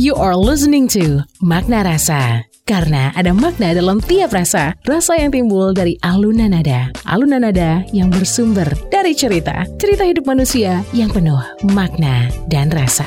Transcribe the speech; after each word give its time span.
You 0.00 0.16
are 0.16 0.32
listening 0.32 0.88
to 0.96 1.28
Makna 1.44 1.84
Rasa. 1.84 2.48
Karena 2.64 3.12
ada 3.12 3.36
makna 3.36 3.76
dalam 3.76 4.00
tiap 4.00 4.32
rasa, 4.32 4.72
rasa 4.88 5.20
yang 5.20 5.28
timbul 5.28 5.76
dari 5.76 6.00
alunan 6.00 6.56
nada. 6.56 6.88
Alunan 7.04 7.44
nada 7.44 7.84
yang 7.92 8.08
bersumber 8.08 8.64
dari 8.88 9.12
cerita. 9.12 9.68
Cerita 9.76 10.08
hidup 10.08 10.24
manusia 10.24 10.80
yang 10.96 11.12
penuh 11.12 11.44
makna 11.76 12.32
dan 12.48 12.72
rasa. 12.72 13.04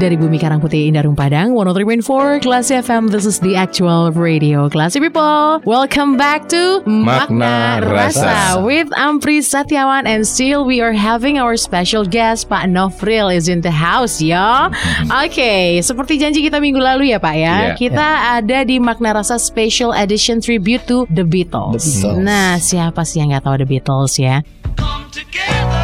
Dari 0.00 0.16
Bumi 0.16 0.40
Karang 0.40 0.64
Putih 0.64 0.88
Indarung 0.88 1.12
Padang 1.12 1.52
103.4 1.52 2.40
Classy 2.40 2.72
FM 2.80 3.12
This 3.12 3.28
is 3.28 3.36
the 3.44 3.52
actual 3.52 4.08
radio 4.16 4.72
Classy 4.72 4.96
people 4.96 5.60
Welcome 5.68 6.16
back 6.16 6.48
to 6.48 6.80
Makna 6.88 7.84
Rasa. 7.84 8.64
With 8.64 8.88
Ampri 8.96 9.44
Satyawan 9.44 10.08
And 10.08 10.24
still 10.24 10.64
we 10.64 10.80
are 10.80 10.96
having 10.96 11.36
our 11.36 11.52
special 11.60 12.08
guest 12.08 12.48
Pak 12.48 12.64
Nofril 12.72 13.28
is 13.28 13.44
in 13.52 13.60
the 13.60 13.68
house 13.70 14.24
ya 14.24 14.72
Oke 15.12 15.84
Seperti 15.84 16.16
janji 16.16 16.40
kita 16.40 16.64
minggu 16.64 16.80
lalu 16.80 17.12
ya 17.12 17.20
Pak 17.20 17.36
ya 17.36 17.56
Iya. 17.60 17.76
Kita 17.76 18.08
ada 18.40 18.64
di 18.64 18.80
Makna 18.80 19.12
Rasa 19.12 19.36
Special 19.36 19.92
Edition 19.92 20.40
Tribute 20.40 20.88
to 20.88 21.04
The 21.12 21.28
Beatles, 21.28 21.84
The 22.00 22.08
Beatles. 22.08 22.24
Nah 22.24 22.56
siapa 22.56 23.04
sih 23.04 23.20
yang 23.20 23.36
gak 23.36 23.44
tahu 23.44 23.60
The 23.60 23.68
Beatles 23.68 24.16
ya 24.16 24.40
come 24.80 25.04
together 25.12 25.79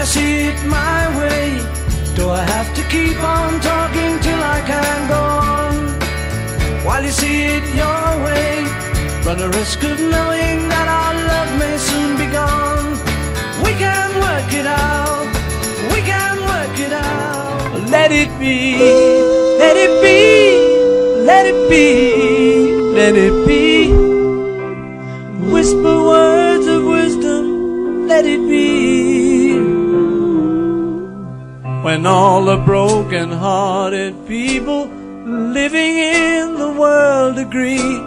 to 0.00 0.06
see 0.06 0.48
it 0.48 0.58
my 0.64 1.00
way. 1.18 1.60
Do 2.16 2.30
I 2.30 2.42
have 2.54 2.74
to 2.74 2.82
keep 2.94 3.18
on 3.22 3.60
talking 3.60 4.12
till 4.26 4.42
I 4.56 4.60
can 4.72 4.98
go 5.14 5.22
on? 5.52 5.74
While 6.86 7.04
you 7.04 7.10
see 7.10 7.38
it 7.56 7.64
your 7.82 8.06
way, 8.24 8.48
run 9.26 9.38
the 9.44 9.50
risk 9.60 9.82
of 9.90 9.98
knowing 10.14 10.58
that 10.72 10.86
our 11.00 11.14
love 11.30 11.50
may 11.62 11.76
soon 11.88 12.10
be 12.22 12.28
gone. 12.40 12.88
We 13.64 13.72
can 13.84 14.10
work 14.26 14.50
it 14.60 14.68
out. 14.88 15.28
We 15.92 16.00
can 16.12 16.36
work 16.52 16.76
it 16.86 16.94
out. 16.94 17.90
Let 17.94 18.10
it 18.10 18.30
be. 18.40 18.58
Let 19.62 19.76
it 19.86 19.94
be. 20.06 20.20
Let 21.30 21.44
it 21.52 21.60
be. 21.70 21.86
Let 22.98 23.14
it 23.16 23.46
be. 23.46 23.59
When 31.90 32.06
all 32.06 32.44
the 32.44 32.56
broken 32.56 33.32
hearted 33.32 34.14
people 34.28 34.86
living 35.26 35.98
in 35.98 36.54
the 36.54 36.70
world 36.70 37.36
agree, 37.36 37.98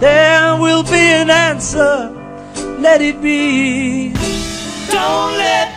there 0.00 0.60
will 0.60 0.82
be 0.82 1.04
an 1.22 1.30
answer. 1.30 2.12
Let 2.78 3.00
it 3.00 3.22
be. 3.22 4.10
Don't 4.90 5.32
let 5.38 5.71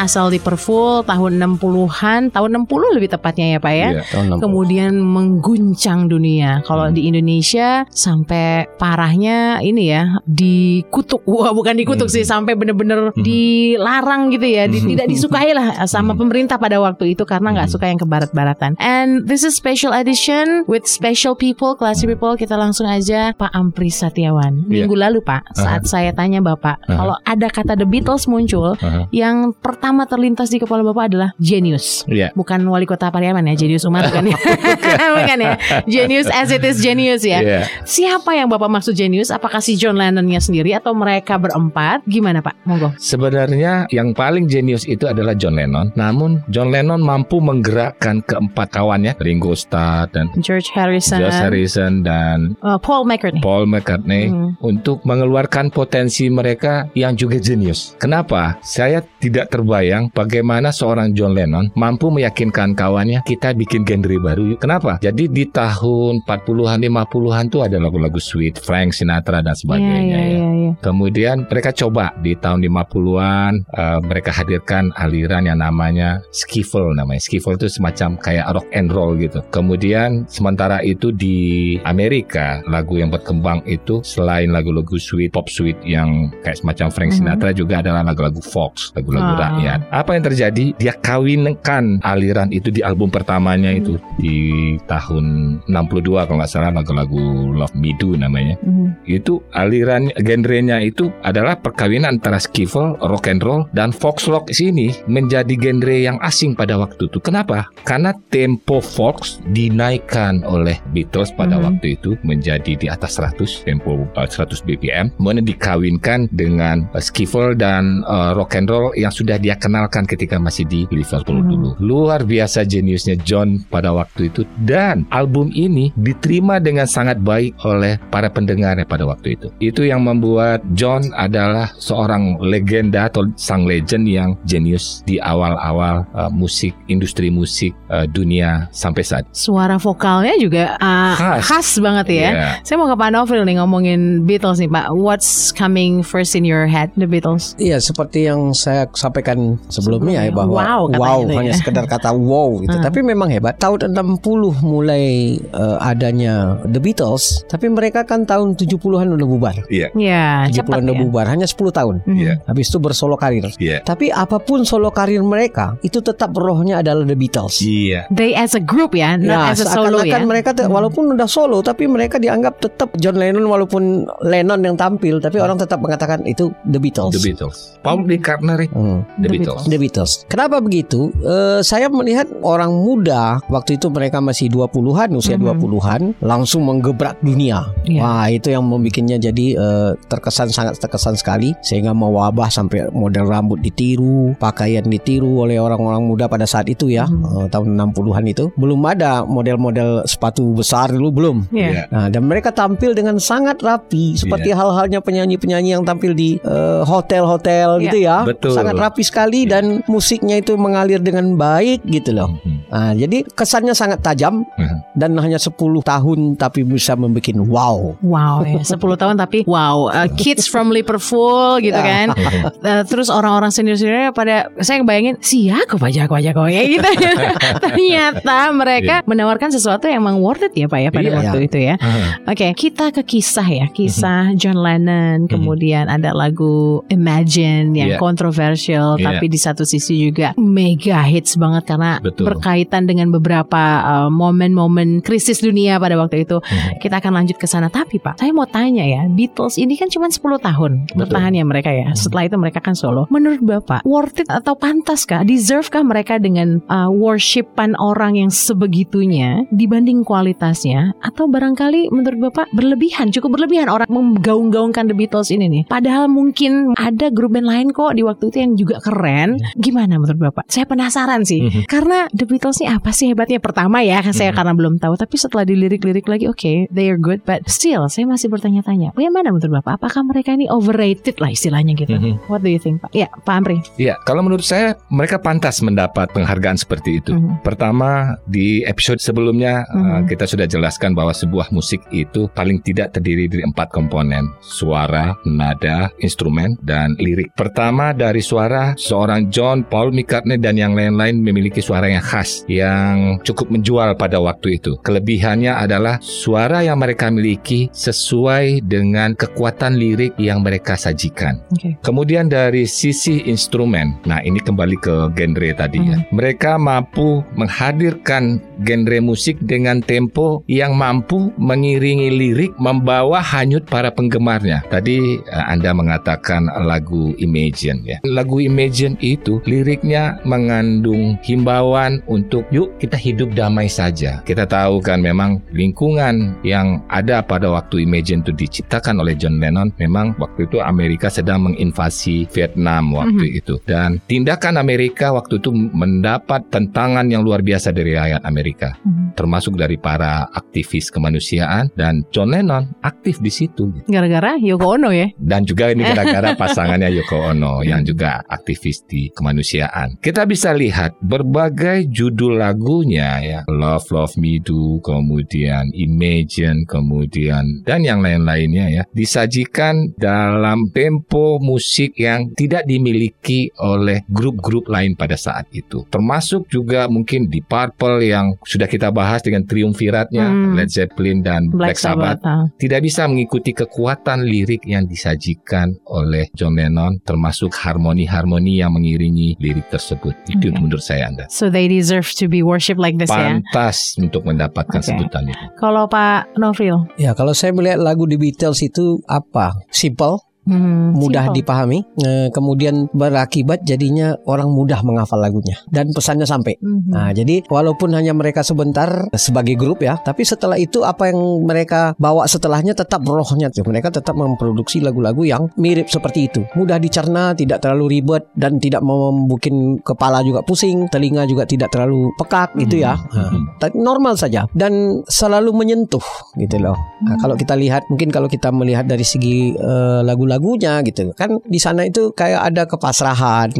asal 0.00 0.32
Liverpool 0.32 1.04
tahun 1.04 1.36
60-an, 1.36 2.32
tahun 2.32 2.50
60 2.64 2.96
lebih 2.96 3.12
tepatnya 3.12 3.56
ya 3.56 3.58
Pak 3.60 3.74
ya. 3.76 3.88
Iya, 3.92 4.02
tahun 4.08 4.24
60. 4.40 4.44
Kemudian 4.44 4.92
mengguncang 5.00 6.00
dunia. 6.08 6.64
Kalau 6.64 6.88
di 6.88 7.04
Indonesia 7.08 7.84
sampai 7.92 8.64
parahnya 8.80 9.60
ini 9.60 9.92
ya 9.92 10.20
dikutuk. 10.24 11.20
Wah, 11.30 11.52
bukan 11.52 11.76
dikutuk 11.76 12.08
sih, 12.08 12.24
sampai 12.24 12.56
bener-bener 12.56 13.12
dilarang 13.18 14.32
gitu 14.32 14.46
ya. 14.46 14.64
Di- 14.66 14.82
tidak 14.96 15.06
disukai 15.06 15.52
lah 15.52 15.84
sama 15.84 16.16
pemerintah 16.16 16.56
pada 16.56 16.80
waktu 16.80 17.12
itu 17.12 17.22
karena 17.28 17.52
nggak 17.52 17.68
suka 17.70 17.86
yang 17.90 18.00
ke 18.00 18.06
barat-baratan. 18.08 18.80
And 18.80 19.28
this 19.28 19.44
is 19.44 19.54
special 19.54 19.92
edition 19.92 20.64
with 20.64 20.88
special 20.88 21.36
people, 21.36 21.76
classy 21.76 22.08
people. 22.08 22.34
Kita 22.38 22.56
langsung 22.56 22.88
aja 22.88 23.36
Pak 23.36 23.52
Ampri 23.52 23.92
Satiawan. 23.92 24.64
Minggu 24.66 24.96
lalu 24.96 25.20
Pak, 25.20 25.52
saat 25.54 25.84
saya 25.84 26.14
tanya 26.14 26.40
Bapak, 26.40 26.80
kalau 26.86 27.18
ada 27.26 27.48
kata 27.50 27.74
The 27.76 27.86
Beatles 27.86 28.24
muncul, 28.30 28.78
Aha. 28.80 29.10
yang 29.10 29.50
pertama 29.58 29.89
terlintas 30.06 30.48
di 30.50 30.58
kepala 30.58 30.84
Bapak 30.84 31.10
adalah 31.10 31.30
genius. 31.40 32.04
Iya. 32.06 32.30
Bukan 32.36 32.62
wali 32.66 32.86
kota 32.86 33.10
Pariaman 33.10 33.46
ya, 33.48 33.54
genius 33.56 33.82
umat 33.86 34.10
bukan 34.10 34.30
ya. 34.30 34.38
bukan 35.16 35.38
ya. 35.40 35.52
Genius 35.88 36.28
as 36.30 36.52
it 36.52 36.62
is 36.62 36.78
genius 36.78 37.24
ya. 37.24 37.40
Iya. 37.40 37.60
Siapa 37.82 38.36
yang 38.36 38.46
Bapak 38.46 38.70
maksud 38.70 38.94
genius? 38.94 39.32
Apakah 39.32 39.58
si 39.58 39.74
John 39.74 39.96
Lennonnya 39.98 40.38
sendiri 40.38 40.76
atau 40.76 40.94
mereka 40.94 41.40
berempat? 41.40 42.04
Gimana 42.06 42.44
Pak? 42.44 42.54
Monggo. 42.68 42.92
Sebenarnya 43.00 43.88
yang 43.90 44.14
paling 44.14 44.46
jenius 44.46 44.86
itu 44.86 45.08
adalah 45.08 45.34
John 45.34 45.56
Lennon. 45.56 45.90
Namun 45.96 46.44
John 46.52 46.70
Lennon 46.70 47.00
mampu 47.00 47.42
menggerakkan 47.42 48.22
keempat 48.22 48.70
kawannya, 48.70 49.16
Ringo 49.18 49.56
Starr 49.56 50.06
dan 50.12 50.28
George 50.38 50.70
Harrison, 50.74 51.18
George 51.18 51.40
Harrison 51.40 51.92
dan 52.04 52.54
uh, 52.62 52.78
Paul 52.78 53.08
McCartney. 53.08 53.42
Paul 53.42 53.66
McCartney 53.66 54.22
Hmm. 54.30 54.52
untuk 54.60 55.00
mengeluarkan 55.02 55.72
potensi 55.72 56.28
mereka 56.28 56.86
yang 56.92 57.16
juga 57.16 57.40
jenius. 57.40 57.96
Kenapa? 57.96 58.60
Saya 58.60 59.00
tidak 59.18 59.48
terbayang 59.48 59.79
bagaimana 60.12 60.70
seorang 60.70 61.12
John 61.12 61.32
Lennon 61.32 61.72
mampu 61.74 62.12
meyakinkan 62.12 62.76
kawannya 62.76 63.24
kita 63.24 63.56
bikin 63.56 63.82
genre 63.84 64.16
baru. 64.20 64.54
yuk." 64.54 64.58
Kenapa? 64.60 65.00
Jadi 65.00 65.26
di 65.26 65.48
tahun 65.48 66.22
40-an 66.24 66.80
50-an 66.80 67.44
tuh 67.48 67.64
ada 67.64 67.80
lagu-lagu 67.80 68.20
sweet, 68.20 68.60
Frank 68.60 68.92
Sinatra 68.92 69.40
dan 69.40 69.56
sebagainya 69.56 70.00
iya, 70.00 70.18
ya. 70.18 70.26
iya, 70.36 70.48
iya. 70.50 70.70
Kemudian 70.80 71.48
mereka 71.48 71.70
coba 71.72 72.12
di 72.20 72.36
tahun 72.36 72.62
50-an 72.62 73.52
eh, 73.70 73.98
mereka 74.04 74.30
hadirkan 74.30 74.92
aliran 74.94 75.46
yang 75.46 75.58
namanya 75.58 76.20
skiffle 76.30 76.92
namanya. 76.94 77.20
Skiffle 77.22 77.56
itu 77.56 77.66
semacam 77.68 78.16
kayak 78.18 78.46
rock 78.52 78.68
and 78.72 78.88
roll 78.90 79.16
gitu. 79.16 79.40
Kemudian 79.50 80.24
sementara 80.26 80.82
itu 80.82 81.10
di 81.10 81.38
Amerika 81.84 82.60
lagu 82.66 82.98
yang 82.98 83.08
berkembang 83.08 83.62
itu 83.64 84.00
selain 84.02 84.50
lagu-lagu 84.50 84.96
sweet, 84.96 85.30
pop 85.30 85.46
sweet 85.46 85.76
yang 85.84 86.30
kayak 86.42 86.58
semacam 86.58 86.86
Frank 86.90 87.10
Mhm. 87.10 87.18
Sinatra 87.18 87.50
juga 87.50 87.74
adalah 87.82 88.02
lagu-lagu 88.02 88.40
Fox, 88.40 88.94
lagu-lagu 88.94 89.34
Ah. 89.34 89.40
rakyat. 89.50 89.69
Apa 89.90 90.16
yang 90.16 90.24
terjadi? 90.24 90.74
Dia 90.74 90.94
kawinkan 90.96 92.00
aliran 92.02 92.50
itu 92.50 92.70
di 92.70 92.80
album 92.80 93.10
pertamanya 93.10 93.70
itu 93.70 93.94
di 94.16 94.38
tahun 94.84 95.58
62 95.66 96.26
kalau 96.26 96.38
nggak 96.40 96.50
salah 96.50 96.72
lagu-lagu 96.72 97.52
Love 97.52 97.76
Me 97.76 97.92
Do 97.94 98.14
namanya 98.14 98.56
Mhm. 98.60 99.06
itu 99.06 99.38
aliran 99.52 100.10
genrenya 100.16 100.80
itu 100.80 101.12
adalah 101.22 101.58
perkawinan 101.58 102.18
antara 102.18 102.40
skiffle, 102.40 102.96
rock 102.98 103.28
and 103.28 103.42
roll 103.44 103.68
dan 103.70 103.92
fox 103.92 104.26
rock 104.26 104.48
sini 104.50 104.90
menjadi 105.06 105.54
genre 105.54 105.94
yang 105.94 106.18
asing 106.20 106.56
pada 106.56 106.74
waktu 106.74 107.06
itu. 107.06 107.18
Kenapa? 107.20 107.68
Karena 107.84 108.10
tempo 108.32 108.80
fox 108.80 109.38
dinaikkan 109.46 110.40
oleh 110.42 110.80
Beatles 110.90 111.30
pada 111.30 111.60
Mhm. 111.60 111.62
waktu 111.62 111.86
itu 111.94 112.16
menjadi 112.24 112.72
di 112.74 112.86
atas 112.88 113.20
100 113.20 113.60
tempo 113.62 114.08
uh, 114.16 114.26
100 114.26 114.64
BPM, 114.64 115.12
kemudian 115.14 115.44
dikawinkan 115.44 116.32
dengan 116.32 116.88
uh, 116.90 117.02
skiffle 117.02 117.52
dan 117.54 118.00
uh, 118.08 118.32
rock 118.32 118.56
and 118.56 118.66
roll 118.66 118.90
yang 118.96 119.12
sudah 119.12 119.36
dia 119.36 119.59
kenalkan 119.60 120.08
ketika 120.08 120.40
masih 120.40 120.64
di 120.64 120.88
Liverpool 120.88 121.44
Mhm. 121.44 121.48
dulu. 121.48 121.68
Luar 121.78 122.24
biasa 122.24 122.64
jeniusnya 122.64 123.20
John 123.20 123.60
pada 123.68 123.92
waktu 123.92 124.32
itu 124.32 124.42
dan 124.64 125.04
album 125.12 125.52
ini 125.52 125.92
diterima 125.94 126.56
dengan 126.56 126.88
sangat 126.88 127.20
baik 127.20 127.60
oleh 127.62 128.00
para 128.08 128.26
pendengarnya 128.26 128.88
pada 128.88 129.04
waktu 129.04 129.36
itu. 129.36 129.52
Itu 129.60 129.84
yang 129.84 130.00
membuat 130.00 130.64
John 130.72 131.12
adalah 131.12 131.68
seorang 131.76 132.40
legenda 132.40 133.06
atau 133.06 133.28
sang 133.36 133.68
legend 133.68 134.08
yang 134.08 134.30
jenius 134.42 135.04
di 135.04 135.20
awal-awal 135.20 136.08
uh, 136.16 136.32
musik 136.32 136.72
industri 136.88 137.28
musik 137.28 137.76
uh, 137.92 138.08
dunia 138.08 138.64
sampai 138.70 139.04
saat 139.04 139.24
Suara 139.30 139.76
vokalnya 139.76 140.32
juga 140.40 140.78
uh, 140.78 141.12
Khas. 141.12 141.44
khas. 141.44 141.68
banget 141.82 142.06
ya. 142.14 142.30
Iya. 142.30 142.48
Saya 142.62 142.76
mau 142.78 142.86
ke 142.86 142.96
Pak 142.96 143.10
Novel 143.10 143.42
nih 143.42 143.56
ngomongin 143.58 144.00
Beatles 144.22 144.62
nih 144.62 144.70
Pak. 144.70 144.94
What's 144.94 145.50
coming 145.50 146.06
first 146.06 146.32
in 146.32 146.46
your 146.46 146.70
head, 146.70 146.94
The 146.94 147.10
Beatles? 147.10 147.58
Iya, 147.58 147.82
seperti 147.82 148.30
yang 148.30 148.54
saya 148.54 148.86
sampaikan 148.94 149.49
sebelumnya 149.66 150.22
ya 150.22 150.30
bahwa 150.30 150.58
Wow, 150.60 150.82
wow 150.92 151.18
itu 151.22 151.32
ya. 151.32 151.38
hanya 151.40 151.54
sekedar 151.54 151.84
kata 151.84 152.10
wow 152.10 152.58
gitu. 152.58 152.72
Hmm. 152.72 152.84
Tapi 152.84 153.00
memang 153.00 153.28
hebat. 153.28 153.56
Tahun 153.56 153.88
60 153.88 154.20
mulai 154.62 155.04
eh, 155.36 155.78
adanya 155.80 156.60
The 156.64 156.78
Beatles, 156.78 157.44
tapi 157.46 157.66
mereka 157.66 158.02
kan 158.02 158.24
tahun 158.24 158.54
70-an 158.54 158.78
udah 159.10 159.26
bubar. 159.26 159.56
Iya. 159.66 159.88
Ya, 159.94 160.46
cepat 160.46 160.78
70-an 160.78 160.84
udah 160.84 160.96
ya. 160.96 161.00
bubar, 161.02 161.24
hanya 161.26 161.46
10 161.46 161.56
tahun. 161.70 161.94
Mhm. 162.04 162.16
Iya. 162.16 162.34
Habis 162.44 162.66
itu 162.68 162.78
bersolo 162.78 163.14
karir. 163.14 163.46
Iya. 163.56 163.80
Tapi 163.82 164.08
apa 164.08 164.36
pun 164.36 164.62
solo 164.62 164.90
karir 164.90 165.20
mereka, 165.20 165.78
itu 165.80 166.00
tetap 166.00 166.30
rohnya 166.32 166.80
adalah 166.80 167.02
The 167.02 167.14
Beatles. 167.14 167.60
Iya. 167.60 168.06
They 168.10 168.34
as 168.34 168.52
a 168.52 168.62
group 168.62 168.92
ya, 168.92 169.14
not 169.14 169.30
Ya, 169.30 169.52
as 169.52 169.60
a 169.60 169.66
solo 169.66 170.00
ya. 170.00 170.12
seakan-akan 170.12 170.22
mereka 170.26 170.50
te- 170.52 170.66
walaupun 170.66 171.14
udah 171.14 171.26
solo, 171.26 171.60
tapi 171.60 171.86
mereka 171.86 172.16
dianggap 172.16 172.60
tetap 172.60 172.92
John 172.96 173.16
Lennon 173.16 173.46
walaupun 173.46 173.82
Lennon 174.22 174.60
yang 174.60 174.76
tampil, 174.76 175.18
tapi 175.18 175.38
orang 175.38 175.56
tetap 175.56 175.78
mengatakan 175.78 176.22
itu 176.24 176.50
The 176.64 176.78
Beatles. 176.78 177.12
The 177.12 177.22
Beatles. 177.22 177.58
Paul 177.80 178.04
McCartney, 178.04 178.68
Hmm. 178.70 179.02
The, 179.16 179.22
The 179.22 179.28
Beatles. 179.30 179.39
The 179.40 179.76
Beatles. 179.76 180.12
Kenapa 180.26 180.58
begitu? 180.58 181.12
Eh, 181.20 181.60
saya 181.60 181.88
melihat 181.88 182.26
orang 182.40 182.70
muda 182.70 183.38
waktu 183.46 183.76
itu 183.76 183.88
mereka 183.88 184.18
masih 184.18 184.48
20-an, 184.48 185.08
usia 185.12 185.36
Mhm. 185.36 185.44
20-an, 185.46 186.00
langsung 186.20 186.62
menggebrak 186.62 187.16
dunia. 187.20 187.64
Iya. 187.84 188.00
Wah, 188.00 188.26
itu 188.26 188.50
yang 188.50 188.64
membuatnya 188.64 189.16
jadi 189.16 189.46
eh, 189.52 189.90
terkesan 190.06 190.48
sangat 190.48 190.76
terkesan 190.76 191.14
sekali 191.14 191.52
sehingga 191.60 191.92
mewabah 191.92 192.48
sampai 192.48 192.90
model 192.90 193.26
rambut 193.26 193.60
ditiru, 193.60 194.34
pakaian 194.36 194.82
ditiru 194.82 195.44
oleh 195.44 195.56
orang-orang 195.56 196.02
muda 196.02 196.26
pada 196.26 196.44
saat 196.44 196.66
itu 196.66 196.88
ya, 196.88 197.06
Mhm. 197.06 197.22
eh, 197.22 197.46
tahun 197.48 197.68
60-an 197.74 198.24
itu. 198.26 198.50
Belum 198.54 198.80
ada 198.82 199.22
model-model 199.22 200.04
sepatu 200.04 200.52
besar 200.52 200.90
dulu 200.90 201.08
belum. 201.10 201.36
Iya. 201.50 201.86
Nah, 201.88 202.06
dan 202.08 202.24
mereka 202.24 202.50
tampil 202.50 202.92
dengan 202.92 203.16
sangat 203.16 203.60
rapi 203.60 204.16
seperti 204.16 204.50
hal-halnya 204.50 204.98
penyanyi-penyanyi 204.98 205.70
yang 205.72 205.84
tampil 205.84 206.10
di 206.12 206.40
hotel-hotel 206.84 207.68
Iya. 207.78 207.84
gitu 207.84 207.98
ya. 208.00 208.16
Betul. 208.26 208.52
Sangat 208.52 208.74
rapi 208.74 209.02
sekali 209.02 209.29
Iya. 209.30 209.62
dan 209.62 209.64
musiknya 209.86 210.42
itu 210.42 210.58
mengalir 210.58 210.98
dengan 210.98 211.38
baik 211.38 211.86
gitu 211.86 212.10
loh. 212.14 212.30
Mhm. 212.70 212.78
Nah, 212.80 212.92
jadi 212.94 213.18
kesannya 213.26 213.74
sangat 213.74 213.98
tajam 214.00 214.46
Mhm. 214.46 214.76
dan 214.94 215.10
hanya 215.18 215.36
10 215.36 215.58
tahun 215.80 216.34
tapi 216.34 216.62
bisa 216.62 216.94
membuat 216.94 217.10
wow. 217.36 217.98
Wow 218.00 218.36
ya 218.42 218.62
10 218.62 218.78
tahun 218.96 219.16
tapi 219.16 219.42
wow 219.44 219.86
uh, 219.86 220.06
kids 220.14 220.46
from 220.46 220.70
Liverpool 220.70 221.58
gitu 221.58 221.76
kan 221.76 222.14
Uh, 222.60 222.84
terus 222.84 223.08
orang-orang 223.08 223.48
senior-senior 223.48 224.12
pada 224.12 224.52
saya 224.60 224.80
bayangin 224.80 225.16
siapa 225.18 225.74
pajak 225.74 226.06
pajak 226.06 226.30
kok 226.30 226.46
ya 226.46 226.62
gitu 226.62 226.84
ternyata 227.64 228.52
mereka 228.52 228.94
menawarkan 229.04 229.50
sesuatu 229.50 229.86
yang 229.86 230.00
emang 230.00 230.18
worth 230.18 230.42
it 230.42 230.52
ya 230.54 230.66
pak 230.66 230.78
ya 230.78 230.90
pada 230.90 231.02
Iya. 231.02 231.16
waktu 231.16 231.38
itu 231.44 231.58
ya 231.58 231.74
Ah, 231.76 232.20
Oke, 232.28 232.46
kita 232.52 232.92
ke 232.92 233.02
kisah 233.02 233.44
ya, 233.44 233.66
kisah 233.66 234.36
John 234.36 234.54
Lennon, 234.56 235.26
kemudian 235.26 235.88
ada 235.88 236.12
lagu 236.12 236.84
Imagine 236.88 237.72
yang 237.72 237.90
Iya. 237.90 237.98
kontroversial, 237.98 238.94
Iya. 238.94 239.04
tapi 239.10 239.26
di 239.26 239.36
satu 239.36 239.64
sisi 239.64 239.96
juga 239.98 240.36
mega 240.36 241.00
hits 241.02 241.34
banget 241.34 241.64
karena 241.66 241.98
Betul. 241.98 242.28
Berkaitan 242.60 242.84
dengan 242.84 243.08
beberapa 243.08 243.62
uh, 243.80 244.10
momen-momen 244.12 245.00
krisis 245.00 245.40
dunia 245.40 245.80
pada 245.80 245.96
waktu 245.96 246.28
itu. 246.28 246.36
Mhm. 246.44 246.76
Kita 246.84 247.00
akan 247.00 247.12
lanjut 247.16 247.40
ke 247.40 247.48
sana, 247.48 247.72
tapi 247.72 247.96
Pak, 247.96 248.20
saya 248.20 248.36
mau 248.36 248.44
tanya 248.44 248.84
ya, 248.84 249.08
Beatles 249.08 249.56
ini 249.56 249.80
kan 249.80 249.88
cuma 249.88 250.12
10 250.12 250.20
tahun 250.20 250.84
bertahan 250.92 251.32
ya 251.32 251.44
mereka 251.48 251.72
ya. 251.72 251.88
Setelah 251.96 252.28
itu 252.28 252.36
mereka 252.36 252.60
kan 252.60 252.76
solo. 252.76 253.08
Menurut 253.08 253.40
Bapak, 253.40 253.80
worth 253.88 254.20
it 254.20 254.28
atau 254.28 254.52
pantas 254.52 255.08
kah? 255.08 255.24
Deserve 255.24 255.72
kah 255.72 255.80
mereka 255.80 256.20
dengan 256.20 256.60
uh, 256.68 256.92
worshipan 256.92 257.72
orang 257.80 258.20
yang 258.20 258.28
sebegitunya 258.28 259.48
dibanding 259.48 260.04
kualitasnya? 260.04 260.92
Atau 261.00 261.32
barangkali 261.32 261.88
menurut 261.88 262.28
Bapak 262.28 262.52
berlebihan, 262.52 263.08
cukup 263.08 263.40
berlebihan 263.40 263.72
orang 263.72 263.88
menggaung-gaungkan 263.88 264.92
The 264.92 264.96
Beatles 264.96 265.32
ini 265.32 265.48
nih. 265.48 265.62
Padahal 265.64 266.12
mungkin 266.12 266.76
ada 266.76 267.08
grup 267.08 267.32
band 267.32 267.48
lain 267.48 267.72
kok 267.72 267.96
di 267.96 268.04
waktu 268.04 268.28
itu 268.28 268.36
yang 268.36 268.52
juga 268.58 268.76
keren. 268.82 269.40
Gimana 269.56 269.96
menurut 269.96 270.20
Bapak? 270.30 270.44
Saya 270.50 270.66
penasaran 270.66 271.24
sih. 271.24 271.46
Mhm. 271.46 271.70
Karena 271.70 272.10
The 272.10 272.26
Beatles 272.26 272.49
ini 272.58 272.66
apa 272.66 272.90
sih 272.90 273.12
hebatnya? 273.14 273.38
Pertama 273.38 273.84
ya, 273.86 274.02
saya 274.10 274.34
karena 274.34 274.52
belum 274.56 274.82
tahu. 274.82 274.98
Tapi 274.98 275.14
setelah 275.14 275.46
dilirik-lirik 275.46 276.06
lagi, 276.10 276.26
oke, 276.26 276.66
they 276.74 276.90
are 276.90 276.98
good. 276.98 277.22
But 277.22 277.46
still, 277.46 277.86
saya 277.86 278.08
masih 278.10 278.26
bertanya-tanya. 278.32 278.96
Bagaimana 278.98 279.30
menurut 279.30 279.62
Bapak? 279.62 279.78
Apakah 279.78 280.02
mereka 280.02 280.34
ini 280.34 280.50
overrated 280.50 281.22
lah 281.22 281.30
istilahnya 281.30 281.78
gitu? 281.78 281.94
Mhm. 281.94 282.26
What 282.26 282.42
do 282.42 282.50
you 282.50 282.58
think, 282.58 282.82
Pak? 282.82 282.90
Ya, 282.90 283.06
Pak 283.22 283.34
Amri. 283.34 283.58
Iya, 283.78 284.00
kalau 284.02 284.26
menurut 284.26 284.42
saya 284.42 284.74
mereka 284.90 285.22
pantas 285.22 285.62
mendapat 285.62 286.10
penghargaan 286.10 286.58
seperti 286.58 286.98
itu. 286.98 287.14
Mhm. 287.14 287.44
Pertama 287.46 288.18
di 288.26 288.66
episode 288.66 288.98
sebelumnya 288.98 289.64
Mhm. 289.70 289.84
uh, 289.84 290.00
kita 290.08 290.24
sudah 290.26 290.46
jelaskan 290.48 290.96
bahwa 290.96 291.14
sebuah 291.14 291.52
musik 291.54 291.84
itu 291.94 292.26
paling 292.32 292.58
tidak 292.64 292.96
terdiri 292.96 293.28
dari 293.28 293.42
empat 293.44 293.70
komponen: 293.70 294.26
suara, 294.40 295.14
nada, 295.28 295.92
instrumen, 296.00 296.56
dan 296.64 296.96
lirik. 296.98 297.32
Pertama 297.36 297.92
dari 297.92 298.24
suara, 298.24 298.74
seorang 298.76 299.28
John, 299.28 299.62
Paul 299.66 299.92
McCartney 299.92 300.40
dan 300.40 300.56
yang 300.56 300.72
lain-lain 300.72 301.20
memiliki 301.20 301.60
suara 301.60 301.90
yang 301.90 302.02
khas 302.02 302.39
yang 302.46 303.20
cukup 303.26 303.52
menjual 303.52 303.96
pada 303.98 304.22
waktu 304.22 304.62
itu. 304.62 304.78
Kelebihannya 304.80 305.52
adalah 305.52 305.98
suara 306.00 306.62
yang 306.64 306.78
mereka 306.80 307.10
miliki 307.10 307.68
sesuai 307.74 308.64
dengan 308.64 309.12
kekuatan 309.18 309.76
lirik 309.76 310.14
yang 310.16 310.40
mereka 310.40 310.78
sajikan. 310.78 311.42
Oke. 311.52 311.76
Kemudian 311.82 312.30
dari 312.30 312.64
sisi 312.64 313.26
instrumen, 313.26 313.98
nah 314.06 314.22
ini 314.22 314.38
kembali 314.40 314.76
ke 314.78 314.94
genre 315.12 315.50
tadi 315.56 315.78
ya. 315.82 315.98
Mereka 316.14 316.56
mampu 316.56 317.26
menghadirkan 317.34 318.38
genre 318.62 318.98
musik 319.02 319.40
dengan 319.42 319.82
tempo 319.82 320.46
yang 320.46 320.78
mampu 320.78 321.32
mengiringi 321.36 322.08
lirik 322.12 322.52
membawa 322.56 323.18
hanyut 323.24 323.66
para 323.66 323.90
penggemarnya. 323.90 324.62
Tadi 324.70 325.18
eh, 325.18 325.44
Anda 325.50 325.74
mengatakan 325.74 326.46
lagu 326.64 327.12
Imagine 327.18 327.80
ya. 327.84 327.98
Lagu 328.06 328.38
Imagine 328.38 328.94
itu 329.02 329.42
liriknya 329.48 330.22
mengandung 330.22 331.18
himbauan 331.24 332.04
untuk 332.06 332.29
yuk 332.50 332.78
kita 332.78 332.94
hidup 332.94 333.34
damai 333.34 333.66
saja. 333.66 334.22
Kita 334.22 334.46
tahu 334.46 334.78
kan 334.78 335.02
memang 335.02 335.42
lingkungan 335.50 336.38
yang 336.46 336.86
ada 336.86 337.18
pada 337.20 337.50
waktu 337.50 337.82
Imagine 337.82 338.22
itu 338.22 338.30
diciptakan 338.30 339.00
oleh 339.00 339.18
John 339.18 339.42
Lennon 339.42 339.74
memang 339.76 340.14
waktu 340.16 340.46
itu 340.46 340.62
Amerika 340.62 341.10
sedang 341.10 341.42
menginvasi 341.42 342.30
Vietnam 342.30 342.92
waktu 342.92 343.40
itu 343.40 343.58
dan 343.64 343.98
tindakan 344.04 344.54
Amerika 344.54 345.10
waktu 345.10 345.40
itu 345.40 345.50
mendapat 345.50 346.46
tentangan 346.48 347.08
yang 347.08 347.24
luar 347.24 347.40
biasa 347.40 347.72
dari 347.72 347.96
rakyat 347.96 348.22
Amerika 348.22 348.76
Mhm. 348.84 349.16
termasuk 349.16 349.56
dari 349.56 349.74
para 349.74 350.28
aktivis 350.30 350.92
kemanusiaan 350.92 351.72
dan 351.74 352.04
John 352.12 352.30
Lennon 352.30 352.70
aktif 352.80 353.18
di 353.18 353.32
situ 353.32 353.72
Gara-gara 353.88 354.36
Yoko 354.36 354.76
Ono 354.76 354.92
ya. 354.92 355.08
dan 355.16 355.42
juga 355.42 355.72
ini 355.72 355.80
gara-gara 355.90 356.36
pasangannya 356.36 356.92
Yoko 356.92 357.32
Ono 357.32 357.64
yang 357.64 357.80
juga 357.82 358.20
aktivis 358.28 358.84
di 358.84 359.08
kemanusiaan. 359.10 359.96
Kita 359.98 360.28
bisa 360.28 360.52
lihat 360.52 361.00
berbagai 361.00 361.88
judul 361.88 362.19
lagunya 362.28 363.22
ya, 363.22 363.40
Love 363.48 363.88
Love 363.94 364.14
Me 364.20 364.42
Do, 364.42 364.82
kemudian 364.84 365.72
Imagine, 365.72 366.68
kemudian 366.68 367.64
dan 367.64 367.80
yang 367.86 368.04
lain-lainnya 368.04 368.66
ya, 368.68 368.82
disajikan 368.92 369.94
dalam 369.96 370.68
tempo 370.74 371.40
musik 371.40 371.96
yang 371.96 372.34
tidak 372.36 372.66
dimiliki 372.68 373.48
oleh 373.62 374.04
grup-grup 374.10 374.68
lain 374.68 374.98
pada 374.98 375.14
saat 375.14 375.48
itu. 375.54 375.86
Termasuk 375.88 376.50
juga 376.50 376.90
mungkin 376.90 377.30
di 377.30 377.40
Purple 377.40 378.02
yang 378.04 378.34
sudah 378.42 378.66
kita 378.66 378.90
bahas 378.90 379.22
dengan 379.22 379.46
triumviratnya 379.46 380.40
Hmm. 380.40 380.56
Led 380.56 380.70
Zeppelin 380.72 381.20
dan 381.20 381.52
Black, 381.52 381.76
Sabbath 381.76 382.22
ah. 382.24 382.48
tidak 382.56 382.80
bisa 382.86 383.04
mengikuti 383.04 383.52
kekuatan 383.52 384.24
lirik 384.24 384.64
yang 384.64 384.88
disajikan 384.88 385.76
oleh 385.90 386.32
John 386.32 386.56
Lennon 386.56 387.02
termasuk 387.04 387.52
harmoni-harmoni 387.52 388.62
yang 388.62 388.72
mengiringi 388.72 389.36
lirik 389.42 389.68
tersebut 389.68 390.16
itu 390.30 390.48
Oke. 390.48 390.58
menurut 390.58 390.80
saya 390.80 391.12
Anda 391.12 391.26
So 391.28 391.52
they 391.52 391.68
deserve 391.68 391.99
to 392.16 392.24
be 392.30 392.40
worshipped 392.40 392.80
like 392.80 392.96
this 392.96 393.10
ya. 393.12 393.36
pantas 393.42 393.96
untuk 394.00 394.24
mendapatkan 394.24 394.80
Oke. 394.80 394.88
sebutan 394.88 395.28
itu 395.28 395.44
Kalau 395.60 395.84
Pak 395.86 396.34
Novril, 396.40 396.88
Ya, 396.96 397.12
kalau 397.12 397.36
saya 397.36 397.52
melihat 397.52 397.80
lagu 397.80 398.08
The 398.08 398.16
Beatles 398.16 398.60
itu 398.64 399.00
apa? 399.04 399.52
Simple, 399.68 400.20
hmm, 400.50 400.98
mudah 400.98 401.30
simple. 401.30 401.36
dipahami, 401.38 401.78
eh, 402.02 402.28
kemudian 402.34 402.90
berakibat 402.90 403.62
jadinya 403.62 404.18
orang 404.26 404.50
mudah 404.50 404.82
menghafal 404.82 405.22
lagunya 405.22 405.56
dan 405.70 405.90
pesannya 405.94 406.26
sampai. 406.26 406.58
Mhm. 406.58 406.90
Nah, 406.90 407.10
jadi 407.14 407.46
walaupun 407.46 407.94
hanya 407.94 408.10
mereka 408.12 408.42
sebentar 408.42 409.06
sebagai 409.14 409.54
grup 409.54 409.80
ya, 409.86 409.96
tapi 410.02 410.26
setelah 410.26 410.58
itu 410.58 410.82
apa 410.82 411.12
yang 411.12 411.20
mereka 411.46 411.94
bawa 411.96 412.26
setelahnya 412.26 412.74
tetap 412.74 413.04
rohnya 413.06 413.52
tuh. 413.52 413.62
Mereka 413.66 413.92
tetap 413.92 414.16
memproduksi 414.16 414.82
lagu-lagu 414.82 415.22
yang 415.22 415.46
mirip 415.60 415.86
seperti 415.86 416.26
itu. 416.26 416.40
Mudah 416.58 416.80
dicerna, 416.80 417.36
tidak 417.36 417.62
terlalu 417.62 418.00
ribet 418.00 418.26
dan 418.34 418.58
tidak 418.58 418.82
membuat 418.82 419.52
kepala 419.84 420.24
juga 420.24 420.40
pusing, 420.42 420.88
telinga 420.88 421.28
juga 421.28 421.44
tidak 421.44 421.70
terlalu 421.70 422.10
pekak 422.16 422.56
gitu 422.56 422.80
ya. 422.82 422.96
Nah, 422.96 423.30
tapi 423.60 423.76
normal 423.78 424.16
saja 424.16 424.48
dan 424.56 425.04
selalu 425.06 425.52
menyentuh 425.52 426.02
gitu 426.40 426.56
loh. 426.56 426.76
Nah, 427.04 427.20
kalau 427.20 427.36
kita 427.36 427.54
lihat 427.56 427.84
mungkin 427.92 428.08
kalau 428.08 428.26
kita 428.26 428.48
melihat 428.48 428.88
dari 428.88 429.04
segi 429.04 429.52
eh, 429.52 430.00
lagu-lagu 430.00 430.39
lagu-lagunya 430.40 430.80
gitu. 430.88 431.12
Kan 431.12 431.38
di 431.44 431.60
sana 431.60 431.84
itu 431.84 432.16
kayak 432.16 432.40
ada 432.50 432.64
kepasrahan, 432.64 433.52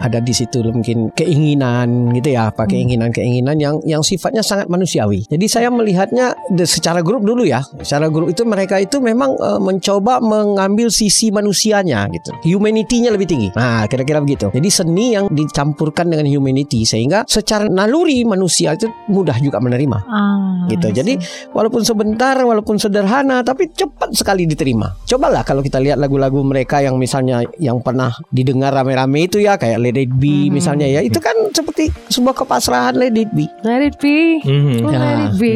ada 0.00 0.18
di 0.18 0.32
situ 0.32 0.64
mungkin 0.72 1.12
keinginan 1.12 2.10
gitu 2.16 2.32
ya, 2.32 2.48
apa 2.48 2.64
keinginan-keinginan 2.64 3.60
yang 3.60 3.76
yang 3.84 4.00
sifatnya 4.00 4.40
sangat 4.40 4.72
manusiawi. 4.72 5.28
Jadi 5.28 5.46
saya 5.46 5.68
melihatnya 5.68 6.32
secara 6.64 7.04
grup 7.04 7.22
dulu 7.22 7.44
ya. 7.44 7.60
Secara 7.84 8.08
grup 8.08 8.32
itu 8.32 8.42
mereka 8.48 8.80
itu 8.80 8.98
memang 8.98 9.36
eh, 9.36 9.60
mencoba 9.60 10.24
mengambil 10.24 10.88
sisi 10.88 11.28
manusianya 11.28 12.08
gitu. 12.08 12.32
Humanity-nya 12.56 13.12
lebih 13.12 13.28
tinggi. 13.28 13.48
Nah, 13.52 13.84
kira-kira 13.86 14.24
begitu. 14.24 14.48
Jadi 14.48 14.68
seni 14.72 15.12
yang 15.12 15.28
dicampurkan 15.28 16.08
dengan 16.08 16.24
humanity 16.24 16.88
sehingga 16.88 17.28
secara 17.28 17.68
naluri 17.68 18.24
manusia 18.24 18.72
itu 18.72 18.88
mudah 19.12 19.36
juga 19.38 19.60
menerima 19.60 19.94
Ah, 20.08 20.64
gitu. 20.72 20.88
Jadi 20.88 21.18
walaupun 21.52 21.84
sebentar, 21.84 22.38
walaupun 22.38 22.80
sederhana, 22.80 23.44
tapi 23.44 23.68
cepat 23.70 24.14
sekali 24.14 24.48
diterima. 24.48 24.88
Cobalah 25.04 25.42
kalau 25.42 25.60
kita 25.60 25.82
lihat 25.82 25.98
lagu-lagu 26.12 26.44
mereka 26.44 26.84
yang 26.84 27.00
misalnya 27.00 27.40
yang 27.56 27.80
pernah 27.80 28.12
didengar 28.28 28.76
rame-rame 28.76 29.24
itu 29.24 29.40
ya 29.40 29.56
kayak 29.56 29.80
Let 29.80 29.96
It 29.96 30.12
Be 30.12 30.52
misalnya 30.52 30.84
ya, 30.84 31.00
itu 31.00 31.16
kan 31.16 31.32
seperti 31.56 31.88
sebuah 32.12 32.44
kepasrahan 32.44 32.92
Let 33.00 33.16
It 33.16 33.32
Be. 33.32 33.48
let 33.64 33.80
it 33.80 33.96
be. 33.96 34.44
Let 34.44 34.92
Ya. 34.92 35.32
it 35.32 35.40
be. 35.40 35.54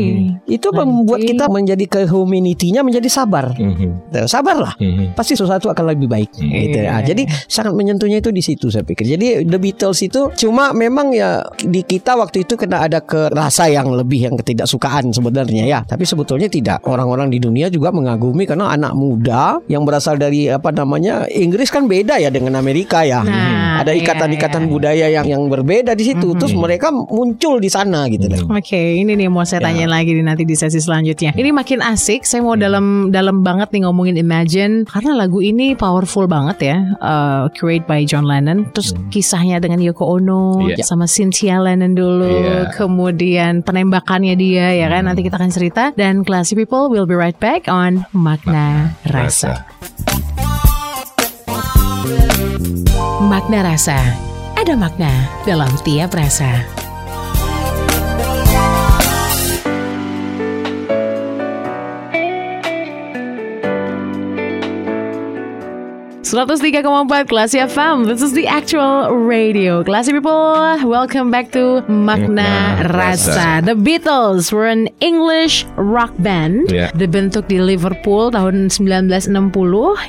Itu 0.49 0.73
Let 0.73 0.81
membuat 0.81 1.21
be. 1.21 1.29
kita 1.37 1.45
menjadi 1.53 1.85
ke 1.85 2.01
humanity-nya 2.09 2.81
menjadi 2.81 3.09
sabar. 3.13 3.53
Mhm. 3.53 4.17
Sabarlah. 4.25 4.73
Mhm. 4.81 5.13
Pasti 5.13 5.37
sesuatu 5.37 5.69
akan 5.69 5.93
lebih 5.93 6.09
baik 6.09 6.31
gitu. 6.33 6.79
Iya. 6.81 6.89
Ah, 6.97 7.03
jadi 7.05 7.29
sangat 7.45 7.77
menyentuhnya 7.77 8.25
itu 8.25 8.33
di 8.33 8.41
situ 8.41 8.73
saya 8.73 8.81
pikir. 8.87 9.05
Jadi 9.05 9.45
The 9.45 9.59
Beatles 9.61 10.01
itu 10.01 10.33
cuma 10.41 10.73
memang 10.73 11.13
ya 11.13 11.45
di 11.61 11.85
kita 11.85 12.17
waktu 12.17 12.49
itu 12.49 12.57
kena 12.57 12.89
ada 12.89 13.05
kerasa 13.05 13.69
yang 13.69 13.93
lebih 13.93 14.33
yang 14.33 14.35
ketidaksukaan 14.41 15.13
sebenarnya 15.13 15.69
ya. 15.69 15.81
Tapi 15.85 16.09
sebetulnya 16.09 16.49
tidak. 16.49 16.81
Orang-orang 16.89 17.29
di 17.29 17.37
dunia 17.37 17.69
juga 17.69 17.93
mengagumi 17.93 18.47
karena 18.49 18.73
anak 18.73 18.97
muda 18.97 19.59
yang 19.69 19.85
berasal 19.85 20.17
dari 20.17 20.46
apa 20.51 20.71
namanya 20.71 21.27
Inggris 21.29 21.69
kan 21.69 21.87
beda 21.87 22.19
ya 22.19 22.31
dengan 22.31 22.57
Amerika 22.59 23.03
ya. 23.03 23.23
Nah, 23.23 23.83
ada 23.83 23.93
ikatan-ikatan 23.93 24.63
iya, 24.63 24.69
iya. 24.69 24.73
budaya 24.73 25.07
yang 25.11 25.27
yang 25.27 25.43
berbeda 25.51 25.93
di 25.93 26.05
situ. 26.07 26.33
Terus 26.37 26.53
mereka 26.57 26.89
muncul 26.91 27.59
di 27.61 27.69
sana 27.69 28.07
gitu 28.09 28.27
loh. 28.31 28.57
Oke, 28.57 28.99
ini 28.99 29.15
nih 29.17 29.29
mau 29.29 29.45
saya 29.45 29.59
Ya. 29.65 29.73
tanya 29.73 29.87
lagi 29.99 30.13
nih 30.13 30.25
nanti 30.25 30.45
di 30.45 30.53
sesi 30.53 30.79
selanjutnya. 30.79 31.33
Ini 31.33 31.51
makin 31.51 31.81
asik. 31.81 32.29
Saya 32.29 32.45
mau 32.45 32.55
dalam 32.55 33.09
dalam 33.09 33.41
banget 33.41 33.73
nih 33.73 33.89
ngomongin 33.89 34.17
Imagine 34.21 34.85
karena 34.85 35.17
lagu 35.17 35.41
ini 35.41 35.73
powerful 35.75 36.29
banget 36.29 36.59
ya. 36.61 36.77
Uh, 37.01 37.49
create 37.57 37.89
by 37.89 38.05
John 38.05 38.29
Lennon. 38.29 38.69
Terus 38.73 38.93
kisahnya 39.09 39.59
dengan 39.59 39.81
Yoko 39.81 40.21
Ono 40.21 40.69
Iya. 40.69 40.85
sama 40.85 41.09
Cynthia 41.09 41.59
Lennon 41.61 41.97
dulu. 41.97 42.29
Iya. 42.29 42.71
Kemudian 42.77 43.65
penembakannya 43.65 44.37
dia 44.37 44.77
ya 44.77 44.87
kan. 44.93 45.09
Nanti 45.09 45.25
kita 45.25 45.41
akan 45.41 45.51
cerita. 45.51 45.83
Dan 45.97 46.23
Classy 46.23 46.53
People 46.53 46.93
will 46.93 47.09
be 47.09 47.17
right 47.17 47.37
back 47.41 47.65
on 47.69 48.05
Makna 48.13 48.93
Rasa. 49.09 49.65
Makna 53.27 53.67
Rasa. 53.67 53.99
Ada 54.57 54.73
makna 54.79 55.13
dalam 55.45 55.71
tiap 55.85 56.17
rasa. 56.17 56.86
103,4 66.27 66.83
Classy 67.31 67.63
FM 67.63 68.11
This 68.11 68.19
is 68.19 68.35
the 68.35 68.51
actual 68.51 69.15
radio 69.15 69.87
Classy 69.87 70.11
people 70.11 70.59
Welcome 70.83 71.31
back 71.31 71.55
to 71.55 71.87
Makna 71.87 72.83
Makna 72.83 72.91
Rasa 72.91 73.31
Rasa. 73.31 73.49
The 73.63 73.79
Beatles 73.79 74.51
were 74.51 74.67
an 74.67 74.91
English 74.99 75.63
rock 75.79 76.11
band 76.19 76.67
Ya. 76.75 76.91
Dibentuk 76.99 77.47
di 77.47 77.63
Liverpool 77.63 78.35
tahun 78.35 78.75
1960 78.75 79.23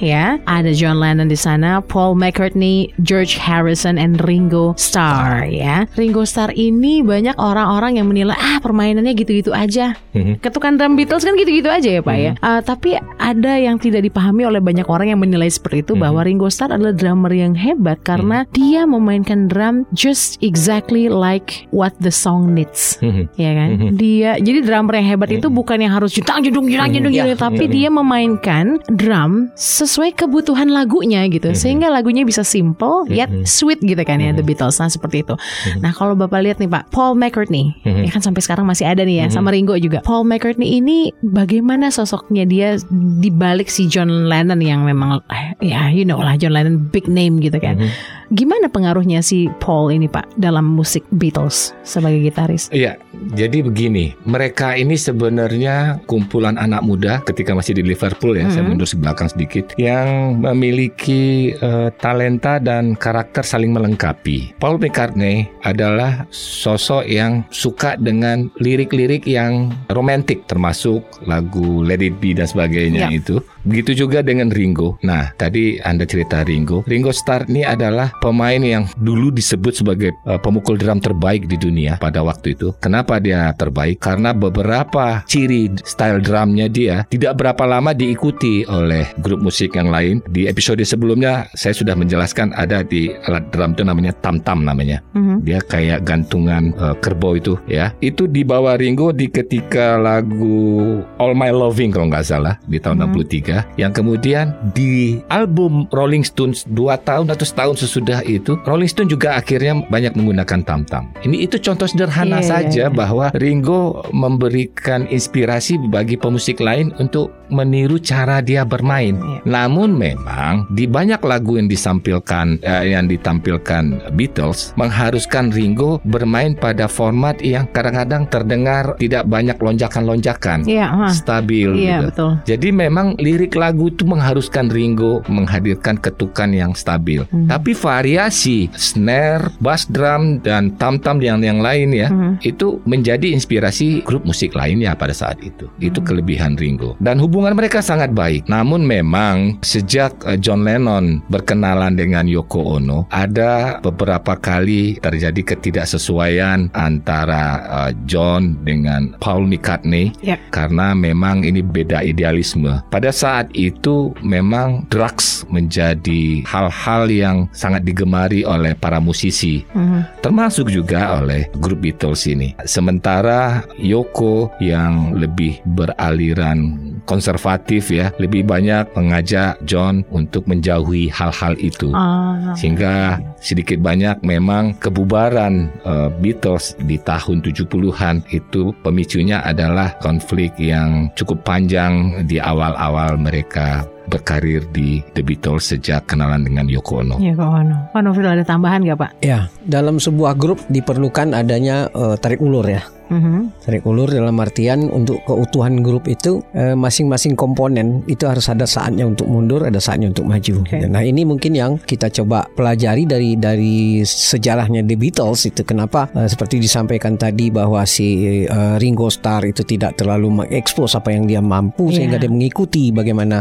ya 0.01 0.41
Ada 0.49 0.73
John 0.73 0.97
Lennon 0.97 1.29
di 1.29 1.37
sana 1.37 1.85
Paul 1.85 2.17
McCartney 2.17 2.89
George 3.05 3.37
Harrison 3.37 4.01
and 4.01 4.17
Ringo 4.25 4.73
Starr 4.73 5.45
ya 5.45 5.85
Ringo 5.93 6.25
Starr 6.25 6.49
ini 6.57 7.05
banyak 7.05 7.37
orang-orang 7.37 8.01
yang 8.01 8.09
menilai 8.09 8.33
Ah 8.33 8.57
permainannya 8.57 9.13
gitu-gitu 9.13 9.53
aja 9.53 9.93
Mhm. 10.17 10.41
Ketukan 10.41 10.81
drum 10.81 10.97
Beatles 10.97 11.21
kan 11.21 11.37
gitu-gitu 11.37 11.69
aja 11.69 11.85
ya 11.85 12.01
Pak 12.01 12.17
ya. 12.17 12.31
Uh, 12.41 12.57
tapi 12.65 12.97
ada 13.21 13.53
yang 13.61 13.77
tidak 13.77 14.01
dipahami 14.01 14.49
oleh 14.49 14.57
banyak 14.57 14.89
orang 14.89 15.13
yang 15.13 15.21
menilai 15.21 15.45
seperti 15.45 15.85
itu 15.85 15.93
bahwa 16.07 16.23
Ringo 16.23 16.47
Starr 16.47 16.71
adalah 16.71 16.95
drummer 16.95 17.35
yang 17.35 17.51
hebat 17.51 17.99
karena 18.07 18.47
dia 18.55 18.87
memainkan 18.87 19.51
drum 19.51 19.83
just 19.91 20.39
exactly 20.39 21.11
like 21.11 21.67
what 21.75 21.91
the 21.99 22.07
song 22.11 22.55
needs. 22.55 22.95
Mhm. 23.03 23.27
Ya 23.35 23.51
kan? 23.51 23.69
Dia 23.99 24.39
jadi 24.39 24.63
drummer 24.63 24.95
yang 24.95 25.07
hebat 25.11 25.29
itu 25.35 25.51
bukan 25.51 25.83
yang 25.83 25.91
harus 25.91 26.15
jutang 26.15 26.39
jedung 26.47 26.71
jedang 26.71 26.95
jedung 26.95 27.11
Ya, 27.17 27.25
gitu, 27.27 27.39
tapi 27.43 27.65
dia 27.65 27.89
memainkan 27.91 28.77
drum 28.93 29.49
sesuai 29.57 30.15
kebutuhan 30.15 30.71
lagunya 30.71 31.27
gitu. 31.27 31.51
Sehingga 31.51 31.91
lagunya 31.91 32.23
bisa 32.23 32.45
simple 32.47 33.03
yet 33.11 33.27
sweet 33.43 33.83
gitu 33.83 33.99
kan 34.07 34.23
ya 34.23 34.31
The 34.31 34.45
Beatles. 34.45 34.79
Nah, 34.79 34.87
seperti 34.87 35.27
itu. 35.27 35.35
Nah, 35.83 35.91
kalau 35.91 36.15
Bapak 36.15 36.39
lihat 36.39 36.57
nih 36.63 36.69
Pak, 36.71 36.93
Paul 36.93 37.19
McCartney 37.19 37.75
ya 37.83 38.07
kan 38.13 38.23
sampai 38.23 38.39
sekarang 38.39 38.63
masih 38.63 38.87
ada 38.87 39.03
nih 39.03 39.25
ya 39.25 39.27
sama 39.27 39.51
Ringo 39.51 39.75
juga. 39.75 39.99
Paul 40.07 40.23
McCartney 40.23 40.79
ini 40.79 41.11
bagaimana 41.25 41.89
sosoknya 41.89 42.45
dia 42.45 42.69
di 43.17 43.33
balik 43.33 43.67
si 43.67 43.89
John 43.89 44.29
Lennon 44.29 44.61
yang 44.61 44.85
memang 44.85 45.19
eh, 45.33 45.57
ya 45.65 45.89
you 45.97 46.05
know 46.05 46.21
lah 46.21 46.37
John 46.37 46.53
Lennon 46.53 46.77
big 46.93 47.09
name 47.09 47.41
gitu 47.41 47.57
kan. 47.57 47.81
Gimana 48.27 48.67
pengaruhnya 48.67 49.23
si 49.23 49.47
Paul 49.63 49.95
ini 49.95 50.11
Pak 50.11 50.35
dalam 50.35 50.67
musik 50.75 51.01
Beatles 51.15 51.71
sebagai 51.87 52.19
gitaris? 52.19 52.67
Iya, 52.75 52.99
jadi 53.31 53.63
begini, 53.63 54.19
mereka 54.27 54.75
ini 54.75 54.99
sebenarnya 54.99 56.03
kumpulan 56.11 56.59
anak 56.59 56.83
muda 56.83 57.23
ketika 57.23 57.55
masih 57.55 57.79
di 57.79 57.87
Liverpool 57.87 58.35
ya, 58.35 58.51
saya 58.51 58.67
mundur 58.67 58.83
ke 58.83 58.99
belakang 58.99 59.31
sedikit, 59.31 59.71
yang 59.79 60.43
memiliki 60.43 61.55
eh, 61.55 61.89
talenta 62.03 62.59
dan 62.59 62.99
karakter 62.99 63.47
saling 63.47 63.71
melengkapi. 63.71 64.59
Paul 64.59 64.75
McCartney 64.75 65.47
adalah 65.63 66.27
sosok 66.27 67.07
yang 67.07 67.47
suka 67.47 67.95
dengan 67.95 68.51
lirik-lirik 68.59 69.23
yang 69.23 69.71
romantik, 69.87 70.43
termasuk 70.51 70.99
lagu 71.23 71.79
Let 71.79 72.03
It 72.03 72.19
Be 72.19 72.35
dan 72.35 72.51
sebagainya 72.51 73.07
Ya. 73.07 73.23
itu. 73.23 73.39
Begitu 73.63 74.07
juga 74.07 74.19
dengan 74.23 74.51
Ringo. 74.51 74.99
Nah, 75.03 75.31
tadi 75.39 75.79
Anda 75.87 76.03
cerita 76.03 76.43
Ringo. 76.43 76.83
Ringo 76.83 77.15
Starr 77.15 77.47
ini 77.47 77.63
adalah 77.63 78.11
pemain 78.19 78.59
yang 78.59 78.83
dulu 78.99 79.31
disebut 79.31 79.79
sebagai 79.79 80.11
eh, 80.27 80.39
pemukul 80.43 80.75
drum 80.75 80.99
terbaik 80.99 81.47
di 81.47 81.55
dunia 81.55 81.95
pada 81.95 82.19
waktu 82.19 82.59
itu. 82.59 82.75
Kenapa 82.83 83.23
dia 83.23 83.55
terbaik? 83.55 84.03
Karena 84.03 84.35
beberapa 84.35 85.23
ciri 85.23 85.71
style 85.87 86.19
drumnya 86.19 86.67
dia 86.67 87.07
tidak 87.07 87.39
berapa 87.39 87.63
lama 87.63 87.95
diikuti 87.95 88.67
oleh 88.67 89.07
grup 89.23 89.39
musik 89.39 89.79
yang 89.79 89.87
lain. 89.87 90.19
Di 90.27 90.51
episode 90.51 90.83
sebelumnya 90.83 91.47
saya 91.55 91.71
sudah 91.71 91.95
menjelaskan 91.95 92.51
ada 92.59 92.83
di 92.83 93.15
alat 93.29 93.47
drum 93.55 93.71
itu 93.71 93.83
namanya 93.87 94.11
tam-tam 94.19 94.67
namanya. 94.67 94.99
Mhm. 95.15 95.47
Dia 95.47 95.63
kayak 95.63 96.03
gantungan 96.03 96.75
eh, 96.75 96.95
kerbau 96.99 97.39
itu 97.39 97.55
ya. 97.71 97.95
Itu 98.03 98.27
dibawa 98.27 98.75
Ringo 98.75 99.15
di 99.15 99.31
ketika 99.31 99.95
lagu 99.95 100.99
All 101.21 101.37
My 101.37 101.53
Loving 101.53 101.93
kalau 101.93 102.09
nggak 102.09 102.27
salah 102.27 102.57
di 102.65 102.81
tahun 102.81 103.13
63 103.13 103.77
yang 103.79 103.93
kemudian 103.93 104.51
di 104.73 105.21
album 105.29 105.76
Rolling 105.93 106.25
Stones 106.25 106.65
dua 106.65 106.97
tahun 106.97 107.29
atau 107.29 107.45
setahun 107.45 107.85
sesudah 107.85 108.25
itu 108.25 108.57
Rolling 108.65 108.89
Stone 108.89 109.09
juga 109.11 109.37
akhirnya 109.37 109.85
banyak 109.85 110.17
menggunakan 110.17 110.65
tam-tam. 110.65 111.13
Ini 111.21 111.45
itu 111.45 111.61
contoh 111.61 111.85
sederhana 111.85 112.41
Iya, 112.41 112.43
iya, 112.43 112.49
saja 112.49 112.83
iya. 112.89 112.93
bahwa 112.93 113.29
Ringo 113.37 114.01
memberikan 114.11 115.05
inspirasi 115.07 115.77
bagi 115.89 116.17
pemusik 116.17 116.57
lain 116.57 116.89
untuk 116.97 117.29
meniru 117.47 117.95
cara 117.97 118.41
dia 118.41 118.63
bermain. 118.63 119.15
Iya. 119.15 119.39
Namun 119.45 119.95
memang 119.95 120.67
di 120.71 120.83
banyak 120.83 121.19
lagu 121.23 121.55
yang 121.55 121.67
disampilkan 121.67 122.59
eh, 122.59 122.91
yang 122.91 123.07
ditampilkan 123.07 124.11
Beatles 124.15 124.71
mengharuskan 124.75 125.51
Ringo 125.51 125.99
bermain 126.03 126.55
pada 126.55 126.87
format 126.87 127.39
yang 127.39 127.67
kadang-kadang 127.71 128.27
terdengar 128.27 128.95
tidak 128.97 129.23
banyak 129.27 129.55
lonjakan-lonjakan, 129.57 130.63
Iya, 130.67 130.87
ah. 130.87 131.11
stabil 131.11 131.69
Iya, 131.75 131.97
gitu. 131.99 132.07
betul. 132.11 132.31
Jadi 132.45 132.67
memang 132.71 133.07
lirik 133.19 133.55
lagu 133.55 133.89
itu 133.89 134.03
mengharuskan 134.03 134.67
Ringo 134.67 135.23
menghadirkan 135.27 135.57
ketukan 135.75 136.53
yang 136.53 136.71
stabil. 136.71 137.27
Hmm. 137.27 137.49
Tapi 137.49 137.75
variasi 137.75 138.71
snare, 138.71 139.51
bass 139.59 139.89
drum 139.89 140.39
dan 140.39 140.77
tam-tam 140.77 141.19
yang 141.19 141.41
yang 141.41 141.59
lain 141.59 141.91
ya 141.91 142.07
Mhm. 142.07 142.39
itu 142.41 142.79
menjadi 142.85 143.33
inspirasi 143.33 144.05
grup 144.05 144.23
musik 144.23 144.53
lainnya 144.53 144.93
pada 144.93 145.11
saat 145.11 145.41
itu. 145.41 145.67
Itu 145.77 145.99
Hmm. 145.99 146.07
kelebihan 146.07 146.53
Ringo. 146.55 146.95
Dan 147.01 147.17
hubungan 147.17 147.51
mereka 147.51 147.81
sangat 147.81 148.13
baik. 148.13 148.45
Namun 148.45 148.85
memang 148.85 149.57
sejak 149.59 150.13
eh, 150.23 150.37
John 150.37 150.63
Lennon 150.63 151.19
berkenalan 151.27 151.97
dengan 151.97 152.29
Yoko 152.29 152.77
Ono, 152.77 153.09
ada 153.09 153.81
beberapa 153.81 154.37
kali 154.37 155.01
terjadi 155.01 155.41
ketidaksesuaian 155.43 156.69
antara 156.71 157.45
eh, 157.89 157.91
John 158.05 158.61
dengan 158.61 159.17
Paul 159.17 159.49
McCartney 159.49 160.13
Ya. 160.21 160.37
karena 160.51 160.93
memang 160.93 161.41
ini 161.41 161.63
beda 161.63 162.03
idealisme. 162.03 162.83
Pada 162.91 163.09
saat 163.09 163.49
itu 163.53 164.13
memang 164.21 164.85
drugs 164.91 165.47
menjadi 165.57 166.45
hal-hal 166.45 167.09
yang 167.09 167.37
sangat 167.49 167.81
digemari 167.81 168.45
oleh 168.45 168.77
para 168.77 169.01
musisi 169.01 169.65
Mhm. 169.73 170.21
termasuk 170.21 170.69
juga 170.69 171.17
oleh 171.17 171.49
grup 171.57 171.81
Beatles 171.81 172.29
ini. 172.29 172.53
Sementara 172.69 173.65
Yoko 173.81 174.53
yang 174.61 175.17
lebih 175.17 175.57
beraliran 175.65 176.93
konservatif 177.07 177.89
ya, 177.89 178.11
lebih 178.19 178.43
banyak 178.43 178.91
mengajak 178.91 179.57
John 179.63 180.03
untuk 180.11 180.45
menjauhi 180.45 181.07
hal-hal 181.07 181.55
itu. 181.57 181.95
Ah. 181.95 182.53
Sehingga 182.53 183.17
sedikit 183.39 183.79
banyak 183.79 184.21
memang 184.21 184.75
kebubaran 184.77 185.71
eh, 185.87 186.09
Beatles 186.19 186.75
di 186.83 186.99
tahun 186.99 187.39
70-an 187.41 188.27
itu 188.35 188.75
pemicunya 188.83 189.39
adalah 189.41 189.95
konflik 190.03 190.53
yang 190.59 191.07
cukup 191.15 191.47
panjang 191.47 192.27
di 192.27 192.37
awal-awal 192.43 193.15
mereka 193.15 193.87
berkarir 194.07 194.63
di 194.71 195.03
The 195.13 195.21
Beatles 195.21 195.67
sejak 195.75 196.07
kenalan 196.07 196.47
dengan 196.47 196.65
Yoko 196.71 197.03
Ono. 197.03 197.15
Ya 197.19 197.35
kok 197.35 197.51
Ono. 197.51 197.77
Pak 197.91 198.01
Novil 198.01 198.25
ada 198.27 198.43
tambahan 198.43 198.81
nggak 198.83 198.99
Pak? 198.99 199.11
Ya, 199.19 199.51
dalam 199.67 199.99
sebuah 199.99 200.39
grup 200.39 200.63
diperlukan 200.71 201.35
adanya 201.35 201.91
eh, 201.91 202.15
tarik 202.17 202.39
ulur 202.39 202.65
ya. 202.65 202.81
Mhm. 203.07 203.63
Tarik 203.63 203.83
ulur 203.87 204.07
dalam 204.07 204.35
artian 204.39 204.87
untuk 204.91 205.23
keutuhan 205.23 205.79
grup 205.81 206.07
itu 206.07 206.43
eh, 206.51 206.75
masing-masing 206.75 207.33
komponen 207.33 208.03
itu 208.07 208.27
harus 208.27 208.47
ada 208.47 208.67
saatnya 208.67 209.07
untuk 209.07 209.27
mundur, 209.27 209.63
ada 209.63 209.79
saatnya 209.79 210.11
untuk 210.11 210.27
maju. 210.27 210.63
Oke. 210.63 210.83
Nah 210.87 211.03
ini 211.03 211.23
mungkin 211.23 211.55
yang 211.55 211.79
kita 211.79 212.11
coba 212.11 212.47
pelajari 212.51 213.07
dari 213.07 213.35
dari 213.35 214.01
sejarahnya 214.03 214.83
The 214.83 214.95
Beatles 214.95 215.47
itu 215.47 215.63
kenapa 215.63 216.11
eh, 216.13 216.27
seperti 216.27 216.59
disampaikan 216.59 217.15
tadi 217.15 217.47
bahwa 217.47 217.83
si 217.87 218.07
eh, 218.45 218.75
Ringo 218.77 219.07
Starr 219.07 219.47
itu 219.47 219.63
tidak 219.63 219.95
terlalu 219.97 220.43
mengekspos 220.43 220.95
apa 220.95 221.11
yang 221.11 221.25
dia 221.27 221.39
mampu 221.39 221.87
Iya. 221.87 222.03
sehingga 222.03 222.17
dia 222.19 222.31
mengikuti 222.31 222.91
bagaimana 222.91 223.39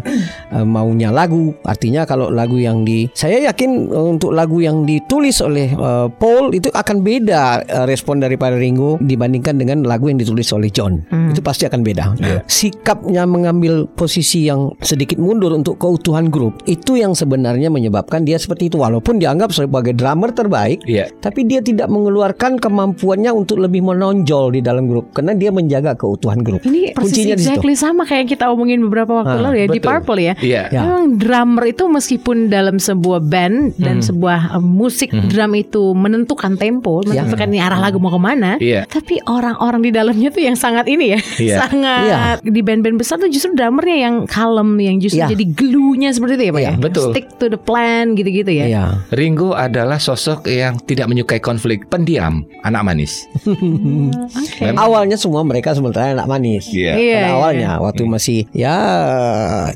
eh, 0.52 0.66
maunya 0.66 1.10
lagu. 1.10 1.50
Artinya 1.66 2.06
kalau 2.06 2.30
lagu 2.30 2.56
yang 2.56 2.86
di 2.86 3.10
saya 3.12 3.42
yakin 3.50 3.90
untuk 3.90 4.30
lagu 4.30 4.62
yang 4.62 4.86
ditulis 4.86 5.42
oleh 5.42 5.72
eh, 5.72 6.06
Paul 6.12 6.54
itu 6.54 6.70
akan 6.70 6.96
beda 7.02 7.42
eh, 7.66 7.84
respon 7.88 8.22
daripada 8.22 8.54
Ringo 8.54 8.98
dibandingkan 9.02 9.55
dengan 9.56 9.82
lagu 9.82 10.06
yang 10.06 10.16
ditulis 10.16 10.48
oleh 10.50 10.68
John. 10.68 11.00
Itu 11.28 11.40
pasti 11.40 11.64
akan 11.64 11.80
beda. 11.80 12.04
Sikapnya 12.46 13.24
mengambil 13.24 13.84
posisi 13.88 14.44
yang 14.44 14.72
sedikit 14.80 15.16
mundur 15.16 15.50
untuk 15.50 15.76
keutuhan 15.76 16.26
grup 16.26 16.62
itu 16.64 16.94
yang 16.94 17.12
sebenarnya 17.12 17.68
menyebabkan 17.68 18.22
dia 18.22 18.36
seperti 18.36 18.66
itu 18.66 18.76
walaupun 18.76 19.16
dianggap 19.16 19.50
sebagai 19.50 19.92
drummer 19.92 20.30
terbaik 20.30 20.80
Iya. 20.84 21.08
tapi 21.16 21.42
dia 21.42 21.58
tidak 21.58 21.86
mengeluarkan 21.86 22.56
kemampuannya 22.56 23.28
untuk 23.28 23.58
lebih 23.58 23.82
menonjol 23.82 24.50
di 24.50 24.60
dalam 24.60 24.86
grup 24.86 25.10
karena 25.10 25.32
dia 25.32 25.50
menjaga 25.50 25.92
keutuhan 25.92 26.40
grup. 26.40 26.62
Ini 26.62 26.92
Kuncinya 26.92 27.34
di 27.34 27.42
situ. 27.42 27.52
exactly 27.52 27.74
sama 27.74 28.02
kayak 28.02 28.18
yang 28.18 28.30
kita 28.30 28.44
omongin 28.46 28.80
beberapa 28.82 29.12
waktu 29.16 29.36
Ah, 29.36 29.42
lalu 29.42 29.56
ya 29.58 29.66
di 29.66 29.78
betul. 29.78 29.88
Purple 29.90 30.20
ya. 30.20 30.34
Iya. 30.38 30.62
Ya. 30.68 30.80
Memang 30.82 31.04
drummer 31.16 31.64
itu 31.66 31.84
meskipun 31.86 32.36
dalam 32.46 32.76
sebuah 32.76 33.20
band 33.22 33.56
dan 33.76 33.96
Hmm. 33.96 34.04
sebuah 34.04 34.40
uh, 34.52 34.62
musik 34.62 35.08
drum 35.26 35.52
itu 35.52 35.92
menentukan 35.92 36.54
tempo, 36.54 37.00
Ya. 37.02 37.22
menentukan 37.22 37.48
ini 37.48 37.58
arah 37.58 37.78
lagu 37.78 37.96
mau 37.96 38.08
ke 38.08 38.18
mana. 38.18 38.50
Iya. 38.58 38.84
Tapi 38.84 39.18
orang-orang 39.48 39.80
di 39.80 39.90
dalamnya 39.90 40.28
tuh 40.28 40.42
yang 40.42 40.54
sangat 40.54 40.86
ini 40.86 41.14
ya, 41.14 41.20
Iya. 41.38 41.56
sangat 41.62 42.42
di 42.42 42.60
band-band 42.60 42.98
besar 42.98 43.16
tuh 43.16 43.28
justru 43.28 43.54
drummernya 43.54 43.98
yang 44.00 44.14
kalem, 44.26 44.74
yang 44.76 44.98
justru 44.98 45.22
Iya. 45.22 45.30
jadi 45.30 45.44
glue-nya 45.48 46.10
seperti 46.10 46.34
itu 46.34 46.44
ya 46.44 46.52
pak 46.52 46.60
Iya, 46.60 46.66
ya. 46.68 46.74
betul. 46.76 47.08
Stick 47.10 47.26
to 47.36 47.46
the 47.46 47.56
plan 47.56 48.12
gitu-gitu 48.12 48.50
ya. 48.50 48.66
Iya. 48.66 48.84
Ringo 49.10 49.54
adalah 49.54 49.96
sosok 49.96 50.44
yang 50.46 50.74
tidak 50.82 51.06
menyukai 51.06 51.38
konflik, 51.38 51.86
pendiam, 51.86 52.42
anak 52.60 52.82
manis. 52.82 53.30
Oke. 53.46 54.62
Memang- 54.62 54.82
Awalnya 54.82 55.14
semua 55.14 55.40
mereka 55.40 55.70
sebenarnya 55.70 56.16
anak 56.16 56.28
manis. 56.28 56.66
Iya. 56.66 56.92
Iya, 56.96 57.14
Pada 57.14 57.22
iya. 57.22 57.32
awalnya 57.32 57.70
waktu 57.78 58.02
masih 58.04 58.38
ya 58.50 58.74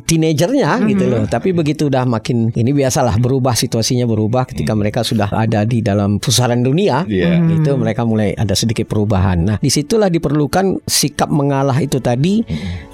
teenagernya 0.00 0.80
gitu 0.86 1.04
loh. 1.06 1.22
Tapi 1.26 1.52
begitu 1.52 1.86
udah 1.86 2.04
makin 2.04 2.50
ini 2.52 2.70
biasalah 2.72 3.18
berubah 3.18 3.52
situasinya 3.52 4.04
berubah 4.04 4.46
ketika 4.46 4.72
mereka 4.72 5.00
sudah 5.02 5.28
ada 5.28 5.62
di 5.62 5.80
dalam 5.80 6.18
pusaran 6.18 6.60
dunia. 6.60 7.04
Iya. 7.06 7.38
Itu 7.52 7.76
mereka 7.76 8.02
mulai 8.02 8.32
ada 8.32 8.54
sedikit 8.54 8.86
perubahan. 8.86 9.38
Nah, 9.40 9.56
di 9.60 9.68
situlah 9.68 10.08
diperlukan 10.08 10.82
sikap 10.88 11.28
mengalah 11.28 11.76
itu 11.80 12.00
tadi 12.00 12.42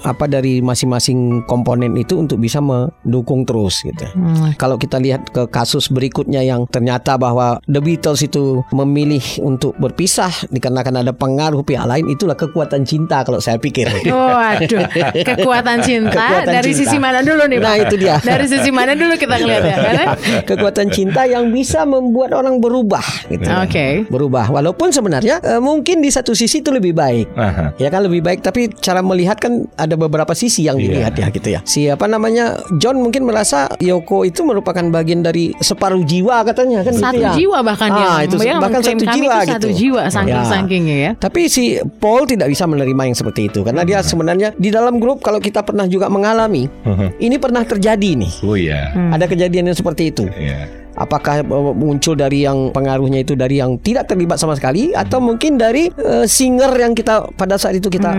apa 0.03 0.27
dari 0.27 0.59
masing-masing 0.59 1.43
komponen 1.47 1.95
itu 1.95 2.19
untuk 2.19 2.39
bisa 2.39 2.59
mendukung 2.59 3.47
terus 3.47 3.83
gitu. 3.83 4.05
Hmm. 4.13 4.53
Kalau 4.59 4.75
kita 4.75 4.99
lihat 4.99 5.31
ke 5.31 5.47
kasus 5.47 5.87
berikutnya 5.89 6.43
yang 6.43 6.67
ternyata 6.69 7.15
bahwa 7.15 7.59
The 7.65 7.79
Beatles 7.79 8.21
itu 8.23 8.61
memilih 8.75 9.23
untuk 9.41 9.75
berpisah 9.79 10.31
dikarenakan 10.51 11.03
ada 11.07 11.11
pengaruh 11.15 11.63
pihak 11.63 11.87
lain 11.87 12.05
itulah 12.11 12.35
kekuatan 12.35 12.83
cinta 12.83 13.23
kalau 13.23 13.39
saya 13.39 13.57
pikir. 13.57 13.89
Oh, 14.11 14.35
aduh, 14.35 14.83
kekuatan 15.23 15.83
cinta 15.83 16.15
Kekuatan 16.27 16.53
dari 16.53 16.71
cinta. 16.75 16.81
sisi 16.83 16.97
mana 16.99 17.19
dulu 17.23 17.43
nih? 17.47 17.57
Pak? 17.59 17.67
Nah, 17.67 17.75
itu 17.79 17.95
dia. 17.95 18.15
Dari 18.19 18.45
sisi 18.47 18.69
mana 18.69 18.93
dulu 18.93 19.13
kita 19.15 19.35
ngeliat 19.39 19.63
ya? 19.63 19.75
Karena 19.79 20.05
kekuatan 20.49 20.87
cinta 20.91 21.23
yang 21.23 21.49
bisa 21.49 21.83
membuat 21.87 22.35
orang 22.35 22.59
berubah 22.59 23.03
gitu. 23.31 23.47
Oke. 23.47 24.03
Berubah 24.11 24.51
walaupun 24.51 24.91
sebenarnya 24.91 25.39
eh, 25.41 25.61
mungkin 25.61 26.03
di 26.03 26.09
satu 26.11 26.35
sisi 26.35 26.56
itu 26.59 26.69
lebih 26.69 26.93
baik. 26.93 27.27
Aha. 27.33 27.73
Ya 27.77 27.87
kan 27.87 28.03
lebih 28.03 28.21
baik 28.21 28.41
tapi 28.41 28.69
cara 28.77 28.99
melihat 28.99 29.37
kan 29.37 29.65
ada 29.75 29.93
beberapa 29.93 30.31
sisi 30.31 30.65
yang 30.65 30.77
dilihat 30.77 31.13
ya 31.15 31.27
gitu 31.29 31.49
ya. 31.49 31.59
Si 31.63 31.87
apa 31.87 32.05
namanya 32.05 32.57
John 32.77 32.99
mungkin 32.99 33.25
merasa 33.25 33.69
Yoko 33.77 34.23
itu 34.23 34.41
merupakan 34.41 34.81
bagian 34.87 35.21
dari 35.21 35.51
separuh 35.57 36.01
jiwa 36.01 36.41
katanya 36.43 36.81
kan 36.81 36.93
satu 36.93 37.13
gitu 37.13 37.23
ya. 37.23 37.31
jiwa 37.35 37.57
bahkan 37.61 37.89
Ah, 37.89 37.97
yang 37.97 38.29
itu 38.29 38.35
yang 38.41 38.59
bahkan 38.59 38.81
satu 38.81 39.05
jiwa 39.05 39.33
itu 39.37 39.51
satu 39.51 39.67
gitu. 39.69 39.77
jiwa 39.77 40.01
saking 40.09 40.43
sakingnya 40.45 40.97
ya. 40.97 41.11
Tapi 41.17 41.41
si 41.47 41.63
Paul 41.99 42.25
tidak 42.25 42.47
bisa 42.49 42.63
menerima 42.65 43.01
yang 43.03 43.17
seperti 43.17 43.49
itu 43.49 43.61
karena 43.61 43.81
dia 43.83 43.99
sebenarnya 44.01 44.53
di 44.55 44.69
dalam 44.69 44.97
grup 44.97 45.19
kalau 45.21 45.37
kita 45.37 45.61
pernah 45.61 45.85
juga 45.85 46.07
mengalami 46.07 46.69
ini 47.17 47.35
pernah 47.37 47.63
terjadi 47.63 48.15
nih. 48.17 48.31
Oh 48.43 48.55
iya. 48.55 48.91
Hmm. 48.93 49.11
Ada 49.13 49.25
kejadian 49.27 49.71
yang 49.71 49.77
seperti 49.77 50.11
itu. 50.11 50.25
Iya. 50.29 50.86
Apakah 50.97 51.39
eh, 51.39 51.45
muncul 51.73 52.13
dari 52.13 52.41
yang 52.41 52.69
pengaruhnya 52.71 53.21
itu 53.21 53.33
dari 53.33 53.57
yang 53.57 53.77
tidak 53.77 54.07
terlibat 54.07 54.35
sama 54.35 54.53
sekali 54.53 54.91
atau 54.91 55.17
mungkin 55.17 55.55
dari 55.55 55.87
eh, 55.91 56.25
singer 56.25 56.73
yang 56.73 56.91
kita 56.91 57.29
pada 57.33 57.55
saat 57.55 57.75
itu 57.75 57.87
kita 57.87 58.11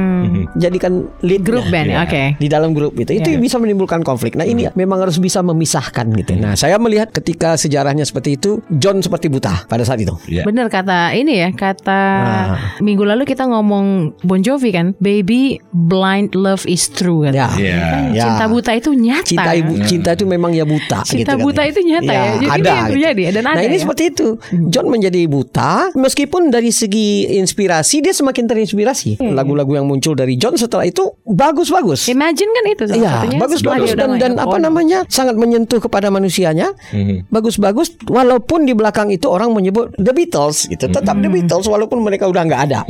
jadikan 0.54 1.10
lead 1.20 1.40
Hmm. 1.40 1.46
Grup 1.48 1.66
band, 1.68 1.88
Iya. 1.88 1.98
oke. 2.02 2.22
di 2.36 2.46
dalam 2.46 2.70
grup 2.70 2.92
itu 2.94 3.08
itu 3.10 3.30
Iya. 3.30 3.38
bisa 3.38 3.56
menimbulkan 3.56 4.02
konflik. 4.02 4.34
Nah 4.34 4.44
ini 4.44 4.68
memang 4.74 5.00
harus 5.00 5.16
bisa 5.16 5.40
memisahkan 5.40 6.04
gitu. 6.14 6.36
Nah 6.36 6.52
saya 6.54 6.76
melihat 6.76 7.08
ketika 7.08 7.56
sejarahnya 7.56 8.04
seperti 8.04 8.36
itu 8.36 8.60
John 8.70 9.00
seperti 9.00 9.26
buta 9.26 9.64
pada 9.64 9.80
saat 9.80 9.98
itu. 9.98 10.12
Iya. 10.26 10.44
Bener 10.44 10.68
kata 10.68 11.14
ini 11.14 11.40
ya 11.40 11.50
kata 11.50 12.02
Nah. 12.18 12.46
minggu 12.78 13.00
lalu 13.02 13.24
kita 13.24 13.42
ngomong 13.44 13.86
Bon 14.20 14.38
Jovi 14.38 14.70
kan, 14.70 14.92
baby 14.98 15.56
blind 15.70 16.34
love 16.34 16.62
is 16.64 16.86
true 16.86 17.24
kan. 17.24 17.32
Ya. 17.32 17.48
Iya. 17.50 17.76
Kan 17.80 18.02
Ya. 18.10 18.22
Cinta 18.24 18.44
buta 18.46 18.70
itu 18.72 18.90
nyata. 18.92 19.24
Cinta 19.26 19.50
ibu, 19.52 19.72
cinta 19.84 20.10
itu 20.12 20.24
memang 20.24 20.52
ya 20.52 20.62
buta. 20.62 21.00
Cinta 21.02 21.32
gitu 21.32 21.42
buta 21.42 21.62
katanya. 21.62 21.70
itu 21.70 21.80
nyata 21.82 22.12
ya. 22.12 22.24
Jadi 22.34 22.46
ini 22.68 22.78
yang 22.78 22.92
terjadi 22.92 23.22
dan 23.38 23.42
nah 23.48 23.52
ada 23.56 23.64
ini 23.64 23.76
ya. 23.76 23.82
seperti 23.88 24.02
itu. 24.12 24.28
John 24.68 24.86
menjadi 24.92 25.20
buta, 25.26 25.92
meskipun 25.96 26.52
dari 26.52 26.70
segi 26.70 27.38
inspirasi 27.40 28.04
dia 28.04 28.12
semakin 28.12 28.44
terinspirasi. 28.44 29.18
Hmm. 29.20 29.32
Lagu-lagu 29.32 29.72
yang 29.74 29.86
muncul 29.88 30.12
dari 30.12 30.36
John 30.36 30.54
setelah 30.54 30.84
itu 30.84 31.16
bagus-bagus. 31.24 32.08
Imagine 32.08 32.50
kan 32.52 32.64
itu 32.68 32.84
Iya, 32.88 33.14
bagus-bagus 33.38 33.92
dan 33.94 34.16
dan 34.18 34.32
apa 34.36 34.56
Oh, 34.56 34.60
namanya 34.60 35.04
sangat 35.12 35.36
menyentuh 35.36 35.78
kepada 35.78 36.08
manusianya. 36.08 36.72
Mhm. 36.90 37.28
Bagus-bagus 37.28 37.94
walaupun 38.08 38.64
di 38.64 38.72
belakang 38.72 39.12
itu 39.12 39.28
orang 39.28 39.52
menyebut 39.52 39.92
The 40.00 40.10
Beatles 40.16 40.66
gitu. 40.66 40.88
Tetap 40.88 41.20
The 41.20 41.30
Beatles 41.30 41.68
walaupun 41.68 42.00
mereka 42.00 42.26
udah 42.26 42.42
nggak 42.48 42.62
ada. 42.72 42.80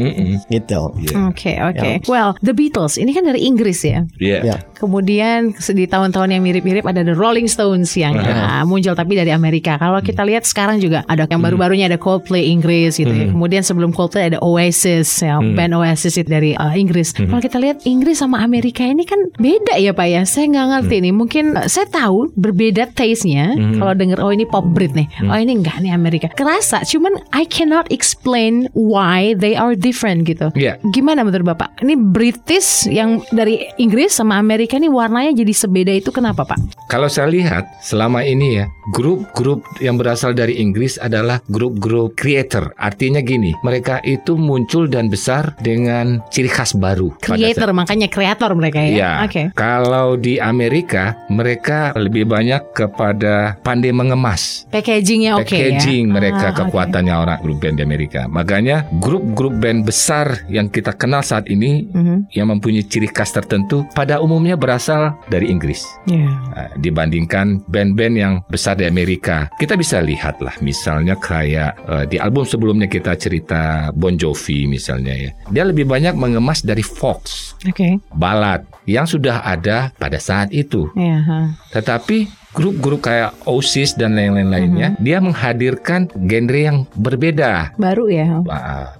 Gitu. 0.48 0.80
Oke 1.28 1.52
oke. 1.60 1.90
Well, 2.06 2.38
The 2.40 2.54
Beatles 2.54 2.96
ini 2.96 3.12
kan 3.12 3.26
dari 3.26 3.44
Inggris 3.44 3.82
ya. 3.84 4.06
Iya. 4.16 4.38
Ya. 4.44 4.56
Kemudian 4.78 5.58
di 5.58 5.84
tahun-tahun 5.90 6.30
yang 6.30 6.42
mirip-mirip 6.46 6.86
ada 6.86 7.02
The 7.02 7.18
Rolling 7.18 7.50
Stones 7.50 7.90
yang 7.98 8.14
ah, 8.14 8.62
muncul 8.62 8.94
tapi 8.94 9.18
dari 9.18 9.34
Amerika. 9.34 9.74
Kalau 9.74 9.98
kita 9.98 10.22
lihat 10.22 10.46
sekarang 10.46 10.78
juga 10.78 11.02
ada 11.10 11.26
yang 11.26 11.42
baru-barunya 11.42 11.90
ada 11.90 11.98
Coldplay 11.98 12.46
Inggris 12.46 12.94
gitu 13.02 13.10
ya. 13.10 13.26
Kemudian 13.26 13.66
sebelum 13.66 13.90
Coldplay 13.90 14.30
ada 14.30 14.38
Oasis 14.38 15.10
ya, 15.18 15.42
band 15.42 15.74
Oasis 15.74 16.14
itu 16.14 16.30
dari 16.30 16.54
uh, 16.54 16.74
Inggris. 16.78 17.10
Kalau 17.10 17.42
kita 17.42 17.58
lihat 17.58 17.82
Inggris 17.84 18.22
sama 18.22 18.38
Amerika 18.38 18.86
ini 18.86 19.02
kan 19.02 19.18
beda 19.34 19.74
ya 19.82 19.90
Pak 19.90 20.06
ya. 20.06 20.22
Saya 20.22 20.46
nggak 20.54 20.66
ngerti 20.78 20.96
nih. 21.02 21.14
Mungkin 21.14 21.44
uh, 21.58 21.66
saya 21.66 21.90
tahu 21.90 22.30
berbeda 22.38 22.94
taste-nya. 22.94 23.58
Kalau 23.78 23.92
denger 23.98 24.18
oh 24.22 24.30
ini 24.30 24.46
pop 24.46 24.62
Brit 24.62 24.94
nih. 24.94 25.08
Oh 25.26 25.38
ini 25.38 25.58
enggak 25.58 25.82
nih 25.82 25.90
Amerika. 25.90 26.30
Kerasa 26.30 26.86
cuman 26.86 27.18
I 27.34 27.48
cannot 27.48 27.90
explain 27.90 28.70
why 28.76 29.34
they 29.34 29.58
are 29.58 29.74
different 29.74 30.28
gitu. 30.28 30.52
Iya. 30.54 30.76
Gimana 30.94 31.24
menurut 31.24 31.56
Bapak? 31.56 31.80
Ini 31.82 31.96
British 31.96 32.84
yang 32.90 33.24
dari 33.32 33.64
Inggris 33.80 34.12
sama 34.12 34.36
Amerika 34.36 34.67
ini 34.76 34.92
warnanya 34.92 35.32
jadi 35.32 35.54
sebeda 35.56 35.92
itu 35.96 36.12
kenapa 36.12 36.44
Pak? 36.44 36.60
Kalau 36.92 37.08
saya 37.08 37.32
lihat 37.32 37.64
selama 37.80 38.20
ini 38.20 38.60
ya, 38.60 38.68
grup-grup 38.92 39.64
yang 39.80 39.96
berasal 39.96 40.36
dari 40.36 40.60
Inggris 40.60 41.00
adalah 41.00 41.40
grup-grup 41.48 42.12
creator. 42.12 42.76
Artinya 42.76 43.24
gini, 43.24 43.56
mereka 43.64 44.04
itu 44.04 44.36
muncul 44.36 44.84
dan 44.84 45.08
besar 45.08 45.56
dengan 45.62 46.20
ciri 46.28 46.50
khas 46.50 46.76
baru. 46.76 47.14
Creator, 47.22 47.72
makanya 47.72 48.10
kreator 48.10 48.52
mereka 48.52 48.82
ya. 48.82 48.92
Ya, 48.92 49.12
Oke. 49.24 49.48
kalau 49.54 50.18
di 50.18 50.36
Amerika 50.36 51.14
mereka 51.30 51.94
lebih 51.94 52.26
banyak 52.26 52.74
kepada 52.74 53.56
pandai 53.62 53.94
mengemas. 53.94 54.66
Packagingnya 54.68 55.38
oke 55.38 55.54
ya. 55.54 55.78
Packaging 55.78 56.10
mereka 56.10 56.50
Ah, 56.50 56.56
kekuatannya 56.64 57.14
orang 57.14 57.38
grup 57.38 57.62
band 57.62 57.78
di 57.78 57.82
Amerika. 57.86 58.26
Makanya 58.26 58.90
grup-grup 58.98 59.54
band 59.62 59.86
besar 59.86 60.42
yang 60.50 60.66
kita 60.66 60.90
kenal 60.92 61.22
saat 61.22 61.46
ini 61.46 61.86
Mhm. 61.86 62.34
yang 62.34 62.50
mempunyai 62.50 62.82
ciri 62.82 63.06
khas 63.06 63.30
tertentu 63.30 63.86
pada 63.94 64.18
umumnya 64.18 64.57
berasal 64.58 65.16
dari 65.30 65.48
Inggris. 65.48 65.86
Ya. 66.04 66.26
Nah, 66.26 66.68
dibandingkan 66.76 67.64
band-band 67.70 68.14
yang 68.18 68.34
besar 68.50 68.74
di 68.76 68.84
Amerika. 68.84 69.48
Kita 69.56 69.78
bisa 69.78 70.02
lihat 70.02 70.42
lah 70.42 70.54
misalnya 70.60 71.14
kayak 71.16 71.72
eh, 71.86 72.04
di 72.10 72.16
album 72.18 72.44
sebelumnya 72.44 72.90
kita 72.90 73.14
cerita 73.14 73.94
Bon 73.94 74.18
Jovi 74.18 74.66
misalnya 74.66 75.14
ya. 75.14 75.30
Dia 75.48 75.64
lebih 75.64 75.86
banyak 75.86 76.18
mengemas 76.18 76.60
dari 76.66 76.82
Fox, 76.82 77.54
Oke. 77.64 78.02
balad 78.12 78.66
yang 78.88 79.06
sudah 79.06 79.44
ada 79.44 79.94
pada 79.96 80.18
saat 80.18 80.50
itu. 80.50 80.88
Ha. 80.96 81.54
Tetapi 81.72 82.37
grup-grup 82.52 83.04
kayak 83.04 83.36
Oasis 83.44 83.92
dan 83.94 84.16
lain-lain 84.16 84.48
lainnya, 84.48 84.88
Mm-hmm. 84.88 85.04
dia 85.04 85.18
menghadirkan 85.20 86.00
genre 86.14 86.60
yang 86.60 86.78
berbeda. 86.96 87.76
Baru 87.76 88.08
ya. 88.08 88.40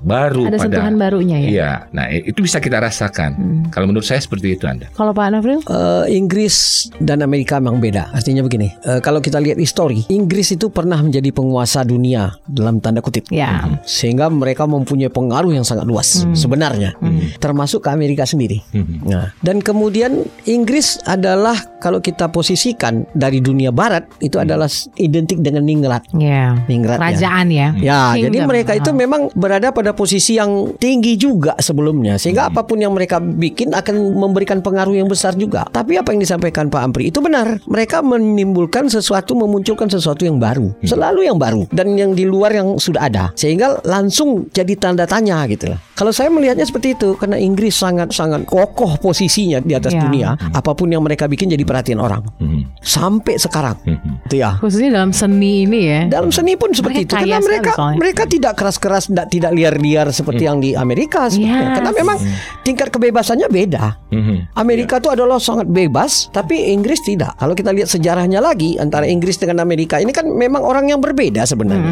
Baru 0.05 0.47
Ada 0.49 0.59
pada 0.59 0.65
sentuhan 0.69 0.95
barunya 1.01 1.39
ya. 1.41 1.49
Iya, 1.49 1.73
nah 1.91 2.07
itu 2.13 2.45
bisa 2.45 2.61
kita 2.61 2.79
rasakan. 2.79 3.31
Hmm. 3.35 3.63
Kalau 3.73 3.89
menurut 3.89 4.05
saya 4.05 4.21
seperti 4.21 4.55
itu 4.57 4.69
Anda. 4.69 4.91
Kalau 4.93 5.13
Pak 5.17 5.27
Nafril? 5.33 5.61
Eh, 5.65 6.05
Inggris 6.15 6.89
dan 7.01 7.25
Amerika 7.25 7.59
memang 7.59 7.81
beda. 7.81 8.13
Artinya 8.13 8.45
begini, 8.45 8.69
eh, 8.85 9.01
kalau 9.01 9.19
kita 9.19 9.41
lihat 9.41 9.57
histori, 9.57 10.05
Inggris 10.13 10.53
itu 10.55 10.69
pernah 10.69 11.01
menjadi 11.01 11.31
penguasa 11.33 11.83
dunia 11.83 12.37
dalam 12.45 12.79
tanda 12.83 13.01
kutip. 13.01 13.29
Ya. 13.33 13.65
Sehingga 13.85 14.29
mereka 14.29 14.69
mempunyai 14.69 15.09
pengaruh 15.09 15.53
yang 15.55 15.65
sangat 15.65 15.89
luas 15.89 16.25
sebenarnya, 16.35 16.95
termasuk 17.39 17.85
ke 17.85 17.91
Amerika 17.91 18.25
sendiri. 18.29 18.61
Nah, 19.05 19.33
dan 19.41 19.65
kemudian 19.65 20.27
Inggris 20.45 21.01
adalah 21.05 21.57
kalau 21.79 22.03
kita 22.03 22.29
posisikan 22.29 23.07
dari 23.15 23.38
dunia 23.41 23.71
Barat 23.71 24.07
itu 24.19 24.37
adalah 24.37 24.67
identik 24.97 25.39
dengan 25.39 25.65
Ningrat. 25.65 26.07
Ya. 26.15 26.59
Ningrat 26.67 26.97
ya. 26.97 27.01
Kerajaan 27.01 27.47
ya. 27.49 27.69
Ya, 27.79 28.01
Kingdom. 28.13 28.25
jadi 28.25 28.39
mereka 28.47 28.73
itu 28.75 28.91
Ah. 28.91 28.97
memang 28.97 29.23
berada 29.35 29.69
pada 29.71 29.93
posisi 29.93 30.37
yang 30.37 30.75
tinggi 30.77 31.15
juga 31.15 31.55
sebelumnya, 31.59 32.17
sehingga 32.17 32.49
apa 32.49 32.65
pun 32.65 32.79
yang 32.79 32.93
mereka 32.93 33.19
bikin 33.19 33.73
akan 33.73 34.15
memberikan 34.15 34.61
pengaruh 34.61 34.95
yang 34.95 35.07
besar 35.07 35.35
juga. 35.35 35.67
Tapi 35.69 35.99
apa 35.99 36.15
yang 36.15 36.21
disampaikan 36.23 36.69
Pak 36.69 36.83
Ampri 36.83 37.11
itu 37.11 37.21
benar. 37.21 37.61
Mereka 37.67 38.01
menimbulkan 38.01 38.89
sesuatu, 38.89 39.35
memunculkan 39.35 39.91
sesuatu 39.91 40.25
yang 40.25 40.41
baru, 40.41 40.73
selalu 40.81 41.29
yang 41.29 41.37
baru 41.37 41.69
dan 41.69 41.93
yang 41.95 42.15
di 42.15 42.25
luar 42.25 42.55
yang 42.55 42.79
sudah 42.79 43.11
ada, 43.11 43.25
sehingga 43.35 43.83
langsung 43.85 44.49
jadi 44.51 44.73
tanda 44.79 45.05
tanya 45.05 45.45
gitu. 45.47 45.69
Kalau 45.93 46.15
saya 46.15 46.31
melihatnya 46.31 46.65
seperti 46.65 46.95
itu, 46.95 47.19
karena 47.19 47.37
Inggris 47.37 47.75
sangat-sangat 47.75 48.47
kokoh 48.47 48.97
posisinya 48.97 49.59
di 49.61 49.75
atas 49.75 49.93
Ya. 49.93 50.01
dunia, 50.01 50.29
apa 50.55 50.73
pun 50.73 50.87
yang 50.89 51.03
mereka 51.03 51.27
bikin 51.27 51.51
jadi 51.51 51.67
perhatian 51.67 51.99
orang 51.99 52.23
Mhm. 52.39 52.79
sampai 52.81 53.28
sekarang. 53.37 53.77
Mhm. 53.85 54.25
Itu 54.31 54.35
ya. 54.41 54.57
Khususnya 54.57 54.91
dalam 54.97 55.13
seni 55.13 55.69
ini 55.69 55.81
ya. 55.85 56.01
Dalam 56.09 56.33
seni 56.33 56.57
pun 56.57 56.73
seperti 56.73 57.05
Mereka 57.05 57.13
itu 57.13 57.15
karena 57.21 57.39
mereka 57.45 57.71
soalnya. 57.77 57.99
mereka 58.01 58.23
tidak 58.25 58.53
keras-keras 58.57 59.05
tidak 59.13 59.27
tidak 59.29 59.51
liar-liar 59.53 60.07
seperti 60.09 60.49
yang 60.49 60.59
di 60.63 60.73
Amerika. 60.73 61.29
Yes. 61.29 61.77
karena 61.77 61.91
memang 61.93 62.17
tingkat 62.65 62.89
kebebasannya 62.89 63.51
beda. 63.51 63.99
Mhm. 64.09 64.55
Amerika 64.57 65.03
itu 65.03 65.11
adalah 65.13 65.37
sangat 65.37 65.69
bebas 65.69 66.31
tapi 66.33 66.73
Inggris 66.73 67.03
tidak. 67.05 67.35
Kalau 67.37 67.53
kita 67.53 67.75
lihat 67.75 67.91
sejarahnya 67.91 68.39
lagi 68.39 68.79
antara 68.79 69.05
Inggris 69.05 69.37
dengan 69.37 69.61
Amerika 69.61 69.99
ini 69.99 70.15
kan 70.15 70.25
memang 70.31 70.63
orang 70.63 70.89
yang 70.89 71.03
berbeda 71.03 71.43
sebenarnya. 71.45 71.91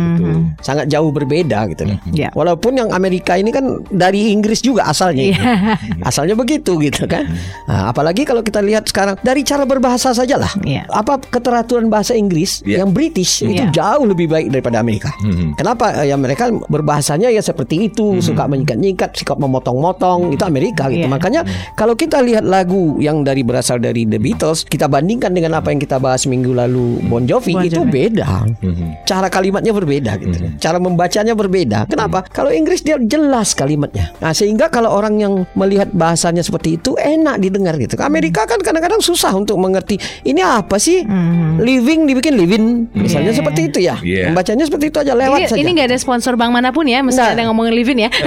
Sangat 0.62 0.86
jauh 0.86 1.10
berbeda 1.10 1.66
gitu 1.74 1.90
loh. 1.90 1.98
Ya. 2.14 2.30
Walaupun 2.32 2.78
yang 2.78 2.88
Amerika 2.94 3.34
ini 3.34 3.50
kan 3.50 3.82
dari 3.90 4.30
Inggris 4.30 4.62
juga 4.62 4.86
asalnya. 4.86 5.34
Iya. 5.34 5.42
Asalnya 6.06 6.38
begitu 6.38 6.78
gitu 6.78 7.08
kan. 7.10 7.26
Nah, 7.66 7.90
apalagi 7.90 8.22
kalau 8.22 8.46
kita 8.46 8.62
lihat 8.62 8.86
sekarang 8.86 9.18
dari 9.24 9.42
cara 9.42 9.66
berbahasa 9.66 10.14
saja 10.14 10.38
lah. 10.38 10.52
Iya. 10.62 10.86
Apa 10.86 11.18
keteraturan 11.28 11.86
bahasa 11.86 12.12
Inggris 12.12 12.62
Iya. 12.62 12.82
yang 12.82 12.90
British 12.90 13.42
itu 13.42 13.52
Iya. 13.52 13.70
jauh 13.70 14.04
lebih 14.04 14.26
baik 14.26 14.48
daripada 14.50 14.80
Amerika. 14.80 15.10
Mhm. 15.20 15.56
Kenapa? 15.56 16.02
Eh, 16.02 16.06
Ya 16.06 16.14
mereka 16.14 16.46
berbahasanya 16.70 17.28
ya 17.28 17.42
seperti 17.42 17.90
itu, 17.90 18.22
suka 18.22 18.46
menyikat-nyikat, 18.46 19.18
suka 19.18 19.34
memotong-motong, 19.34 20.30
itu 20.30 20.46
Amerika 20.46 20.86
gitu. 20.86 21.02
Iya. 21.02 21.10
Makanya 21.10 21.40
kalau 21.74 21.98
kita 21.98 22.22
lihat 22.22 22.46
lagu 22.46 22.94
yang 22.98 23.26
dari 23.26 23.42
berasal 23.42 23.82
dari 23.82 24.06
The 24.06 24.22
Beatles, 24.22 24.62
kita 24.62 24.86
bandingkan 24.86 25.34
dengan 25.34 25.58
apa 25.58 25.74
yang 25.74 25.82
kita 25.82 25.98
bahas 25.98 26.30
minggu 26.30 26.54
lalu 26.54 27.02
Bon 27.10 27.26
Jovi, 27.26 27.52
Bon 27.52 27.66
itu 27.66 27.82
Jovi. 27.82 27.90
beda. 27.90 28.46
Mhm. 28.62 29.02
Cara 29.02 29.26
kalimatnya 29.26 29.74
berbeda 29.74 30.14
gitu. 30.18 30.36
Cara 30.62 30.78
membacanya 30.78 31.34
berbeda. 31.34 31.90
Kenapa? 31.90 32.22
Kalau 32.22 32.54
Inggris 32.54 32.80
dia 32.80 32.96
jelas 32.96 33.50
kalimatnya. 33.52 34.14
Nah, 34.22 34.30
sehingga 34.30 34.70
kalau 34.70 34.94
orang 34.94 35.18
yang 35.18 35.34
melihat 35.58 35.90
bahasanya 35.90 36.46
seperti 36.46 36.78
itu 36.78 36.94
enak 36.94 37.42
didengar 37.42 37.74
gitu. 37.82 37.98
Amerika 37.98 38.46
kan 38.46 38.62
kadang-kadang 38.62 39.02
susah 39.02 39.34
untuk 39.34 39.58
mengerti 39.58 39.98
ini 40.22 40.38
apa 40.38 40.78
sih? 40.78 41.02
Living 41.58 42.04
dibikin 42.04 42.34
living. 42.34 42.64
Misalnya 42.92 43.30
Iya. 43.30 43.38
seperti 43.38 43.60
itu 43.64 43.78
ya. 43.80 43.96
Iya. 43.98 44.28
Membacanya 44.28 44.64
seperti 44.64 44.86
itu 44.88 44.98
aja 44.98 45.12
lewat 45.12 45.38
Ini 45.38 45.48
saja. 45.48 45.58
ini 45.58 45.70
nggak 45.72 45.88
ada 45.88 45.98
sponsor 45.98 46.34
bank 46.34 46.50
mana 46.50 46.70
pun 46.70 46.84
ya, 46.84 47.00
mesti 47.00 47.16
Nggak. 47.16 47.32
ada 47.32 47.40
yang 47.40 47.50
ngomongin 47.50 47.74
Livin 47.74 47.98
ya. 47.98 48.10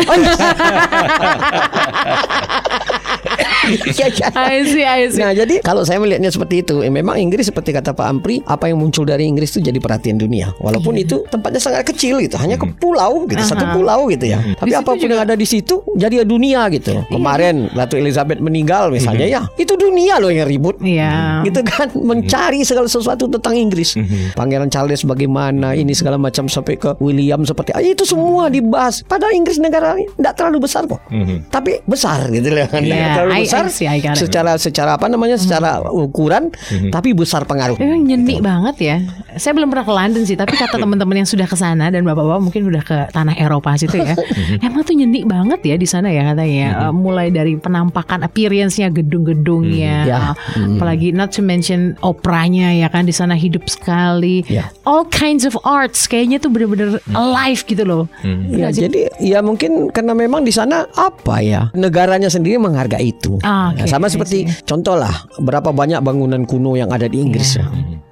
Iya, 3.69 4.08
iya. 4.10 4.28
I 4.34 4.63
see, 4.63 4.82
I 4.82 5.02
see. 5.08 5.19
Nah 5.19 5.32
jadi 5.32 5.60
kalau 5.62 5.84
saya 5.84 5.99
melihatnya 5.99 6.32
seperti 6.32 6.63
itu 6.63 6.80
eh, 6.80 6.89
Memang 6.89 7.19
Inggris 7.19 7.45
seperti 7.45 7.69
kata 7.69 7.91
Pak 7.91 8.08
Ampri 8.08 8.41
Apa 8.43 8.65
yang 8.65 8.80
muncul 8.80 9.04
dari 9.04 9.28
Inggris 9.28 9.52
itu 9.52 9.62
jadi 9.62 9.78
perhatian 9.78 10.15
dunia 10.15 10.56
Walaupun 10.58 10.95
Iya. 10.95 11.04
itu 11.04 11.15
tempatnya 11.28 11.60
sangat 11.60 11.84
kecil 11.86 12.17
gitu 12.17 12.36
Hanya 12.36 12.56
ke 12.56 12.65
pulau 12.73 13.28
gitu 13.28 13.43
Satu 13.43 13.67
pulau 13.69 14.08
gitu 14.08 14.25
ya 14.25 14.39
Tapi 14.56 14.63
Di 14.63 14.73
situ 14.73 14.80
apa 14.80 14.89
pun 14.89 14.97
juga- 14.97 15.12
yang 15.12 15.21
ada 15.21 15.36
di 15.36 15.45
situ 15.45 15.75
Jadi 15.91 16.13
ya 16.15 16.25
dunia 16.25 16.62
gitu 16.71 17.04
Kemarin 17.06 17.67
Ratu 17.69 17.95
Elizabeth 17.95 18.39
meninggal 18.39 18.89
misalnya 18.89 19.28
ya 19.28 19.41
Itu 19.54 19.75
dunia 19.75 20.17
loh 20.17 20.32
yang 20.32 20.47
ribut 20.47 20.80
Iya. 20.80 21.43
gitu 21.43 21.60
kan 21.62 21.91
mencari 21.93 22.63
segala 22.63 22.78
sesuatu 22.85 23.27
tentang 23.27 23.57
Inggris. 23.57 23.97
Pangeran 24.33 24.69
Charles 24.69 25.03
bagaimana 25.03 25.73
ini 25.73 25.91
segala 25.91 26.15
macam 26.15 26.45
sampai 26.45 26.77
ke 26.77 26.95
William 26.99 27.41
seperti 27.41 27.73
ah, 27.73 27.81
itu 27.81 28.05
semua 28.05 28.47
dibahas. 28.47 29.01
Padahal 29.01 29.33
Inggris 29.33 29.57
negara 29.57 29.97
tidak 29.97 30.33
terlalu 30.35 30.63
besar 30.63 30.85
kok. 30.85 31.01
Mhm. 31.09 31.49
tapi 31.49 31.81
besar 31.83 32.29
gitu 32.29 32.47
loh. 32.47 32.69
Yeah, 32.77 33.17
terlalu 33.17 33.33
I- 33.33 33.43
besar 33.43 33.65
I 33.65 33.73
see, 33.73 33.87
I 33.89 33.97
secara 34.13 34.55
secara 34.55 34.95
apa 34.95 35.09
namanya 35.09 35.35
secara 35.35 35.81
ukuran 35.83 36.53
tapi 36.87 37.11
besar 37.11 37.43
pengaruh. 37.43 37.75
Memang 37.75 38.05
nyenik 38.05 38.39
banget 38.39 38.75
ya. 38.77 38.97
Saya 39.35 39.55
belum 39.55 39.67
pernah 39.67 39.83
ke 39.83 39.93
London 39.93 40.23
sih, 40.23 40.37
tapi 40.37 40.53
kata 40.53 40.77
teman-teman 40.83 41.17
yang 41.17 41.29
sudah 41.29 41.47
ke 41.47 41.55
sana 41.55 41.89
dan 41.89 42.03
bapak-bapak 42.03 42.41
mungkin 42.41 42.61
udah 42.67 42.83
ke 42.83 42.97
tanah 43.09 43.33
Eropa 43.33 43.73
situ 43.73 43.97
ya. 43.97 44.13
Emang 44.59 44.83
tuh 44.83 44.93
nyenik 44.93 45.25
banget 45.25 45.59
ya 45.63 45.75
di 45.75 45.87
sana 45.87 46.09
ya 46.09 46.29
katanya. 46.29 46.67
Eh, 46.85 46.93
mulai 46.93 47.29
dari 47.29 47.55
penampakan 47.55 48.21
appearance-nya, 48.21 48.91
gedung-gedungnya, 48.91 49.95
Ya. 50.05 50.19
eh, 50.35 50.75
apalagi 50.75 51.09
not 51.09 51.31
to 51.31 51.41
mention 51.41 51.95
operanya 52.01 52.68
ya 52.71 52.88
kan 52.88 53.05
di 53.05 53.12
sana 53.12 53.34
hidup 53.34 53.65
sekali. 53.65 54.41
Ya. 54.45 54.69
All 54.84 55.05
kinds 55.08 55.43
of 55.43 55.58
arts 55.62 56.05
kayaknya 56.05 56.38
tuh 56.38 56.49
bener-bener 56.49 56.97
alive 57.12 57.62
gitu 57.63 57.84
loh. 57.84 58.03
Ya, 58.49 58.69
jadi 58.69 59.10
ya 59.17 59.39
mungkin 59.39 59.89
karena 59.89 60.13
memang 60.13 60.41
di 60.41 60.51
sana 60.51 60.86
apa 60.93 61.41
ya 61.41 61.69
negaranya 61.73 62.27
sendiri 62.27 62.58
menghargai 62.58 63.10
itu. 63.10 63.38
Ah, 63.41 63.69
Nah, 63.69 63.86
oke, 63.86 63.91
sama 63.91 64.08
seperti 64.08 64.49
contoh 64.63 64.95
lah 64.95 65.13
berapa 65.38 65.69
banyak 65.69 66.01
bangunan 66.01 66.41
kuno 66.43 66.73
yang 66.73 66.89
ada 66.89 67.05
di 67.05 67.19
Inggris 67.19 67.60
ya. 67.60 67.67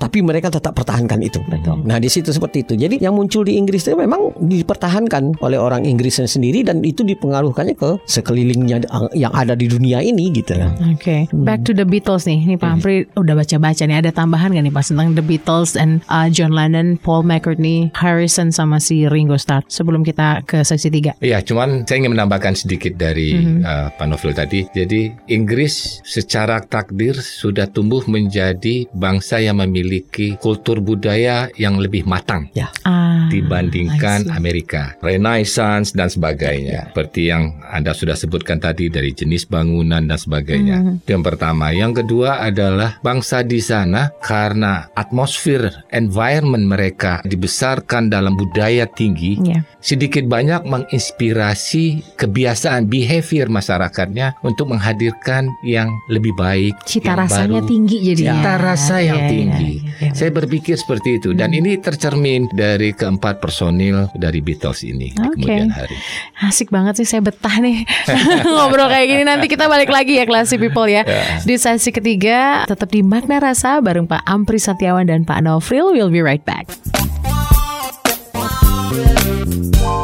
Tapi 0.07 0.23
mereka 0.23 0.47
tetap 0.47 0.71
pertahankan 0.71 1.19
itu. 1.19 1.43
Nah 1.83 1.99
di 1.99 2.07
situ 2.07 2.31
seperti 2.31 2.63
itu. 2.63 2.79
Jadi 2.79 3.03
yang 3.03 3.19
muncul 3.19 3.43
di 3.43 3.59
Inggris 3.59 3.83
itu 3.83 3.99
memang 3.99 4.31
dipertahankan 4.39 5.43
oleh 5.43 5.59
orang 5.59 5.83
Inggrisnya 5.83 6.31
sendiri 6.31 6.63
dan 6.63 6.79
itu 6.87 7.03
dipengaruhkannya 7.03 7.75
ke 7.75 7.99
sekelilingnya 8.07 8.87
yang 9.11 9.35
ada 9.35 9.51
di 9.51 9.67
dunia 9.67 9.99
ini 9.99 10.31
gitu. 10.31 10.55
Oke, 10.95 11.27
back 11.35 11.67
to 11.67 11.75
the 11.75 11.83
Beatles 11.83 12.23
nih. 12.23 12.39
Nih 12.47 12.55
Pak 12.55 12.79
Ampri 12.79 13.03
udah 13.19 13.35
baca-baca 13.35 13.83
nih. 13.83 13.99
Ada 13.99 14.15
tambahan 14.15 14.55
gak 14.55 14.63
nih 14.63 14.71
Pak 14.71 14.83
tentang 14.87 15.11
the 15.11 15.25
Beatles 15.25 15.75
and 15.75 15.99
uh, 16.07 16.31
John 16.31 16.55
Lennon, 16.55 16.95
Paul 17.03 17.27
McCartney, 17.27 17.91
Harrison 17.91 18.55
sama 18.55 18.79
si 18.79 19.03
Ringo 19.11 19.35
Starr 19.35 19.67
sebelum 19.67 20.07
kita 20.07 20.47
ke 20.47 20.63
seksi 20.63 20.87
3 21.19 21.19
Iya, 21.19 21.43
cuman 21.43 21.83
saya 21.83 21.99
ingin 21.99 22.15
menambahkan 22.15 22.55
sedikit 22.55 22.95
dari 22.95 23.35
uh, 23.59 23.91
Pak 23.91 24.07
Novel 24.07 24.31
tadi. 24.31 24.63
Jadi 24.71 25.11
Inggris 25.27 25.99
secara 26.07 26.63
takdir 26.63 27.19
sudah 27.19 27.67
tumbuh 27.67 28.05
menjadi 28.07 28.87
bangsa 28.95 29.43
yang 29.43 29.59
memiliki 29.97 30.37
kultur 30.37 30.77
budaya 30.79 31.49
yang 31.55 31.81
lebih 31.81 32.05
matang 32.05 32.49
Ya. 32.53 32.69
Ah, 32.83 33.25
dibandingkan. 33.27 34.29
Amerika. 34.29 34.93
Renaissance 35.01 35.91
dan 35.91 36.07
sebagainya. 36.07 36.93
Seperti 36.93 37.27
yang 37.27 37.57
Anda 37.65 37.91
sudah 37.91 38.13
sebutkan 38.13 38.57
tadi 38.57 38.87
dari 38.87 39.11
jenis 39.11 39.45
bangunan 39.45 39.99
dan 40.01 40.15
sebagainya. 40.15 41.01
Itu 41.01 41.09
Yang 41.11 41.23
pertama, 41.25 41.73
yang 41.73 41.91
kedua 41.91 42.39
adalah 42.39 43.01
bangsa 43.01 43.41
di 43.41 43.57
sana 43.57 44.13
karena 44.19 44.87
atmosfer 44.93 45.89
environment 45.89 46.65
mereka 46.67 47.19
dibesarkan 47.23 48.07
dalam 48.07 48.37
budaya 48.37 48.85
tinggi 48.85 49.39
Iya. 49.39 49.65
sedikit 49.79 50.25
banyak 50.25 50.63
menginspirasi 50.63 51.85
kebiasaan 52.15 52.85
behavior 52.85 53.47
masyarakatnya 53.47 54.37
untuk 54.41 54.69
menghadirkan 54.69 55.47
yang 55.63 55.89
lebih 56.07 56.33
baik, 56.33 56.75
Cita 56.83 57.11
yang 57.11 57.19
rasanya 57.19 57.59
baru. 57.61 57.69
tinggi 57.69 57.97
jadinya. 58.03 58.33
Cita 58.37 58.53
rasa 58.57 58.95
yang 58.99 59.19
Iya, 59.19 59.29
tinggi. 59.29 59.71
Iya. 59.81 60.13
Saya 60.13 60.31
berpikir 60.33 60.77
seperti 60.77 61.21
itu 61.21 61.33
dan 61.33 61.53
ini 61.53 61.77
tercermin 61.77 62.49
dari 62.53 62.93
keempat 62.93 63.41
personil 63.41 64.09
dari 64.17 64.39
Beatles 64.41 64.83
ini 64.85 65.13
di 65.13 65.19
Oke. 65.21 65.43
kemudian 65.43 65.69
hari. 65.73 65.95
Asik 66.43 66.69
banget 66.69 67.01
sih 67.01 67.07
saya 67.07 67.21
betah 67.23 67.57
nih 67.59 67.83
ngobrol 68.55 68.89
kayak 68.89 69.07
gini 69.07 69.23
nanti 69.23 69.45
kita 69.49 69.67
balik 69.67 69.89
lagi 69.89 70.17
ya 70.17 70.25
Classy 70.25 70.57
People 70.57 70.89
ya. 70.89 71.05
Di 71.43 71.55
sesi 71.57 71.91
ketiga 71.91 72.65
tetap 72.65 72.89
di 72.89 73.01
Makna 73.01 73.41
Rasa 73.41 73.79
bareng 73.79 74.05
Pak 74.05 74.23
Ampri 74.25 74.57
Setiawan 74.57 75.07
dan 75.07 75.23
Pak 75.23 75.43
Nofril. 75.43 75.93
We'll 75.93 76.13
be 76.13 76.21
right 76.21 76.43
back. 76.43 76.69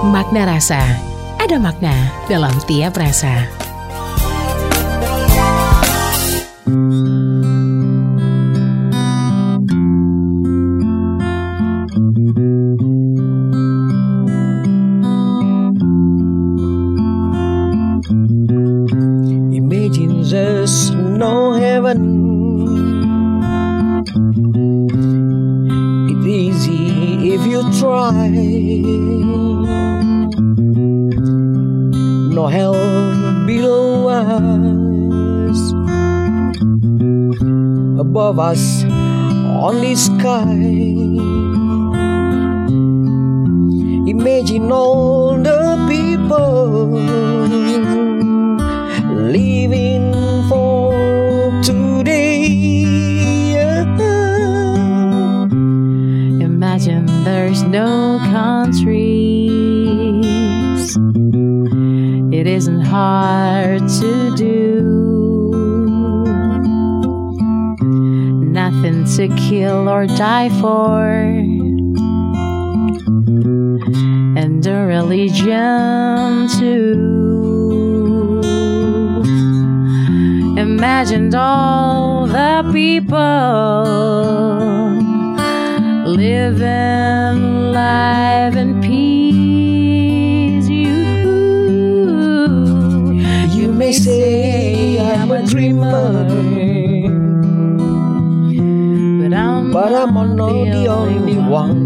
Makna 0.10 0.46
Rasa. 0.46 0.82
Ada 1.44 1.60
makna 1.60 1.92
dalam 2.32 2.56
tiap 2.72 2.96
rasa. 2.96 3.44
Imagine 6.64 7.23
It's 26.10 26.26
easy 26.26 27.34
if 27.34 27.46
you 27.46 27.62
try. 27.80 28.30
No 32.34 32.48
hell 32.48 32.74
below 33.46 34.08
us. 34.10 35.60
Above 38.00 38.40
us, 38.40 38.84
only 39.62 39.94
sky. 39.96 40.58
Imagine 44.10 44.72
all 44.72 45.38
the 45.38 45.86
people 45.88 46.98
there's 57.54 57.70
no 57.70 58.18
countries. 58.32 59.46
It 62.34 62.48
isn't 62.48 62.82
hard 62.82 63.88
to 64.00 64.36
do. 64.36 64.82
Nothing 68.50 69.06
to 69.18 69.28
kill 69.36 69.88
or 69.88 70.08
die 70.08 70.50
for. 70.62 71.06
And 74.42 74.66
a 74.66 74.86
religion 74.88 76.48
too. 76.58 78.42
Imagined 80.58 81.36
all 81.36 82.26
the 82.26 82.68
people 82.74 84.73
living 86.16 87.72
life 87.74 88.56
in 88.56 88.80
peace. 88.82 90.68
You, 90.70 91.04
You 93.52 93.72
may 93.72 93.92
say 93.92 95.00
I'm 95.00 95.32
a 95.32 95.44
dreamer, 95.46 96.26
but 99.20 99.34
I'm, 99.34 99.72
but 99.72 99.94
I'm 99.94 100.14
not 100.36 100.66
the 100.76 100.88
only 100.88 101.38
one. 101.38 101.82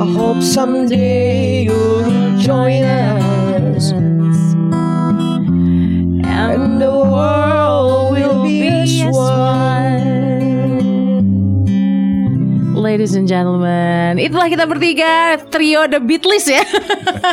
I 0.00 0.04
hope 0.12 0.42
someday 0.42 1.64
you'll 1.64 2.38
join 2.38 2.84
us, 2.84 3.90
and 6.40 6.80
the 6.80 6.90
world 6.90 7.57
Ladies 12.88 13.12
and 13.12 13.28
gentlemen, 13.28 14.16
itulah 14.16 14.48
kita 14.48 14.64
bertiga 14.64 15.36
trio 15.52 15.84
The 15.92 16.00
Beatles 16.00 16.48
ya. 16.48 16.64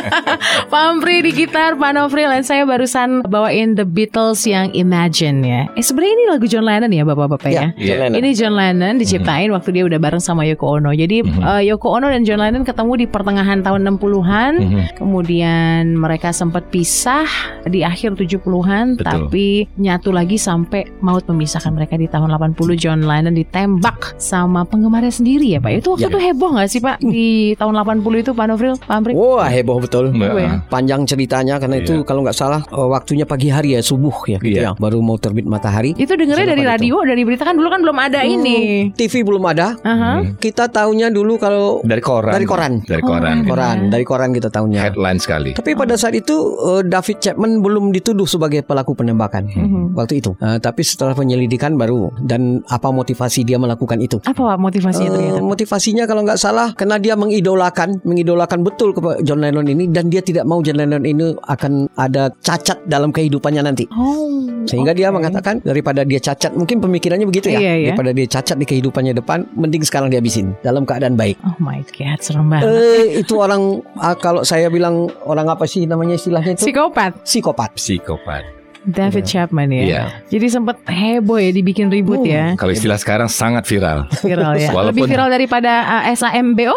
Pampri 0.72 1.24
di 1.24 1.32
gitar, 1.32 1.80
Pak 1.80 1.96
Nofril 1.96 2.28
dan 2.28 2.44
saya 2.44 2.68
barusan 2.68 3.24
bawain 3.24 3.72
The 3.72 3.88
Beatles 3.88 4.44
yang 4.44 4.68
Imagine 4.76 5.40
ya. 5.40 5.60
Eh 5.72 5.80
sebenarnya 5.80 6.12
ini 6.12 6.24
lagu 6.28 6.44
John 6.44 6.68
Lennon 6.68 6.92
ya 6.92 7.08
bapak-bapak 7.08 7.48
ya. 7.48 7.72
Iya. 7.72 7.88
John 7.88 7.98
Lennon. 8.04 8.16
Ini 8.20 8.28
John 8.36 8.52
Lennon 8.52 8.94
diciptain 9.00 9.48
waktu 9.48 9.80
dia 9.80 9.88
udah 9.88 9.96
bareng 9.96 10.20
sama 10.20 10.44
Yoko 10.44 10.76
Ono. 10.76 10.92
Jadi 10.92 11.24
eh, 11.24 11.62
Yoko 11.72 11.88
Ono 11.88 12.12
dan 12.12 12.28
John 12.28 12.44
Lennon 12.44 12.60
ketemu 12.60 12.92
di 13.00 13.06
pertengahan 13.08 13.64
tahun 13.64 13.80
60-an. 13.96 14.52
Mhm. 14.60 14.80
Kemudian 15.00 15.96
mereka 15.96 16.36
sempat 16.36 16.68
pisah 16.68 17.24
di 17.64 17.80
akhir 17.80 18.12
70-an 18.20 19.00
Betul. 19.00 19.08
tapi 19.08 19.64
nyatu 19.80 20.12
lagi 20.12 20.36
sampai 20.36 20.84
maut 21.00 21.24
memisahkan 21.24 21.72
mereka 21.72 21.96
di 21.96 22.12
tahun 22.12 22.36
80 22.36 22.76
John 22.76 23.08
Lennon 23.08 23.32
ditembak 23.32 24.20
sama 24.20 24.68
penggemarnya 24.68 25.16
sendiri 25.16 25.45
ya 25.48 25.58
Pak. 25.58 25.70
Itu 25.76 25.88
waktu 25.92 26.02
Ya. 26.02 26.08
itu 26.08 26.18
heboh 26.20 26.50
nggak 26.52 26.68
sih 26.68 26.80
Pak 26.80 26.96
di 27.00 27.28
tahun 27.54 27.74
80 27.76 28.18
itu 28.18 28.30
Pak 28.32 28.44
Nofril, 28.46 28.74
Pak 28.76 28.90
Amri? 28.92 29.12
Wah 29.12 29.46
heboh 29.46 29.78
betul. 29.78 30.10
Ya? 30.12 30.62
Panjang 30.66 31.04
ceritanya 31.04 31.56
karena 31.56 31.76
itu 31.78 31.92
Iya. 31.92 32.04
kalau 32.04 32.20
nggak 32.20 32.34
salah 32.34 32.60
eh, 32.62 32.88
waktunya 32.88 33.24
pagi 33.24 33.48
hari 33.48 33.72
ya 33.72 33.80
subuh 33.80 34.14
ya, 34.26 34.38
gitu 34.38 34.58
Iya. 34.58 34.62
ya 34.64 34.70
baru 34.74 34.98
mau 34.98 35.16
terbit 35.16 35.44
matahari. 35.44 35.94
Itu 35.94 36.12
dengernya 36.12 36.46
dari 36.48 36.64
radio, 36.64 37.02
dari 37.02 37.22
berita 37.22 37.42
kan 37.42 37.54
dulu 37.54 37.68
kan 37.68 37.80
belum 37.80 37.98
ada 37.98 38.20
ini. 38.22 38.90
TV 38.92 39.22
belum 39.22 39.42
ada. 39.46 39.76
Aha. 39.78 40.34
Kita 40.36 40.66
tahunya 40.66 41.08
dulu 41.08 41.36
kalau 41.36 41.80
Dari 41.82 42.00
koran. 42.00 42.32
Dari 42.32 42.46
koran. 42.46 42.72
Dari 42.82 43.02
koran. 43.02 43.36
gitu. 43.36 43.48
koran, 43.48 43.76
dari 43.88 44.04
koran 44.04 44.30
kita 44.30 44.48
tahunya. 44.48 44.80
Headline 44.82 45.18
sekali. 45.18 45.50
Tapi 45.52 45.72
pada 45.72 45.94
saat 45.94 46.12
itu 46.12 46.34
eh, 46.56 46.82
David 46.82 47.18
Chapman 47.18 47.58
belum 47.58 47.90
dituduh 47.90 48.26
sebagai 48.26 48.62
pelaku 48.62 48.94
penembakan 48.94 49.44
Mhm. 49.46 49.82
waktu 49.92 50.20
itu. 50.20 50.34
Eh, 50.38 50.58
tapi 50.58 50.80
setelah 50.80 51.12
penyelidikan 51.12 51.74
baru 51.74 52.08
dan 52.18 52.62
apa 52.66 52.88
motivasi 52.88 53.42
dia 53.42 53.56
melakukan 53.56 53.98
itu? 53.98 54.18
Apa 54.22 54.38
Pak 54.46 54.58
motivasinya 54.58 55.06
Eh, 55.06 55.12
ternyata? 55.12 55.35
Motivasinya 55.42 56.04
kalau 56.08 56.22
nggak 56.24 56.40
salah 56.40 56.72
karena 56.72 56.96
dia 56.96 57.14
mengidolakan, 57.18 58.00
mengidolakan 58.06 58.62
betul 58.62 58.96
kepada 58.96 59.20
John 59.24 59.42
Lennon 59.42 59.66
ini 59.66 59.90
dan 59.90 60.08
dia 60.08 60.22
tidak 60.22 60.48
mau 60.48 60.62
John 60.62 60.80
Lennon 60.80 61.04
ini 61.04 61.34
akan 61.46 61.92
ada 61.98 62.32
cacat 62.40 62.86
dalam 62.86 63.10
kehidupannya 63.10 63.62
nanti. 63.66 63.84
Oh. 63.92 64.46
Sehingga 64.66 64.92
dia 64.96 65.10
oke. 65.10 65.22
mengatakan 65.22 65.62
daripada 65.62 66.02
dia 66.02 66.18
cacat, 66.18 66.54
mungkin 66.54 66.82
pemikirannya 66.82 67.26
begitu 67.26 67.54
ya. 67.54 67.60
Iya, 67.62 67.74
iya. 67.74 67.86
Daripada 67.94 68.10
dia 68.10 68.26
cacat 68.26 68.56
di 68.58 68.66
kehidupannya 68.66 69.14
depan, 69.14 69.46
mending 69.54 69.86
sekarang 69.86 70.10
dihabisin 70.10 70.58
dalam 70.66 70.82
keadaan 70.82 71.14
baik. 71.14 71.38
Oh 71.46 71.58
my 71.62 71.80
god, 71.94 72.18
serem 72.18 72.50
banget. 72.50 72.66
Eh 72.66 73.22
itu 73.22 73.38
orang 73.38 73.82
ah, 74.02 74.18
kalau 74.18 74.42
saya 74.42 74.66
bilang 74.66 75.06
orang 75.22 75.46
apa 75.46 75.64
sih 75.68 75.86
namanya 75.86 76.18
istilahnya 76.18 76.58
itu? 76.58 76.66
Psikopat 76.66 77.22
Psikopat. 77.22 77.70
Psikopat. 77.78 78.55
David 78.86 79.26
Chapman 79.26 79.68
ya. 79.68 79.82
Iya. 79.82 80.02
Jadi 80.30 80.46
sempet 80.46 80.78
heboh 80.86 81.36
ya 81.36 81.50
dibikin 81.50 81.90
ribut 81.90 82.22
ya. 82.22 82.54
Kalau 82.54 82.70
istilah 82.70 82.96
sekarang 82.96 83.26
sangat 83.26 83.66
viral. 83.66 84.06
Viral 84.22 84.54
ya. 84.54 84.70
Lebih 84.70 84.74
Walaupun- 84.74 85.08
viral 85.10 85.28
daripada 85.28 85.72
uh, 86.06 86.14
SAMBO? 86.14 86.70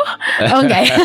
Oh 0.49 0.59
enggak 0.59 0.81
ya. 0.83 0.95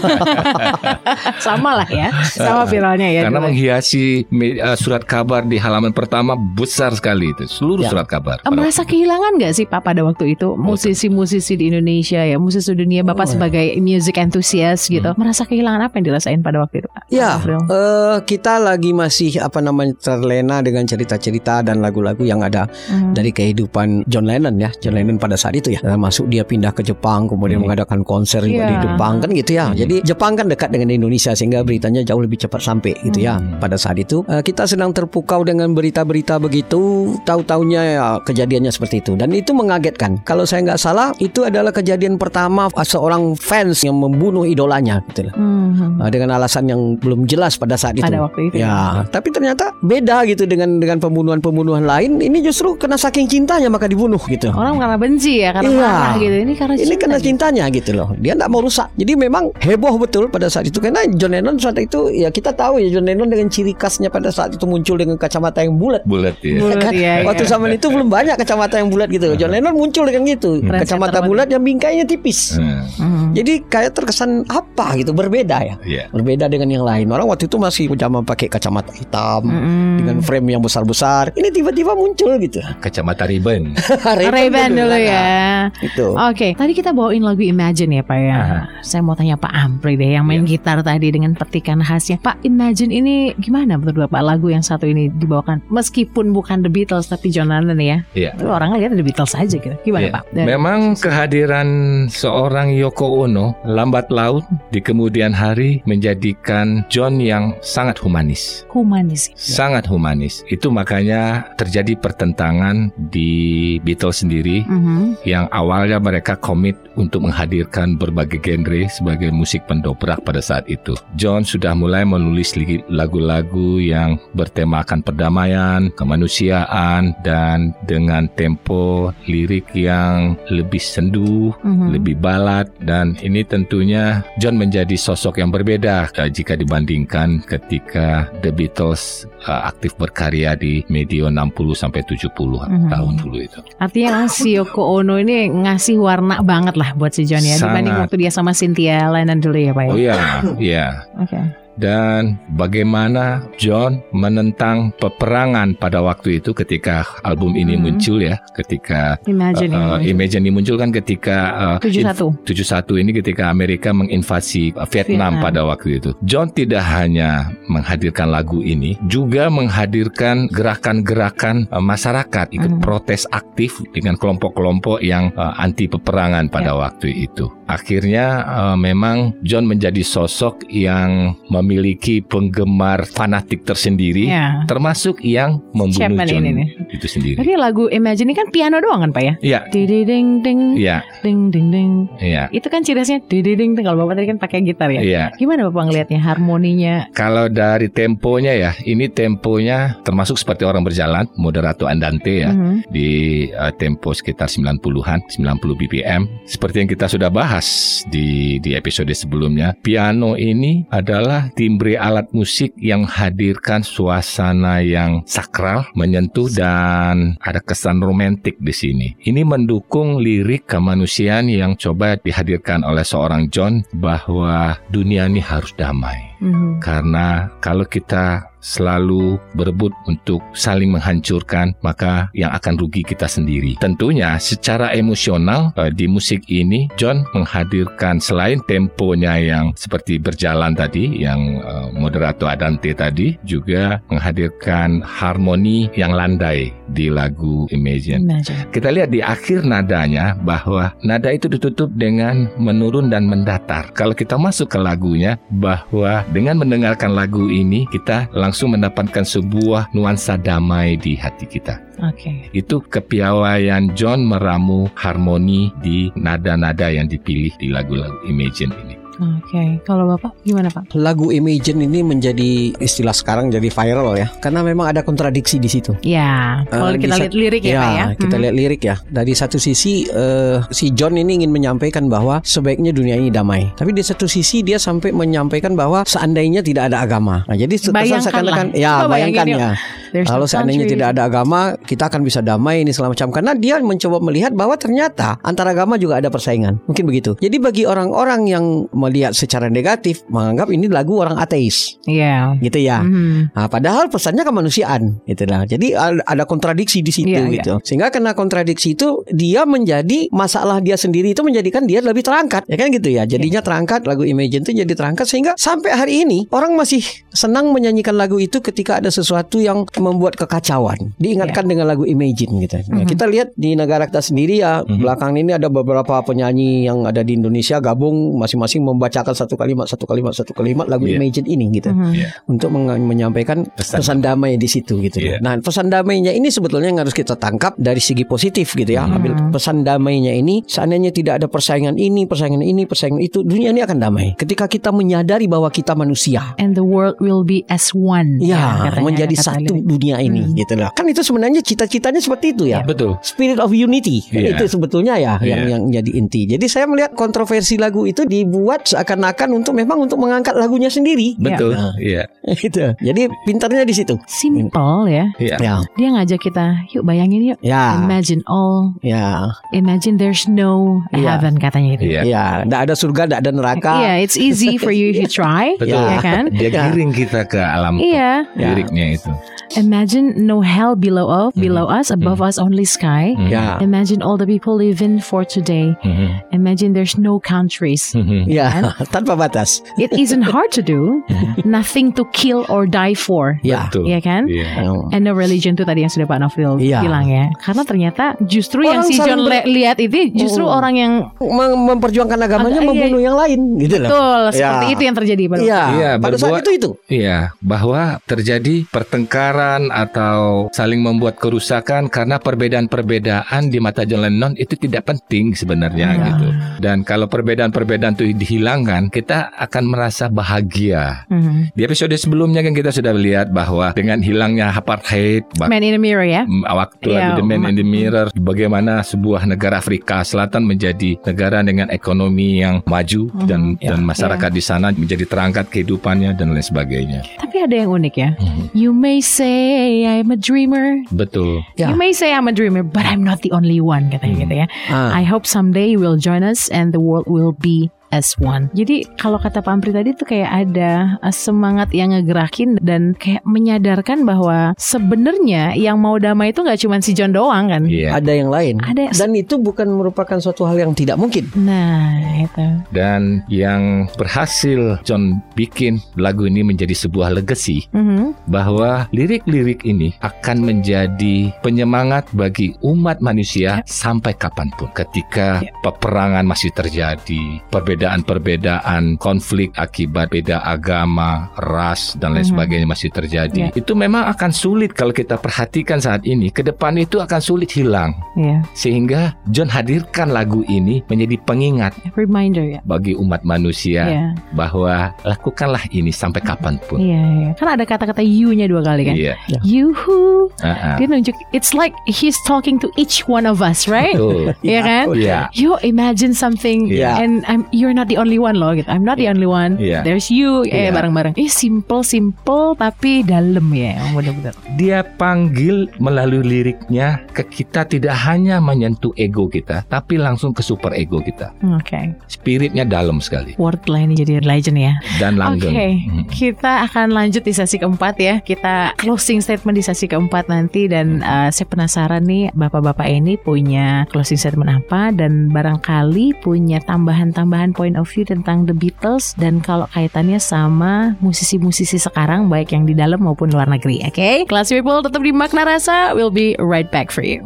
Sama 1.45 1.77
lah 1.77 1.89
ya. 1.89 2.09
Sama 2.27 2.65
viralnya 2.65 3.09
ya. 3.09 3.27
Karena 3.27 3.41
dulu. 3.41 3.49
menghiasi 3.51 4.25
me- 4.31 4.57
uh, 4.57 4.75
surat 4.75 5.05
kabar 5.05 5.45
di 5.45 5.57
halaman 5.57 5.93
pertama 5.93 6.35
besar 6.37 6.93
sekali 6.93 7.31
itu. 7.31 7.45
Seluruh 7.47 7.85
Ya. 7.85 7.91
surat 7.91 8.09
kabar. 8.09 8.41
Eh, 8.41 8.49
Merasa 8.49 8.83
kehilangan 8.83 9.37
gak 9.37 9.53
sih 9.53 9.67
Pak 9.67 9.85
pada 9.85 10.01
waktu 10.01 10.33
itu 10.33 10.57
musisi-musisi 10.57 11.55
di 11.55 11.69
Indonesia 11.69 12.21
ya, 12.21 12.37
musisi 12.37 12.73
dunia 12.73 13.03
Bapak 13.03 13.25
Oh, 13.25 13.29
ya. 13.29 13.33
sebagai 13.37 13.67
music 13.79 14.17
enthusiast 14.17 14.89
gitu, 14.89 15.13
merasa 15.17 15.45
kehilangan 15.45 15.85
apa 15.85 15.97
yang 15.97 16.07
dirasain 16.09 16.41
pada 16.41 16.61
waktu 16.61 16.81
itu 16.81 16.89
Pak? 16.89 17.03
Ya, 17.09 17.37
eh, 17.41 18.17
kita 18.25 18.57
lagi 18.57 18.93
masih 18.93 19.37
apa 19.39 19.61
namanya 19.61 19.93
terlena 19.97 20.61
dengan 20.61 20.85
cerita-cerita 20.95 21.61
dan 21.67 21.83
lagu-lagu 21.83 22.23
yang 22.23 22.41
ada 22.41 22.71
Mhm. 22.71 23.13
dari 23.13 23.31
kehidupan 23.35 24.07
John 24.07 24.31
Lennon 24.31 24.55
ya. 24.57 24.71
John 24.79 24.95
Lennon 24.95 25.19
pada 25.19 25.35
saat 25.35 25.59
itu 25.59 25.75
ya. 25.75 25.83
Masuk 25.99 26.31
dia 26.31 26.47
pindah 26.47 26.71
ke 26.71 26.87
Jepang, 26.87 27.27
kemudian 27.27 27.59
Hmm. 27.59 27.67
mengadakan 27.69 28.07
konser 28.07 28.47
juga 28.47 28.71
di 28.71 28.77
Iya. 28.79 28.83
Jepang 28.87 29.15
kan 29.19 29.31
gitu 29.35 29.51
ya. 29.55 29.67
Jadi 29.75 29.97
Jepang 30.07 30.33
kan 30.39 30.47
dekat 30.47 30.71
dengan 30.71 30.91
Indonesia 30.91 31.35
sehingga 31.35 31.67
beritanya 31.67 32.07
jauh 32.07 32.23
lebih 32.23 32.39
cepat 32.41 32.61
sampai 32.63 32.95
gitu 33.03 33.21
ya. 33.21 33.37
Hmm. 33.39 33.59
Pada 33.59 33.75
saat 33.75 33.99
itu 33.99 34.23
eh, 34.31 34.41
kita 34.41 34.65
sedang 34.65 34.95
terpukau 34.95 35.43
dengan 35.43 35.75
berita-berita 35.75 36.39
begitu, 36.39 37.15
tahu-taunya 37.25 37.81
ya 37.99 38.07
kejadiannya 38.23 38.71
seperti 38.71 39.03
itu 39.03 39.13
dan 39.19 39.35
itu 39.35 39.51
mengagetkan. 39.53 40.23
Kalau 40.23 40.47
saya 40.47 40.63
nggak 40.63 40.81
salah 40.81 41.11
itu 41.19 41.43
adalah 41.43 41.75
kejadian 41.75 42.17
pertama 42.17 42.71
eh, 42.71 42.87
seorang 42.87 43.35
fans 43.35 43.83
yang 43.83 43.97
membunuh 43.99 44.47
idolanya 44.47 45.01
gitu 45.11 45.27
loh. 45.29 45.35
Mhm. 45.35 45.99
Uh, 45.99 46.11
dengan 46.11 46.31
alasan 46.37 46.69
yang 46.69 46.95
belum 47.01 47.27
jelas 47.27 47.57
pada 47.59 47.75
saat 47.75 47.97
itu. 47.99 48.05
Pada 48.05 48.29
waktu 48.29 48.51
itu. 48.53 48.55
Ya, 48.61 49.03
tapi 49.11 49.33
ternyata 49.33 49.75
beda 49.81 50.23
gitu 50.29 50.45
dengan 50.45 50.79
dengan 50.85 51.01
pembunuhan-pembunuhan 51.01 51.83
lain. 51.83 52.21
Ini 52.21 52.39
justru 52.41 52.77
kena 52.77 52.95
saking 52.95 53.25
cintanya 53.25 53.67
maka 53.67 53.89
dibunuh 53.89 54.21
gitu. 54.21 54.53
Orang 54.53 54.77
karena 54.77 54.97
benci 54.97 55.41
ya, 55.41 55.51
karena 55.51 55.71
Iya. 55.73 55.81
marah 55.81 56.15
gitu. 56.17 56.37
Ini 56.37 56.53
karena 56.55 56.75
Ini 56.75 56.85
cinta 56.85 57.01
kena 57.01 57.17
gitu. 57.17 57.25
cintanya 57.27 57.65
gitu 57.73 57.91
loh. 57.93 58.09
Dia 58.15 58.33
nggak 58.35 58.51
mau 58.51 58.61
rusak. 58.61 58.89
Jadi 58.95 59.13
memang 59.17 59.49
heboh 59.59 59.95
betul 59.97 60.29
pada 60.29 60.47
saat 60.47 60.69
itu 60.69 60.79
karena 60.79 61.01
John 61.17 61.33
Lennon 61.33 61.57
saat 61.57 61.81
itu 61.81 62.13
ya 62.13 62.29
kita 62.29 62.53
tahu 62.53 62.79
ya 62.79 62.93
John 62.93 63.09
Lennon 63.09 63.27
dengan 63.27 63.49
ciri 63.49 63.73
khasnya 63.73 64.09
pada 64.09 64.29
saat 64.29 64.53
itu 64.53 64.65
muncul 64.65 65.01
dengan 65.01 65.17
kacamata 65.17 65.65
yang 65.65 65.75
bulat. 65.75 66.05
Bulat 66.05 66.37
ya. 66.45 66.61
Bulat, 66.61 66.77
Kan? 66.79 66.93
iya, 66.93 67.13
iya. 67.21 67.25
Waktu 67.25 67.45
zaman 67.45 67.71
itu 67.73 67.87
belum 67.89 68.07
banyak 68.07 68.37
kacamata 68.37 68.77
yang 68.77 68.93
bulat 68.93 69.09
gitu. 69.09 69.33
John 69.35 69.51
Lennon 69.51 69.73
muncul 69.73 70.05
dengan 70.05 70.23
gitu. 70.27 70.61
Trendsetter 70.61 70.83
Kacamata 70.85 71.19
bulat 71.25 71.49
yang 71.49 71.63
bingkainya 71.63 72.05
tipis. 72.05 72.61
Hmm, 72.61 72.85
Mhm. 73.01 73.25
Jadi 73.35 73.53
kayak 73.67 73.91
terkesan 73.95 74.45
apa 74.47 74.95
gitu 74.95 75.11
berbeda 75.11 75.57
ya. 75.61 75.75
Iya. 75.81 76.05
Berbeda 76.11 76.47
dengan 76.47 76.69
yang 76.69 76.85
lain. 76.85 77.07
Orang 77.09 77.27
waktu 77.27 77.47
itu 77.47 77.57
masih 77.57 77.89
zaman 77.95 78.23
pakai 78.23 78.47
kacamata 78.47 78.93
hitam 78.93 79.43
Mhm. 79.47 79.95
dengan 79.99 80.17
frame 80.21 80.49
yang 80.53 80.63
besar-besar. 80.65 81.31
Ini 81.35 81.49
tiba-tiba 81.51 81.93
muncul 81.93 82.35
gitu. 82.39 82.59
Kacamata 82.81 83.25
ribbon. 83.25 83.77
Ray-Ban 84.35 84.73
dulu 84.73 84.97
ya. 84.97 85.69
Itu. 85.79 86.17
Oke, 86.17 86.53
tadi 86.55 86.73
kita 86.73 86.91
bawain 86.91 87.21
lagu 87.21 87.41
Imagine 87.41 88.01
ya 88.01 88.03
Pak 88.03 88.19
ya. 88.19 88.35
Aha. 88.35 88.59
Saya 88.81 89.01
mau 89.01 89.13
tanya 89.13 89.37
Pak 89.37 89.53
Ampri 89.53 89.95
deh 89.95 90.11
yang 90.11 90.25
main 90.25 90.43
gitar 90.43 90.81
tadi 90.81 91.13
dengan 91.13 91.37
petikan 91.37 91.79
khasnya. 91.79 92.17
Pak 92.19 92.41
Imagine 92.43 92.91
ini 92.91 93.15
gimana 93.37 93.77
menurut 93.77 94.09
Bapak 94.09 94.23
lagu 94.25 94.49
yang 94.49 94.65
satu 94.65 94.85
ini 94.85 95.09
dibawakan? 95.11 95.61
Meskipun 95.69 96.33
bukan 96.33 96.65
The 96.65 96.71
Beatles 96.71 97.07
tapi 97.07 97.29
John 97.29 97.49
Lennon 97.49 97.77
ya. 97.77 98.01
Iya. 98.13 98.33
Tapi 98.35 98.49
Orang 98.49 98.77
lihat 98.77 98.95
The 98.95 99.05
Beatles 99.05 99.35
aja 99.35 99.57
gitu. 99.57 99.77
Gimana 99.83 100.03
Iya. 100.03 100.13
Pak? 100.15 100.23
Dan- 100.33 100.47
Memang 100.49 100.81
kehadiran 100.97 101.69
seorang 102.09 102.73
Yoko 102.73 103.27
Ono 103.27 103.53
lambat 103.65 104.09
laun 104.09 104.41
di 104.71 104.79
kemudian 104.79 105.31
hari 105.31 105.83
menjadikan 105.85 106.87
John 106.89 107.19
yang 107.19 107.57
sangat 107.61 107.99
humanis. 107.99 108.63
humanis. 108.71 109.31
Sangat 109.35 109.85
humanis. 109.85 110.47
Itu 110.55 110.71
makanya 110.71 111.51
terjadi 111.59 111.99
pertentangan 111.99 112.95
di 112.95 113.75
Beatles 113.83 114.23
sendiri 114.23 114.63
Mhm. 114.63 115.27
yang 115.27 115.51
awalnya 115.51 115.99
mereka 115.99 116.39
komit 116.39 116.79
untuk 116.95 117.27
menghadirkan 117.27 117.99
berbagai 117.99 118.39
genre 118.39 118.87
sebagai 118.87 119.35
musik 119.35 119.67
pendobrak 119.67 120.23
pada 120.23 120.39
saat 120.39 120.71
itu. 120.71 120.95
John 121.19 121.43
sudah 121.43 121.75
mulai 121.75 122.07
menulis 122.07 122.55
li- 122.55 122.87
lagu-lagu 122.87 123.83
yang 123.83 124.15
bertemakan 124.31 125.03
perdamaian, 125.03 125.91
kemanusiaan, 125.91 127.19
dan 127.25 127.75
dengan 127.83 128.31
tempo 128.31 129.11
lirik 129.27 129.75
yang 129.75 130.39
lebih 130.49 130.79
sendu, 130.79 131.51
Mhm. 131.67 131.87
lebih 131.91 132.15
balad, 132.15 132.71
dan 132.79 133.19
ini 133.19 133.43
tentunya 133.43 134.23
John 134.39 134.55
menjadi 134.55 134.95
sosok 134.95 135.43
yang 135.43 135.51
berbeda 135.51 136.15
eh, 136.15 136.31
jika 136.31 136.55
dibandingkan 136.55 137.43
ketika 137.43 138.31
The 138.39 138.55
Beatles 138.55 139.27
eh, 139.45 139.63
aktif 139.65 139.97
berkarya 139.97 140.44
di 140.53 140.85
medio 140.93 141.33
60 141.33 141.73
sampai 141.73 142.05
70 142.05 142.61
Mhm. 142.69 142.93
tahun 142.93 143.15
dulu 143.17 143.41
itu. 143.41 143.65
Artinya 143.81 144.29
si 144.29 144.53
Yoko 144.53 145.01
Ono 145.01 145.17
ini 145.17 145.49
ngasih 145.49 145.97
warna 145.97 146.45
banget 146.45 146.77
lah 146.77 146.93
buat 146.93 147.17
si 147.17 147.25
John 147.25 147.41
ya 147.41 147.57
dibanding 147.57 147.97
waktu 148.05 148.21
dia 148.21 148.29
sama 148.29 148.53
Cynthia 148.53 149.09
Lennon 149.09 149.41
dulu 149.41 149.57
ya 149.57 149.73
Pak 149.73 149.85
ya. 149.89 149.91
Oh 149.91 149.97
iya, 149.97 150.21
iya. 150.61 150.87
Oke. 151.17 151.64
Dan 151.75 152.39
bagaimana 152.55 153.43
John 153.59 153.99
menentang 154.11 154.95
peperangan 154.95 155.75
pada 155.75 156.01
waktu 156.01 156.39
itu 156.39 156.55
ketika 156.55 157.03
album 157.23 157.55
ini 157.55 157.75
Hmm. 157.75 157.83
muncul 157.85 158.23
ya, 158.23 158.39
ketika 158.55 159.19
Imagine 159.27 159.75
uh, 159.75 159.99
uh. 159.99 160.01
Imagine 160.01 160.47
dimunculkan 160.47 160.95
ketika 160.95 161.37
uh, 161.75 161.79
71. 161.83 162.15
inv- 162.15 162.47
71 162.47 163.03
ini 163.03 163.11
ketika 163.13 163.51
Amerika 163.51 163.91
menginvasi 163.91 164.71
Vietnam, 164.89 165.35
Vietnam. 165.35 165.43
pada 165.43 165.61
waktu 165.65 165.99
itu. 165.99 166.11
John 166.23 166.49
tidak 166.49 166.85
hanya 166.85 167.51
menghadirkan 167.67 168.31
lagu 168.31 168.61
ini, 168.61 168.95
juga 169.05 169.51
menghadirkan 169.51 170.47
gerakan-gerakan 170.49 171.67
uh, 171.69 171.83
masyarakat 171.83 172.47
ikut 172.53 172.73
Mhm. 172.75 172.81
protes 172.81 173.27
aktif 173.31 173.83
dengan 173.91 174.15
kelompok-kelompok 174.15 175.01
yang 175.01 175.35
uh, 175.35 175.55
anti 175.57 175.91
peperangan 175.91 176.47
pada 176.47 176.71
Ya. 176.71 176.79
waktu 176.81 177.09
itu. 177.27 177.51
Akhirnya 177.67 178.27
uh, 178.45 178.77
memang 178.77 179.35
John 179.41 179.65
menjadi 179.65 180.01
sosok 180.01 180.69
yang 180.69 181.35
memiliki 181.65 182.21
penggemar 182.21 183.09
fanatik 183.09 183.65
tersendiri, 183.65 184.29
Ya. 184.29 184.69
termasuk 184.69 185.25
yang 185.25 185.65
membunuh 185.73 186.21
Chapman 186.21 186.29
John 186.29 186.45
ini 186.45 186.53
nih. 186.53 186.69
itu 186.93 187.07
sendiri. 187.09 187.37
Tapi 187.41 187.57
lagu 187.57 187.89
Imagine 187.89 188.29
ini 188.29 188.35
kan 188.35 188.49
piano 188.51 188.77
doang 188.79 189.01
kan 189.01 189.11
Pak 189.11 189.23
ya? 189.23 189.35
Iya, 189.41 189.61
Ding 189.73 189.89
ding 189.89 190.29
ding 190.41 190.61
iya, 190.75 191.01
ding 191.23 191.49
ding 191.49 191.73
ding. 191.73 191.93
iya, 192.19 192.49
Itu 192.51 192.69
kan 192.69 192.85
ciri 192.85 193.01
khasnya 193.01 193.25
ding 193.25 193.41
ding 193.41 193.57
ding. 193.57 193.81
Kalau 193.81 194.05
Bapak 194.05 194.21
tadi 194.21 194.27
kan 194.29 194.37
pakai 194.37 194.61
gitar 194.61 194.91
ya. 194.91 195.01
iya. 195.01 195.25
Gimana 195.35 195.65
Bapak 195.69 195.89
ngelihatnya 195.89 196.21
harmoninya? 196.21 197.09
Kalau 197.13 197.49
dari 197.49 197.89
temponya 197.89 198.53
ya, 198.53 198.73
ini 198.83 199.09
temponya 199.09 200.03
termasuk 200.03 200.37
seperti 200.37 200.65
orang 200.65 200.83
berjalan, 200.83 201.25
moderato 201.37 201.87
andante 201.87 202.43
ya. 202.43 202.51
Mhm. 202.51 202.91
Di 202.91 203.09
uh, 203.51 203.73
tempo 203.73 204.11
sekitar 204.11 204.51
90-an, 204.51 205.25
90 205.31 205.79
BPM. 205.79 206.27
Seperti 206.45 206.83
yang 206.83 206.91
kita 206.91 207.07
sudah 207.07 207.31
bahas 207.31 207.67
di 208.05 208.59
di 208.59 208.75
episode 208.75 209.09
sebelumnya, 209.15 209.73
piano 209.79 210.35
ini 210.35 210.85
adalah 210.91 211.54
timbre 211.55 211.97
alat 211.97 212.29
musik 212.35 212.75
yang 212.77 213.07
hadirkan 213.07 213.81
suasana 213.81 214.83
yang 214.83 215.23
sakral, 215.25 215.87
menyentuh 215.95 216.51
dan 216.51 217.39
ada 217.41 217.63
kesan 217.63 218.03
romantik 218.03 218.59
di 218.61 218.75
sini. 218.75 219.09
Ini 219.23 219.47
mendukung 219.47 220.21
lirik 220.21 220.67
kemanusiaan 220.69 221.49
yang 221.49 221.79
coba 221.79 222.19
dihadirkan 222.21 222.83
oleh 222.83 223.07
seorang 223.07 223.49
John 223.49 223.87
bahwa 223.95 224.77
dunia 224.91 225.31
ini 225.31 225.41
harus 225.41 225.73
damai. 225.79 226.35
Mhm. 226.43 226.83
Karena 226.83 227.49
kalau 227.63 227.89
kita 227.89 228.54
selalu 228.65 229.37
berebut 229.53 229.93
untuk 230.09 230.41
saling 230.57 230.89
menghancurkan, 230.89 231.77
maka 231.85 232.33
yang 232.33 232.49
akan 232.57 232.81
rugi 232.81 233.05
kita 233.05 233.29
sendiri. 233.29 233.77
Tentunya 233.77 234.41
secara 234.41 234.97
emosional 234.97 235.77
eh, 235.77 235.93
di 235.93 236.09
musik 236.09 236.49
ini 236.49 236.89
John 236.97 237.29
menghadirkan 237.37 238.19
selain 238.19 238.65
temponya 238.65 239.37
yang 239.37 239.77
seperti 239.77 240.17
berjalan 240.17 240.73
tadi, 240.73 241.21
yang 241.21 241.61
eh, 241.61 241.89
moderato 241.93 242.49
adante 242.49 242.97
tadi, 242.97 243.37
juga 243.45 244.01
menghadirkan 244.09 245.05
harmoni 245.05 245.93
yang 245.93 246.17
landai 246.17 246.73
di 246.89 247.13
lagu 247.13 247.69
Imagine. 247.69 248.25
Imagine. 248.25 248.73
Kita 248.73 248.89
lihat 248.89 249.13
di 249.13 249.21
akhir 249.21 249.69
nadanya 249.69 250.33
bahwa 250.41 250.97
nada 251.05 251.29
itu 251.29 251.51
ditutup 251.51 251.93
dengan 251.93 252.49
menurun 252.57 253.13
dan 253.13 253.29
mendatar. 253.29 253.93
Kalau 253.93 254.17
kita 254.17 254.41
masuk 254.41 254.73
ke 254.73 254.79
lagunya 254.81 255.37
bahwa 255.53 256.25
dengan 256.33 256.63
mendengarkan 256.63 257.13
lagu 257.13 257.51
ini 257.53 257.85
kita 257.93 258.31
langsung 258.33 258.54
mendapatkan 258.63 259.27
sebuah 259.27 259.91
nuansa 259.91 260.39
damai 260.39 260.95
di 260.95 261.19
hati 261.19 261.51
kita. 261.51 261.83
Oke. 261.99 262.55
Itu 262.55 262.79
kepiawaian 262.87 263.99
John 263.99 264.23
meramu 264.23 264.87
harmoni 264.95 265.75
di 265.83 266.15
nada-nada 266.15 266.95
yang 266.95 267.11
dipilih 267.11 267.51
di 267.59 267.75
lagu-lagu 267.75 268.23
Imagine 268.31 268.71
ini. 268.87 269.04
Oke. 269.17 269.79
Kalau 269.83 270.11
Bapak 270.11 270.33
gimana 270.43 270.69
Pak? 270.69 270.95
Lagu 270.95 271.31
Imagine 271.31 271.87
ini 271.87 272.01
menjadi 272.03 272.75
istilah 272.79 273.15
sekarang 273.15 273.51
jadi 273.51 273.69
viral 273.69 274.15
ya, 274.15 274.29
karena 274.39 274.63
memang 274.63 274.91
ada 274.91 275.03
kontradiksi 275.03 275.59
di 275.59 275.71
situ. 275.71 275.95
Ya, 276.03 276.63
kalau 276.69 276.95
Eh, 276.95 277.01
kita 277.01 277.15
lihat 277.19 277.35
lirik 277.35 277.63
ya, 277.63 277.79
Pak 277.79 277.91
ya. 277.93 278.05
kita 278.17 278.37
Mhm. 278.37 278.43
lihat 278.43 278.55
lirik 278.55 278.83
ya. 278.83 278.97
Dari 279.05 279.33
satu 279.33 279.57
sisi 279.57 280.07
eh, 280.07 280.59
si 280.71 280.91
John 280.93 281.15
ini 281.15 281.43
ingin 281.43 281.51
menyampaikan 281.51 282.07
bahwa 282.07 282.43
sebaiknya 282.43 282.91
dunia 282.91 283.15
ini 283.15 283.31
damai. 283.31 283.71
Tapi 283.75 283.91
di 283.91 284.03
satu 284.03 284.27
sisi 284.27 284.63
dia 284.63 284.79
sampai 284.79 285.11
menyampaikan 285.11 285.75
bahwa 285.75 286.03
seandainya 286.05 286.61
tidak 286.61 286.91
ada 286.91 287.03
agama. 287.03 287.43
Nah, 287.47 287.57
jadi 287.57 287.75
terkesan 287.75 288.21
seakan-akan 288.23 288.67
ya 288.75 289.05
Coba 289.05 289.15
bayangkan 289.15 289.47
ya. 289.47 289.71
There's 290.15 290.31
Kalau 290.31 290.47
no 290.47 290.51
seandainya 290.51 290.87
tidak 290.87 291.19
ada 291.19 291.27
agama, 291.27 291.75
kita 291.75 292.07
akan 292.07 292.23
bisa 292.23 292.39
damai 292.39 292.87
ini 292.87 292.95
segala 292.95 293.19
macam. 293.19 293.35
Karena 293.35 293.51
dia 293.59 293.83
mencoba 293.83 294.23
melihat 294.23 294.55
bahwa 294.55 294.79
ternyata 294.79 295.43
antara 295.43 295.75
agama 295.75 295.99
juga 295.99 296.23
ada 296.23 296.31
persaingan. 296.31 296.79
Mungkin 296.87 297.03
begitu. 297.11 297.35
Jadi 297.43 297.59
bagi 297.59 297.83
orang-orang 297.83 298.47
yang 298.47 298.87
melihat 298.95 299.35
secara 299.35 299.67
negatif, 299.67 300.23
menganggap 300.31 300.71
ini 300.71 300.87
lagu 300.87 301.19
orang 301.19 301.35
ateis, 301.43 301.99
Iya. 302.07 302.55
gitu 302.63 302.79
ya. 302.79 303.03
Mhm. 303.03 303.59
Nah, 303.59 303.67
padahal 303.67 304.07
pesannya 304.07 304.47
kemanusiaan, 304.47 305.19
gitu 305.27 305.51
lah. 305.51 305.67
Jadi 305.67 305.99
ada 305.99 306.45
kontradiksi 306.47 307.03
di 307.03 307.11
situ, 307.11 307.35
Iya, 307.35 307.51
gitu. 307.51 307.83
Sehingga 307.83 308.15
karena 308.15 308.39
kontradiksi 308.39 308.95
itu 308.95 309.27
dia 309.35 309.67
menjadi 309.67 310.31
masalah 310.31 310.79
dia 310.79 310.95
sendiri 310.95 311.35
itu 311.35 311.43
menjadikan 311.43 311.91
dia 311.91 311.99
lebih 311.99 312.23
terangkat, 312.23 312.63
ya 312.71 312.79
kan 312.79 312.87
gitu 312.95 313.11
ya. 313.11 313.27
Jadinya 313.27 313.59
Iya. 313.59 313.67
terangkat 313.67 314.07
lagu 314.07 314.23
Imagine 314.23 314.63
itu 314.63 314.71
jadi 314.79 314.95
terangkat 314.95 315.27
sehingga 315.27 315.59
sampai 315.59 315.91
hari 315.91 316.23
ini 316.23 316.47
orang 316.55 316.79
masih 316.79 317.03
senang 317.35 317.75
menyanyikan 317.75 318.15
lagu 318.15 318.39
itu 318.39 318.63
ketika 318.63 319.03
ada 319.03 319.11
sesuatu 319.11 319.59
yang 319.59 319.83
membuat 320.05 320.37
kekacauan. 320.37 321.17
Diingatkan 321.17 321.65
dengan 321.65 321.89
lagu 321.89 322.05
Imagine 322.05 322.61
gitu. 322.61 322.77
Nah, 322.93 323.03
Mhm. 323.03 323.09
kita 323.09 323.25
lihat 323.25 323.49
di 323.57 323.73
negara 323.73 324.05
kita 324.05 324.21
sendiri 324.21 324.61
ya 324.61 324.85
belakang 324.85 325.33
ini 325.35 325.57
ada 325.57 325.67
beberapa 325.67 326.21
penyanyi 326.21 326.85
yang 326.85 327.09
ada 327.09 327.25
di 327.25 327.35
Indonesia 327.35 327.81
gabung 327.81 328.37
masing-masing 328.37 328.85
membacakan 328.85 329.33
satu 329.33 329.57
kalimat 329.57 329.89
satu 329.89 330.05
kalimat 330.05 330.37
satu 330.37 330.53
kalimat 330.53 330.85
lagu 330.85 331.09
Iya. 331.09 331.17
Imagine 331.17 331.47
ini 331.49 331.65
gitu 331.73 331.89
Mhm. 331.89 332.51
untuk 332.51 332.69
meng- 332.69 333.01
menyampaikan 333.01 333.65
Pesan. 333.73 334.01
pesan, 334.05 334.19
damai 334.21 334.57
di 334.57 334.69
situ 334.69 335.01
gitu. 335.01 335.19
Iya. 335.19 335.41
Nah, 335.41 335.57
pesan 335.59 335.89
damainya 335.89 336.31
ini 336.31 336.53
sebetulnya 336.53 336.93
yang 336.93 337.01
harus 337.01 337.15
kita 337.15 337.35
tangkap 337.35 337.73
dari 337.77 338.03
segi 338.03 338.27
positif 338.27 338.75
gitu 338.75 338.91
ya. 338.91 339.07
Hmm. 339.07 339.17
Ambil 339.17 339.33
pesan 339.51 339.87
damainya 339.87 340.35
ini 340.35 340.61
seandainya 340.67 341.15
tidak 341.15 341.41
ada 341.41 341.47
persaingan 341.47 341.97
ini, 341.97 342.27
persaingan 342.27 342.61
ini, 342.61 342.85
persaingan 342.85 343.23
itu, 343.23 343.41
dunia 343.41 343.71
ini 343.71 343.81
akan 343.81 343.97
damai. 343.97 344.35
Ketika 344.35 344.67
kita 344.67 344.91
menyadari 344.91 345.47
bahwa 345.47 345.71
kita 345.71 345.95
manusia. 345.95 346.57
And 346.59 346.75
the 346.75 346.83
world 346.83 347.17
will 347.23 347.47
be 347.47 347.63
as 347.71 347.95
one. 347.95 348.43
Ya, 348.43 348.91
katanya, 348.91 349.05
menjadi 349.07 349.35
kata 349.39 349.47
satu. 349.55 349.73
Dunia 349.95 350.19
ini 350.19 350.43
Hmm. 350.43 350.55
gitu 350.55 350.75
lah. 350.75 350.91
Kan 350.91 351.07
itu 351.07 351.23
sebenarnya 351.23 351.63
cita-citanya 351.63 352.19
seperti 352.19 352.51
itu 352.51 352.65
ya. 352.67 352.83
Betul. 352.83 353.15
Spirit 353.23 353.57
of 353.57 353.71
unity 353.71 354.27
Iya. 354.29 354.59
itu 354.59 354.67
sebetulnya 354.69 355.15
ya 355.17 355.39
yang 355.39 355.61
Iya. 355.63 355.71
yang 355.71 355.83
jadi 355.93 356.11
inti. 356.13 356.43
Jadi 356.47 356.67
saya 356.67 356.85
melihat 356.85 357.15
kontroversi 357.15 357.77
lagu 357.77 358.03
itu 358.03 358.25
dibuat 358.25 358.85
seakan-akan 358.85 359.55
untuk 359.55 359.73
memang 359.73 360.03
untuk 360.03 360.19
mengangkat 360.19 360.55
lagunya 360.55 360.89
sendiri. 360.89 361.39
Betul. 361.39 361.73
Nah. 361.73 361.95
Iya. 361.97 362.27
gitu. 362.59 362.93
Jadi 362.97 363.23
pintarnya 363.45 363.83
di 363.83 363.95
situ. 363.95 364.19
Simple 364.27 365.07
ya. 365.07 365.25
Iya. 365.37 365.57
Ya, 365.57 365.75
Dia 365.95 366.09
ngajak 366.11 366.41
kita, 366.41 366.67
yuk 366.91 367.05
bayangin 367.05 367.41
yuk. 367.47 367.59
ya, 367.61 367.97
Imagine 367.97 368.43
all, 368.45 368.99
ya, 369.01 369.49
imagine 369.71 370.17
there's 370.17 370.45
no 370.45 371.01
Iya. 371.11 371.39
heaven 371.39 371.57
katanya 371.57 371.95
gitu. 371.95 372.05
Iya. 372.11 372.21
ya. 372.25 372.45
Tidak 372.65 372.81
ada 372.81 372.95
surga, 372.95 373.23
tidak 373.25 373.39
ada 373.41 373.51
neraka. 373.51 373.93
Iya, 373.97 374.13
it's 374.21 374.37
easy 374.37 374.77
for 374.77 374.91
you 374.91 375.09
if 375.09 375.19
you 375.19 375.31
try, 375.41 375.77
Betul. 375.77 375.95
ya 375.95 376.19
kan? 376.19 376.45
Dia 376.51 376.69
Ya. 376.69 376.83
giring 376.89 377.13
kita 377.13 377.45
ke 377.45 377.61
alam 377.61 377.97
Iya. 377.97 378.45
Ya. 378.53 378.67
liriknya 378.73 379.05
itu. 379.15 379.31
Imagine 379.77 380.35
no 380.39 380.61
hell 380.61 380.95
below 380.95 381.27
us, 381.27 381.51
below 381.55 381.87
us, 381.87 382.09
above 382.09 382.39
us 382.39 382.57
only 382.57 382.85
sky. 382.85 383.35
Ya. 383.45 383.79
Imagine 383.81 384.23
all 384.23 384.37
the 384.37 384.47
people 384.47 384.75
living 384.75 385.19
for 385.19 385.43
today. 385.43 385.93
Mhm. 386.01 386.53
Imagine 386.53 386.93
there's 386.93 387.17
no 387.17 387.39
countries. 387.39 388.15
Mhm. 388.15 388.47
Ya, 388.47 388.71
tanpa 389.15 389.35
batas. 389.35 389.83
It 389.97 390.15
isn't 390.15 390.43
hard 390.43 390.71
to 390.73 390.81
do. 390.81 391.23
Nothing 391.63 392.15
to 392.15 392.23
kill 392.31 392.63
or 392.69 392.85
die 392.85 393.15
for. 393.15 393.59
Ya. 393.61 393.89
Betul. 393.89 394.07
Iya 394.07 394.19
kan? 394.21 394.43
Iya. 394.47 394.67
And 395.11 395.25
no 395.25 395.35
religion 395.35 395.75
tuh 395.75 395.83
tadi 395.83 396.03
yang 396.03 396.13
sudah 396.13 396.25
Pak 396.25 396.39
Novil 396.39 396.79
Iya. 396.79 397.01
bilang 397.01 397.27
ya. 397.27 397.51
Karena 397.59 397.83
ternyata 397.83 398.25
justru 398.45 398.85
yang 398.85 399.03
Orang 399.03 399.09
si 399.09 399.17
saling 399.17 399.27
John 399.27 399.41
ber- 399.45 399.67
lihat 399.67 399.97
itu 399.99 400.31
justru 400.33 400.63
Oh. 400.63 400.73
orang 400.73 400.95
yang 400.95 401.13
Mem- 401.41 401.97
memperjuangkan 401.97 402.39
agamanya 402.39 402.79
Agak- 402.79 402.85
iya, 402.85 402.91
membunuh 402.91 403.21
yang 403.21 403.37
lain 403.37 403.61
gitu 403.79 403.97
loh. 403.99 404.09
betul 404.09 404.41
seperti 404.55 404.85
Ya. 404.85 404.93
itu 404.93 405.03
yang 405.03 405.17
terjadi 405.17 405.43
pada 405.47 405.63
Iya, 405.63 405.83
Iya, 405.91 406.11
pada 406.19 406.37
saat 406.37 406.61
itu 406.61 406.71
itu. 406.71 406.91
Iya, 407.07 407.39
bahwa 407.59 408.03
terjadi 408.25 408.85
pertengkaran 408.89 409.63
atau 409.89 410.69
saling 410.71 410.99
membuat 410.99 411.37
kerusakan 411.37 412.07
karena 412.07 412.37
perbedaan-perbedaan 412.39 413.69
di 413.69 413.79
mata 413.79 414.05
John 414.05 414.23
Lennon 414.23 414.55
itu 414.55 414.75
tidak 414.75 415.07
penting 415.07 415.53
sebenarnya 415.53 416.09
Iya. 416.11 416.25
gitu. 416.27 416.49
Dan 416.79 417.03
kalau 417.03 417.27
perbedaan-perbedaan 417.27 418.15
itu 418.15 418.31
dihilangkan, 418.31 419.09
kita 419.09 419.51
akan 419.55 419.85
merasa 419.87 420.29
bahagia. 420.29 421.25
Mhm. 421.29 421.73
Di 421.73 421.83
episode 421.83 422.13
sebelumnya 422.15 422.61
kan 422.61 422.73
kita 422.73 422.91
sudah 422.91 423.13
lihat 423.13 423.51
bahwa 423.51 423.93
dengan 423.93 424.21
hilangnya 424.21 424.71
apartheid, 424.71 425.45
Man 425.57 425.81
in 425.81 425.97
a 425.97 426.01
Mirror 426.01 426.27
ya. 426.27 426.43
m- 426.45 426.65
waktu 426.65 427.09
ada 427.11 427.35
The 427.35 427.43
Man 427.43 427.61
ma- 427.61 427.71
in 427.71 427.77
the 427.77 427.87
Mirror, 427.87 428.27
bagaimana 428.35 429.01
sebuah 429.01 429.45
negara 429.45 429.79
Afrika 429.79 430.21
Selatan 430.23 430.65
menjadi 430.65 431.17
negara 431.23 431.61
dengan 431.61 431.89
ekonomi 431.89 432.59
yang 432.59 432.83
maju 432.85 433.23
Mhm. 433.31 433.47
dan 433.47 433.61
Ya. 433.79 433.91
dan 433.91 434.01
masyarakat 434.03 434.51
di 434.51 434.63
sana 434.63 434.91
menjadi 434.91 435.25
terangkat 435.25 435.69
kehidupannya 435.69 436.35
dan 436.35 436.51
lain 436.51 436.63
sebagainya. 436.63 437.21
Tapi 437.39 437.57
ada 437.61 437.75
yang 437.77 437.91
unik 437.93 438.15
ya. 438.15 438.31
Mhm. 438.35 438.63
You 438.75 438.91
may 438.91 439.21
say 439.21 439.54
I'm 439.55 440.31
a 440.31 440.37
dreamer. 440.37 441.03
Betul. 441.11 441.65
Ya. 441.77 441.91
You 441.91 441.97
may 441.97 442.13
say 442.13 442.33
I'm 442.33 442.49
a 442.49 442.55
dreamer, 442.55 442.83
but 442.83 443.07
I'm 443.07 443.23
not 443.23 443.43
the 443.43 443.53
only 443.53 443.81
one 443.81 444.11
katanya 444.11 444.37
gitu 444.47 444.55
ya. 444.65 444.67
Ah. 444.91 445.13
I 445.15 445.23
hope 445.23 445.47
someday 445.47 445.95
you 445.95 446.01
will 446.01 446.17
join 446.17 446.43
us 446.43 446.69
and 446.71 446.93
the 446.93 447.01
world 447.01 447.27
will 447.27 447.53
be 447.53 447.91
as 448.11 448.35
one. 448.37 448.69
Jadi 448.73 449.07
kalau 449.17 449.39
kata 449.39 449.61
Pak 449.61 449.73
Ampri 449.73 449.91
tadi 449.91 450.13
tuh 450.13 450.27
kayak 450.27 450.51
ada 450.69 451.17
uh, 451.21 451.31
semangat 451.31 451.91
yang 451.91 452.11
ngegerakin 452.11 452.77
dan 452.81 453.15
kayak 453.15 453.41
menyadarkan 453.45 454.25
bahwa 454.25 454.73
sebenarnya 454.77 455.75
yang 455.75 455.97
mau 455.97 456.17
damai 456.17 456.51
itu 456.51 456.61
nggak 456.61 456.81
cuma 456.81 456.97
si 456.99 457.13
John 457.13 457.31
doang 457.31 457.69
kan. 457.69 457.83
Iya. 457.87 458.19
Ada 458.19 458.33
yang 458.35 458.49
lain. 458.49 458.75
Ada- 458.81 459.15
Dan 459.15 459.31
itu 459.35 459.57
bukan 459.57 459.87
merupakan 459.91 460.39
suatu 460.39 460.65
hal 460.65 460.77
yang 460.77 460.93
tidak 460.93 461.17
mungkin. 461.17 461.47
Nah 461.55 462.19
itu. 462.41 462.67
Dan 462.91 463.45
yang 463.47 464.09
berhasil 464.15 464.99
John 465.03 465.45
bikin 465.55 466.01
lagu 466.15 466.45
ini 466.45 466.63
menjadi 466.63 466.93
sebuah 466.95 467.31
legacy 467.31 467.87
Mhm. 467.93 468.49
bahwa 468.49 469.07
lirik-lirik 469.11 469.85
ini 469.85 470.17
akan 470.19 470.65
menjadi 470.65 471.53
penyemangat 471.61 472.27
bagi 472.33 472.75
umat 472.81 473.21
manusia 473.21 473.85
sampai 473.85 474.35
kapan 474.35 474.73
pun. 474.75 474.89
Ketika 474.91 475.61
peperangan 475.83 476.43
masih 476.43 476.73
terjadi, 476.73 477.61
perbedaan-perbedaan, 478.05 479.17
konflik 479.17 479.73
akibat 479.77 480.29
beda 480.29 480.61
agama, 480.61 481.49
ras 481.57 482.17
dan 482.19 482.35
lain 482.35 482.45
Mhm. 482.45 482.53
sebagainya 482.53 482.87
masih 482.87 483.11
terjadi. 483.11 483.61
Ya. 483.61 483.71
Itu 483.73 483.97
memang 483.97 484.29
akan 484.29 484.51
sulit 484.51 484.93
kalau 484.93 485.11
kita 485.11 485.37
perhatikan 485.37 485.99
saat 485.99 486.25
ini. 486.25 486.51
Ke 486.51 486.61
depan 486.61 486.97
itu 486.97 487.19
akan 487.19 487.41
sulit 487.41 487.73
hilang. 487.73 488.13
Iya. 488.37 488.63
Sehingga 488.75 489.35
John 489.49 489.71
hadirkan 489.71 490.31
lagu 490.31 490.61
ini 490.67 491.01
menjadi 491.07 491.37
pengingat 491.43 491.93
Reminder 492.15 492.65
ya. 492.65 492.81
bagi 492.85 493.15
umat 493.15 493.43
manusia 493.43 494.03
Iya. 494.05 494.27
bahwa 494.53 495.13
lakukanlah 495.25 495.85
ini 495.91 496.11
sampai 496.11 496.41
kapan 496.41 496.77
pun. 496.85 497.01
Iya, 497.01 497.21
iya. 497.23 497.49
Kan 497.57 497.69
ada 497.73 497.85
kata-kata 497.85 498.21
you-nya 498.21 498.69
dua 498.69 498.83
kali 498.83 499.03
kan. 499.07 499.15
Iya. 499.17 499.35
You-hu. 499.63 500.51
Ah, 500.61 500.95
ah. 500.95 500.97
Dia 501.01 501.09
nunjuk. 501.09 501.35
It's 501.53 501.73
like 501.73 501.95
he's 502.07 502.37
talking 502.45 502.77
to 502.81 502.89
each 502.97 503.25
one 503.27 503.45
of 503.45 503.65
us, 503.65 503.87
right? 503.89 504.17
Iya 504.63 504.81
kan? 504.83 505.05
Iya. 505.15 505.39
You 505.55 505.77
imagine 505.81 506.33
something 506.35 506.91
Iya. 506.91 507.21
and 507.21 507.43
I'm 507.47 507.65
you're 507.85 507.93
not 507.93 508.09
the 508.09 508.17
only 508.17 508.41
one 508.41 508.57
loh 508.57 508.73
gitu. 508.73 508.89
I'm 508.89 509.05
not 509.05 509.21
the 509.21 509.29
only 509.29 509.45
one. 509.45 509.77
Iya. 509.77 510.01
There's 510.01 510.33
you 510.33 510.65
eh 510.65 510.89
Iya. 510.89 510.97
bareng-bareng. 510.97 511.37
Eh 511.37 511.53
simple 511.53 512.01
simple 512.01 512.73
tapi 512.75 513.21
dalam 513.21 513.69
ya. 513.71 514.01
Benar-benar. 514.17 514.57
Dia 514.81 515.05
panggil 515.05 515.93
melalui 516.01 516.41
liriknya 516.41 517.21
ke 517.31 517.45
kita 517.45 517.85
tidak 517.85 518.17
hanya 518.25 518.57
menyentuh 518.59 519.13
ego 519.15 519.45
kita, 519.47 519.85
tapi 519.87 520.17
langsung 520.17 520.57
ke 520.57 520.65
super 520.65 520.97
ego 520.97 521.21
kita. 521.21 521.53
Oke. 521.77 522.17
Spiritnya 522.25 522.89
dalam 522.89 523.21
sekali 523.21 523.53
Wordplay 523.61 524.09
ini 524.09 524.15
jadi 524.17 524.41
legend 524.41 524.79
ya. 524.81 524.95
dan 525.21 525.37
Oke, 525.37 525.43
langgeng. 525.69 525.75
Hmm. 525.75 526.25
kita 526.31 526.89
akan 526.89 527.13
lanjut 527.13 527.43
di 527.43 527.53
sesi 527.53 527.77
keempat 527.77 528.15
ya. 528.17 528.35
Kita 528.41 528.95
closing 528.97 529.43
statement 529.43 529.77
di 529.77 529.85
sesi 529.85 530.07
keempat 530.07 530.49
nanti 530.49 530.87
dan 530.87 531.21
uh, 531.21 531.51
saya 531.51 531.67
penasaran 531.69 532.23
nih 532.25 532.49
bapak-bapak 532.55 533.05
ini 533.05 533.35
punya 533.37 534.07
closing 534.09 534.39
statement 534.39 534.71
apa 534.71 535.11
dan 535.11 535.51
barangkali 535.51 536.39
punya 536.41 536.79
tambahan-tambahan 536.81 537.74
point 537.75 537.99
of 537.99 538.07
view 538.07 538.23
tentang 538.23 538.71
The 538.71 538.73
Beatles 538.73 539.35
dan 539.35 539.59
kalau 539.59 539.91
kaitannya 539.91 540.39
sama 540.39 541.19
musisi-musisi 541.19 541.99
sekarang 541.99 542.47
baik 542.47 542.71
yang 542.71 542.87
di 542.87 542.95
dalam 542.95 543.27
maupun 543.27 543.51
luar 543.51 543.67
negeri. 543.67 544.07
Oke, 544.07 544.47
Classy 544.47 544.79
People 544.79 545.03
tetap 545.03 545.21
di 545.21 545.35
Makna 545.35 545.67
Rasa. 545.67 546.15
We'll 546.15 546.31
be 546.31 546.55
right 546.63 546.87
back 546.87 547.11
for 547.11 547.27
you. 547.27 547.43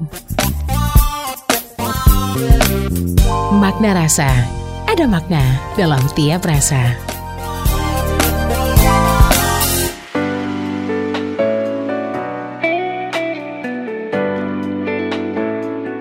Makna 3.57 3.97
Rasa. 3.97 4.29
Ada 4.89 5.05
makna 5.05 5.45
dalam 5.77 6.01
tiap 6.17 6.49
rasa. 6.49 7.08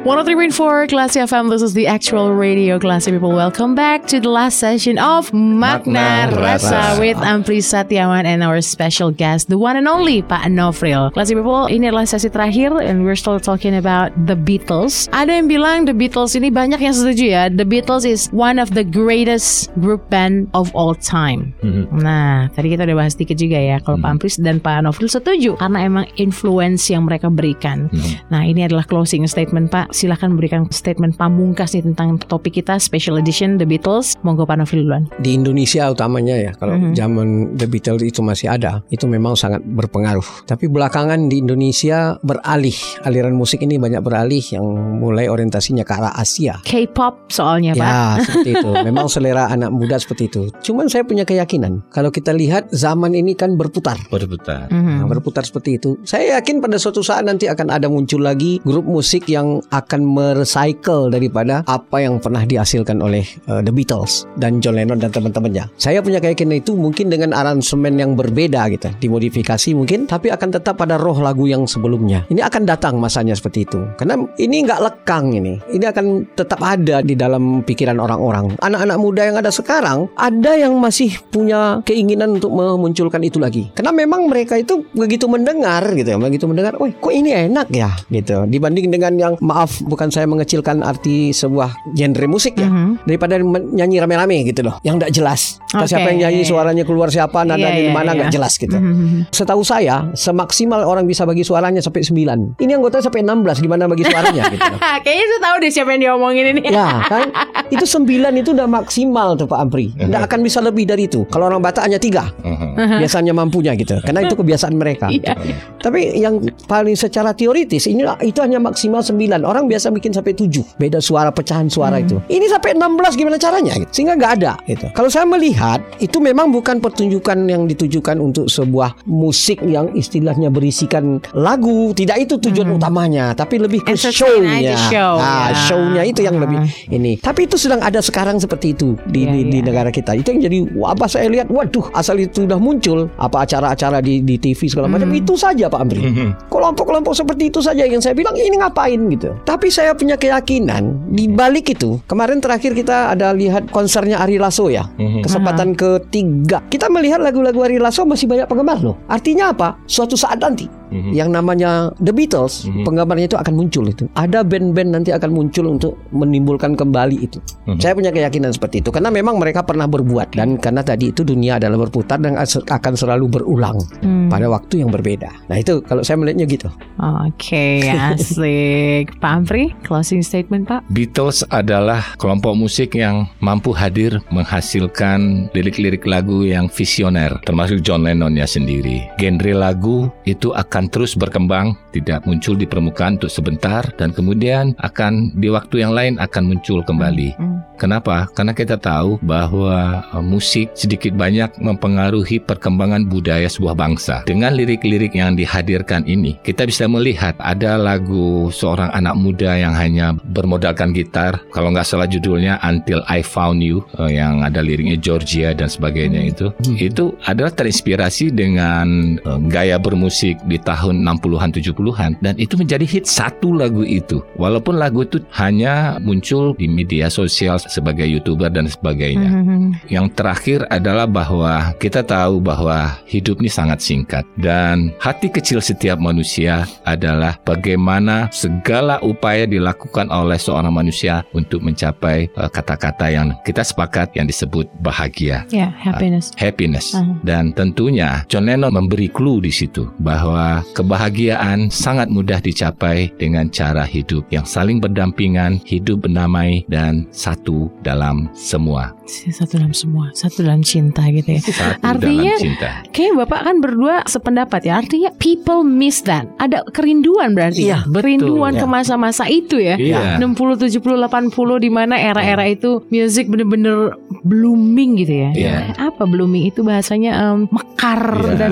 103.4 0.08 0.88
Classy 0.88 1.20
FM, 1.20 1.50
this 1.50 1.62
is 1.62 1.74
the 1.74 1.86
actual 1.86 2.32
radio 2.32 2.80
Classy 2.80 3.12
people. 3.12 3.36
Welcome 3.36 3.76
back 3.76 4.08
to 4.08 4.22
the 4.22 4.30
last 4.30 4.56
session 4.56 4.98
of 4.98 5.32
Makna 5.36 6.32
Makna 6.32 6.32
Rasa 6.32 6.96
Rasa. 6.96 7.00
with 7.04 7.18
Ampli 7.18 7.60
Satyawan 7.60 8.24
and 8.24 8.40
our 8.40 8.64
special 8.64 9.12
guest, 9.12 9.52
the 9.52 9.60
one 9.60 9.76
and 9.76 9.84
only 9.84 10.22
Pak 10.24 10.48
Nofril. 10.48 11.12
Classy 11.12 11.36
people, 11.36 11.68
ini 11.68 11.92
adalah 11.92 12.08
sesi 12.08 12.32
terakhir 12.32 12.80
and 12.80 13.04
we're 13.04 13.20
still 13.20 13.36
talking 13.36 13.76
about 13.76 14.16
the 14.32 14.40
Beatles. 14.40 15.12
Ada 15.12 15.44
yang 15.44 15.52
bilang 15.52 15.84
the 15.84 15.92
Beatles 15.92 16.40
ini 16.40 16.56
banyak 16.56 16.80
yang 16.80 16.96
setuju 16.96 17.26
ya. 17.28 17.44
The 17.52 17.68
Beatles 17.68 18.08
is 18.08 18.32
one 18.32 18.64
of 18.64 18.72
the 18.80 18.88
greatest 18.88 19.76
group 19.76 20.08
band 20.08 20.48
of 20.56 20.72
all 20.72 20.96
time. 20.96 21.52
Mhm. 21.60 22.00
Nah, 22.00 22.48
tadi 22.56 22.72
kita 22.72 22.88
udah 22.88 22.96
bahas 22.96 23.20
dikit 23.20 23.36
juga 23.36 23.60
ya 23.60 23.84
kalau 23.84 24.00
Pak 24.00 24.08
Ampris 24.08 24.40
dan 24.40 24.64
Pak 24.64 24.88
Nofril 24.88 25.12
setuju 25.12 25.60
karena 25.60 25.84
emang 25.84 26.08
influence 26.16 26.88
yang 26.88 27.04
mereka 27.04 27.28
berikan. 27.28 27.92
Mhm. 27.92 28.32
Nah, 28.32 28.48
ini 28.48 28.64
adalah 28.64 28.88
closing 28.88 29.28
statement 29.28 29.68
Pak. 29.68 29.97
Silahkan 29.98 30.30
berikan 30.38 30.70
statement 30.70 31.18
pamungkas 31.18 31.74
nih 31.74 31.82
tentang 31.82 32.22
topik 32.22 32.62
kita 32.62 32.78
special 32.78 33.18
edition 33.18 33.58
The 33.58 33.66
Beatles. 33.66 34.14
Monggo 34.22 34.46
Pak 34.46 34.62
Nofril 34.62 34.86
duluan. 34.86 35.10
Di 35.18 35.34
Indonesia 35.34 35.90
utamanya 35.90 36.38
ya, 36.38 36.52
kalau 36.54 36.78
Mhm. 36.78 36.94
zaman 36.94 37.28
The 37.58 37.66
Beatles 37.66 38.06
itu 38.06 38.22
masih 38.22 38.54
ada, 38.54 38.86
itu 38.94 39.10
memang 39.10 39.34
sangat 39.34 39.66
berpengaruh. 39.66 40.46
Tapi 40.46 40.70
belakangan 40.70 41.26
di 41.34 41.42
Indonesia 41.42 42.14
beralih, 42.22 42.78
aliran 43.10 43.34
musik 43.34 43.66
ini 43.66 43.82
banyak 43.82 44.06
beralih 44.06 44.46
yang 44.54 44.70
mulai 45.02 45.34
orientasinya 45.34 45.82
ke 45.82 45.94
arah 45.98 46.14
Asia. 46.14 46.62
K-pop 46.62 47.34
soalnya 47.34 47.74
Pak. 47.74 47.82
Ya, 47.82 48.22
seperti 48.22 48.50
itu. 48.54 48.70
Memang 48.94 49.10
selera 49.10 49.50
anak 49.50 49.74
muda 49.74 49.98
seperti 49.98 50.30
itu. 50.30 50.54
Cuman 50.62 50.94
saya 50.94 51.10
punya 51.10 51.26
keyakinan, 51.26 51.90
kalau 51.90 52.14
kita 52.14 52.38
lihat 52.38 52.70
zaman 52.70 53.18
ini 53.18 53.34
kan 53.34 53.58
berputar. 53.58 53.98
Berputar. 54.14 54.70
Mhm. 54.70 55.02
Nah, 55.02 55.10
berputar 55.10 55.42
seperti 55.42 55.82
itu. 55.82 55.98
Saya 56.06 56.38
yakin 56.38 56.62
pada 56.62 56.78
suatu 56.78 57.02
saat 57.02 57.26
nanti 57.26 57.50
akan 57.50 57.74
ada 57.74 57.90
muncul 57.90 58.22
lagi 58.22 58.62
grup 58.62 58.86
musik 58.86 59.26
yang 59.26 59.58
akan 59.74 59.87
merecycle 59.96 61.08
daripada 61.08 61.64
apa 61.64 62.04
yang 62.04 62.20
pernah 62.20 62.44
dihasilkan 62.44 63.00
oleh 63.00 63.24
uh, 63.48 63.64
The 63.64 63.72
Beatles 63.72 64.28
dan 64.36 64.60
John 64.60 64.76
Lennon 64.76 65.00
dan 65.00 65.16
teman-temannya. 65.16 65.72
Saya 65.80 66.04
punya 66.04 66.20
keyakinan 66.20 66.60
itu 66.60 66.76
mungkin 66.76 67.08
dengan 67.08 67.32
aransemen 67.32 67.96
yang 67.96 68.20
berbeda 68.20 68.68
gitu, 68.76 68.92
dimodifikasi 69.00 69.72
mungkin, 69.72 70.06
tapi 70.06 70.28
akan 70.28 70.50
tetap 70.52 70.76
pada 70.76 71.00
roh 71.00 71.18
lagu 71.24 71.48
yang 71.48 71.64
sebelumnya. 71.64 72.28
Ini 72.28 72.44
akan 72.44 72.68
datang 72.68 73.00
masanya 73.00 73.34
seperti 73.34 73.64
itu. 73.64 73.80
Karena 73.96 74.20
ini 74.36 74.68
nggak 74.68 74.80
lekang 74.84 75.32
ini. 75.32 75.60
Ini 75.72 75.86
akan 75.90 76.36
tetap 76.36 76.60
ada 76.60 77.00
di 77.00 77.16
dalam 77.16 77.64
pikiran 77.64 77.98
orang-orang. 77.98 78.60
Anak-anak 78.60 78.98
muda 79.00 79.22
yang 79.24 79.38
ada 79.40 79.50
sekarang, 79.54 80.12
ada 80.18 80.52
yang 80.58 80.76
masih 80.78 81.16
punya 81.32 81.80
keinginan 81.88 82.38
untuk 82.38 82.52
memunculkan 82.52 83.22
itu 83.24 83.38
lagi. 83.40 83.70
Karena 83.72 83.94
memang 83.94 84.28
mereka 84.28 84.58
itu 84.60 84.84
begitu 84.92 85.30
mendengar 85.30 85.86
gitu 85.94 86.16
ya, 86.16 86.18
begitu 86.18 86.46
mendengar, 86.50 86.76
"Oh, 86.82 86.90
kok 86.90 87.14
ini 87.14 87.32
enak 87.32 87.70
ya?" 87.72 87.94
gitu. 88.10 88.44
Dibanding 88.50 88.90
dengan 88.90 89.14
yang 89.16 89.34
maaf 89.40 89.77
bukan 89.84 90.10
saya 90.10 90.26
mengecilkan 90.26 90.82
arti 90.82 91.30
sebuah 91.32 91.94
genre 91.94 92.26
musik 92.26 92.58
ya. 92.58 92.70
Mhm. 92.70 93.06
Daripada 93.06 93.38
nyanyi 93.68 93.98
rame-rame 94.00 94.48
gitu 94.48 94.66
loh, 94.66 94.78
yang 94.82 94.98
tidak 94.98 95.12
jelas. 95.14 95.60
Oke, 95.74 95.86
siapa 95.86 96.08
yang 96.10 96.28
nyanyi, 96.28 96.42
iya, 96.42 96.46
iya. 96.48 96.52
suaranya 96.52 96.84
keluar 96.88 97.12
siapa, 97.12 97.44
nada 97.44 97.60
Iya, 97.60 97.76
di 97.76 97.84
iya, 97.88 97.94
mana 97.94 98.12
iya. 98.14 98.18
nggak 98.24 98.32
jelas 98.32 98.54
gitu. 98.56 98.78
Mhm. 98.78 99.30
Setahu 99.30 99.62
saya, 99.62 100.10
semaksimal 100.14 100.84
orang 100.84 101.04
bisa 101.04 101.28
bagi 101.28 101.44
suaranya 101.44 101.84
sampai 101.84 102.02
9. 102.02 102.56
Ini 102.58 102.72
anggota 102.74 103.04
sampai 103.04 103.22
16, 103.22 103.60
gimana 103.60 103.86
bagi 103.86 104.08
suaranya 104.08 104.44
gitu 104.50 104.64
loh. 104.64 104.80
Kayaknya 105.04 105.26
saya 105.28 105.42
tahu 105.44 105.56
deh 105.60 105.72
siapa 105.72 105.90
yang 105.94 106.02
diomongin 106.04 106.46
ini. 106.54 106.62
Ya 106.68 107.00
kan 107.12 107.30
Itu 107.68 107.84
9 107.84 108.08
itu 108.36 108.52
udah 108.52 108.68
maksimal 108.68 109.34
tuh 109.36 109.48
Pak 109.48 109.60
Ampri 109.60 109.92
Nggak 109.96 110.28
akan 110.28 110.40
bisa 110.44 110.60
lebih 110.60 110.84
dari 110.84 111.08
itu 111.08 111.24
Kalau 111.32 111.48
orang 111.48 111.64
Batak 111.64 111.88
hanya 111.88 111.98
3 112.00 112.28
Mhm. 112.44 113.02
Biasanya 113.02 113.34
mampunya 113.34 113.74
gitu 113.74 113.98
Karena 114.04 114.22
itu 114.28 114.36
kebiasaan 114.38 114.76
mereka 114.76 115.10
Iya. 115.18 115.34
Tapi 115.82 116.20
yang 116.20 116.38
paling 116.68 116.94
secara 116.94 117.34
teoritis 117.34 117.88
ini 117.88 118.06
Itu 118.22 118.44
hanya 118.44 118.60
maksimal 118.60 119.02
9 119.02 119.16
Orang 119.42 119.57
biasa 119.66 119.90
bikin 119.90 120.14
sampai 120.14 120.38
7 120.38 120.78
Beda 120.78 121.00
suara 121.00 121.32
pecahan 121.32 121.66
suara 121.66 121.98
itu 121.98 122.22
Ini 122.28 122.46
sampai 122.46 122.76
16 122.76 122.86
gimana 123.16 123.38
caranya 123.38 123.74
gitu. 123.74 123.90
Sehingga 123.90 124.14
nggak 124.14 124.32
ada 124.38 124.52
gitu. 124.68 124.86
Kalau 124.92 125.10
saya 125.10 125.26
melihat 125.26 125.82
Itu 125.98 126.20
memang 126.20 126.52
bukan 126.52 126.78
pertunjukan 126.78 127.48
yang 127.48 127.66
ditujukan 127.66 128.20
Untuk 128.20 128.46
sebuah 128.46 129.02
musik 129.04 129.64
yang 129.64 129.90
istilahnya 129.94 130.52
berisikan 130.52 131.18
lagu 131.34 131.90
Tidak 131.92 132.18
itu 132.20 132.38
tujuan 132.38 132.70
utamanya 132.70 133.34
Tapi 133.34 133.58
lebih 133.58 133.82
ke 133.82 133.96
show-nya 133.96 134.76
show, 134.78 135.16
Ah, 135.18 135.50
ya. 135.50 135.58
show-nya 135.66 136.02
itu 136.04 136.22
yang 136.22 136.38
lebih 136.38 136.60
ini. 136.90 137.16
Tapi 137.18 137.48
itu 137.48 137.56
sedang 137.56 137.80
ada 137.80 138.04
sekarang 138.04 138.38
seperti 138.38 138.76
itu 138.76 139.00
di, 139.06 139.24
Iya, 139.24 139.32
di, 139.32 139.42
di 139.48 139.58
iya. 139.60 139.66
negara 139.66 139.90
kita. 139.90 140.12
Itu 140.12 140.36
yang 140.36 140.42
jadi 140.44 140.58
wabah 140.74 141.08
saya 141.08 141.28
lihat. 141.28 141.48
Waduh, 141.48 141.88
asal 141.94 142.20
itu 142.20 142.44
sudah 142.44 142.60
muncul 142.60 143.08
apa 143.16 143.48
acara-acara 143.48 144.04
di, 144.04 144.20
di 144.20 144.36
TV 144.36 144.68
segala 144.68 144.86
macam 144.86 145.08
Hmm. 145.08 145.16
itu 145.16 145.34
saja 145.34 145.72
Pak 145.72 145.80
Amri. 145.80 146.02
Kelompok-kelompok 146.48 147.14
seperti 147.16 147.48
itu 147.48 147.60
saja 147.60 147.84
yang 147.84 148.00
saya 148.00 148.12
bilang 148.12 148.34
ini 148.34 148.58
ngapain 148.58 149.00
gitu. 149.08 149.32
Tapi 149.48 149.72
saya 149.72 149.96
punya 149.96 150.20
keyakinan 150.20 151.08
di 151.08 151.32
balik 151.32 151.72
itu. 151.72 152.04
Kemarin 152.04 152.44
terakhir 152.44 152.76
kita 152.76 153.16
ada 153.16 153.32
lihat 153.32 153.72
konsernya 153.72 154.20
Ari 154.20 154.36
Lasso 154.36 154.68
ya. 154.68 154.84
Mhm. 155.00 155.24
Kesempatan 155.24 155.72
ketiga. 155.72 156.60
Kita 156.68 156.92
melihat 156.92 157.24
lagu-lagu 157.24 157.64
Ari 157.64 157.80
Lasso 157.80 158.04
masih 158.04 158.28
banyak 158.28 158.44
penggemar 158.52 158.84
loh. 158.84 159.00
Artinya 159.08 159.56
apa? 159.56 159.80
Suatu 159.88 160.20
saat 160.20 160.44
nanti 160.44 160.68
Mhm. 160.68 161.12
yang 161.16 161.32
namanya 161.32 161.96
The 162.00 162.12
Beatles, 162.12 162.68
Mhm. 162.68 162.84
penggemarnya 162.84 163.28
itu 163.32 163.38
akan 163.40 163.54
muncul 163.56 163.88
itu. 163.88 164.04
Ada 164.16 164.44
band-band 164.44 165.00
nanti 165.00 165.16
akan 165.16 165.32
muncul 165.32 165.66
untuk 165.72 165.96
menimbulkan 166.12 166.76
kembali 166.76 167.18
itu. 167.24 167.40
Mhm. 167.68 167.80
Saya 167.80 167.96
punya 167.96 168.12
keyakinan 168.12 168.52
seperti 168.52 168.84
itu 168.84 168.92
karena 168.92 169.08
memang 169.08 169.40
mereka 169.40 169.64
pernah 169.64 169.88
berbuat 169.88 170.36
dan 170.36 170.60
karena 170.60 170.84
tadi 170.84 171.16
itu 171.16 171.24
dunia 171.24 171.56
adalah 171.56 171.88
berputar 171.88 172.20
dan 172.20 172.36
akan 172.36 172.94
selalu 172.96 173.32
berulang 173.32 173.80
Hmm. 174.04 174.28
pada 174.28 174.52
waktu 174.52 174.84
yang 174.84 174.92
berbeda. 174.92 175.32
Nah 175.48 175.56
itu 175.56 175.80
kalau 175.88 176.04
saya 176.04 176.20
melihatnya 176.20 176.44
gitu. 176.48 176.68
Oke, 177.00 177.80
asik. 178.12 179.16
Pak 179.20 179.37
Ampri, 179.38 179.70
closing 179.86 180.26
statement 180.26 180.66
Pak. 180.66 180.82
Beatles 180.90 181.46
adalah 181.54 182.18
kelompok 182.18 182.58
musik 182.58 182.98
yang 182.98 183.30
mampu 183.38 183.70
hadir 183.70 184.18
menghasilkan 184.34 185.54
lirik-lirik 185.54 186.10
lagu 186.10 186.42
yang 186.42 186.66
visioner, 186.66 187.38
termasuk 187.46 187.86
John 187.86 188.02
Lennonnya 188.02 188.50
sendiri. 188.50 189.06
Genre 189.22 189.54
lagu 189.54 190.10
itu 190.26 190.58
akan 190.58 190.90
terus 190.90 191.14
berkembang, 191.14 191.78
tidak 191.94 192.26
muncul 192.26 192.58
di 192.58 192.66
permukaan 192.66 193.22
untuk 193.22 193.30
sebentar, 193.30 193.86
dan 194.02 194.10
kemudian 194.10 194.74
akan 194.82 195.38
di 195.38 195.54
waktu 195.54 195.86
yang 195.86 195.94
lain 195.94 196.18
akan 196.18 196.58
muncul 196.58 196.82
kembali. 196.82 197.38
Hmm. 197.38 197.62
Kenapa? 197.78 198.26
Karena 198.34 198.58
kita 198.58 198.82
tahu 198.82 199.22
bahwa 199.22 200.02
eh, 200.02 200.24
musik 200.26 200.74
sedikit 200.74 201.14
banyak 201.14 201.62
mempengaruhi 201.62 202.42
perkembangan 202.42 203.06
budaya 203.06 203.46
sebuah 203.46 203.78
bangsa. 203.78 204.26
Dengan 204.26 204.58
lirik-lirik 204.58 205.14
yang 205.14 205.38
dihadirkan 205.38 206.10
ini, 206.10 206.42
kita 206.42 206.66
bisa 206.66 206.90
melihat 206.90 207.38
ada 207.38 207.78
lagu 207.78 208.50
seorang 208.50 208.90
anak 208.98 209.14
muda 209.14 209.27
yang 209.36 209.74
hanya 209.76 210.16
bermodalkan 210.32 210.94
gitar. 210.96 211.42
Kalau 211.52 211.74
nggak 211.74 211.88
salah 211.88 212.08
judulnya 212.08 212.62
Until 212.64 213.02
I 213.10 213.26
Found 213.26 213.66
You, 213.66 213.84
eh, 214.00 214.22
yang 214.22 214.46
ada 214.46 214.62
liriknya 214.64 214.96
Georgia 215.00 215.52
dan 215.52 215.68
sebagainya 215.68 216.22
itu. 216.32 216.54
Itu 216.78 217.18
adalah 217.26 217.52
terinspirasi 217.52 218.32
dengan 218.32 219.18
eh, 219.18 219.40
gaya 219.50 219.82
bermusik 219.82 220.38
di 220.46 220.62
tahun 220.62 221.02
60-an 221.04 221.50
70-an 221.56 222.12
dan 222.22 222.34
itu 222.38 222.56
menjadi 222.60 222.86
hit 222.86 223.06
satu 223.10 223.56
lagu 223.56 223.82
itu. 223.82 224.22
Walaupun 224.38 224.78
lagu 224.78 225.02
itu 225.04 225.24
hanya 225.36 225.98
muncul 226.04 226.54
di 226.56 226.70
media 226.70 227.10
sosial 227.10 227.58
sebagai 227.58 228.06
YouTuber 228.06 228.54
dan 228.54 228.70
sebagainya. 228.70 229.30
Mhm. 229.30 229.90
Yang 229.90 230.08
terakhir 230.14 230.60
adalah 230.70 231.10
bahwa 231.10 231.74
kita 231.82 232.06
tahu 232.06 232.40
bahwa 232.44 233.00
hidup 233.10 233.42
ini 233.42 233.50
sangat 233.50 233.80
singkat 233.82 234.24
dan 234.38 234.94
hati 235.02 235.32
kecil 235.32 235.64
setiap 235.64 235.98
manusia 235.98 236.68
adalah 236.86 237.40
bagaimana 237.42 238.30
segala 238.30 239.02
upaya 239.02 239.17
dilakukan 239.22 240.08
oleh 240.08 240.38
seorang 240.38 240.70
manusia 240.70 241.26
untuk 241.34 241.62
mencapai 241.62 242.30
eh, 242.30 242.50
kata-kata 242.50 243.10
yang 243.10 243.34
kita 243.42 243.62
sepakat 243.62 244.14
yang 244.14 244.26
disebut 244.26 244.70
bahagia 244.80 245.44
Ya, 245.50 245.74
happiness. 245.74 246.32
happiness 246.38 246.94
Ah. 246.94 247.04
dan 247.24 247.52
tentunya 247.52 248.22
John 248.28 248.46
Lennon 248.46 248.74
memberi 248.74 249.08
clue 249.08 249.42
di 249.42 249.50
situ 249.50 249.90
bahwa 249.98 250.62
kebahagiaan 250.74 251.70
sangat 251.70 252.10
mudah 252.10 252.38
dicapai 252.38 253.14
dengan 253.16 253.48
cara 253.48 253.86
hidup 253.86 254.28
yang 254.28 254.44
saling 254.44 254.78
berdampingan, 254.78 255.62
hidup 255.64 256.04
bernamai 256.04 256.66
dan 256.68 257.08
satu 257.10 257.72
dalam 257.82 258.28
semua. 258.34 258.92
Satu 259.08 259.56
dalam 259.56 259.72
semua, 259.72 260.12
satu 260.12 260.44
dalam 260.44 260.60
cinta 260.62 261.00
gitu 261.08 261.32
ya. 261.32 261.40
Satu 261.40 261.80
Artinya- 261.80 262.36
dalam 262.36 262.44
cinta. 262.44 262.70
Kayaknya 262.92 263.14
Bapak 263.24 263.40
kan 263.44 263.56
berdua 263.64 263.96
sependapat 264.04 264.62
ya. 264.68 264.84
Artinya 264.84 265.10
people 265.16 265.64
miss 265.64 266.04
that. 266.04 266.28
Ada 266.38 266.68
kerinduan 266.76 267.32
berarti 267.32 267.72
Iya, 267.72 267.88
ya. 267.88 267.88
Kerinduan 267.88 268.60
betul. 268.60 268.68
ke 268.68 268.68
masa-masa 268.68 269.07
itu 269.28 269.58
ya. 269.58 269.76
Iya. 269.76 270.18
60, 270.18 270.58
70, 270.58 270.82
80 271.00 271.32
di 271.60 271.70
mana 271.70 271.96
era-era 271.96 272.44
itu 272.44 272.84
music 272.88 273.28
bener-bener 273.28 273.96
blooming 274.22 275.00
gitu 275.00 275.14
ya. 275.14 275.30
Iya. 275.32 275.56
Apa 275.78 276.04
blooming 276.04 276.48
itu 276.48 276.62
bahasanya 276.62 277.12
em, 277.32 277.48
mekar 277.48 278.02
Iya. 278.18 278.34
dan 278.36 278.52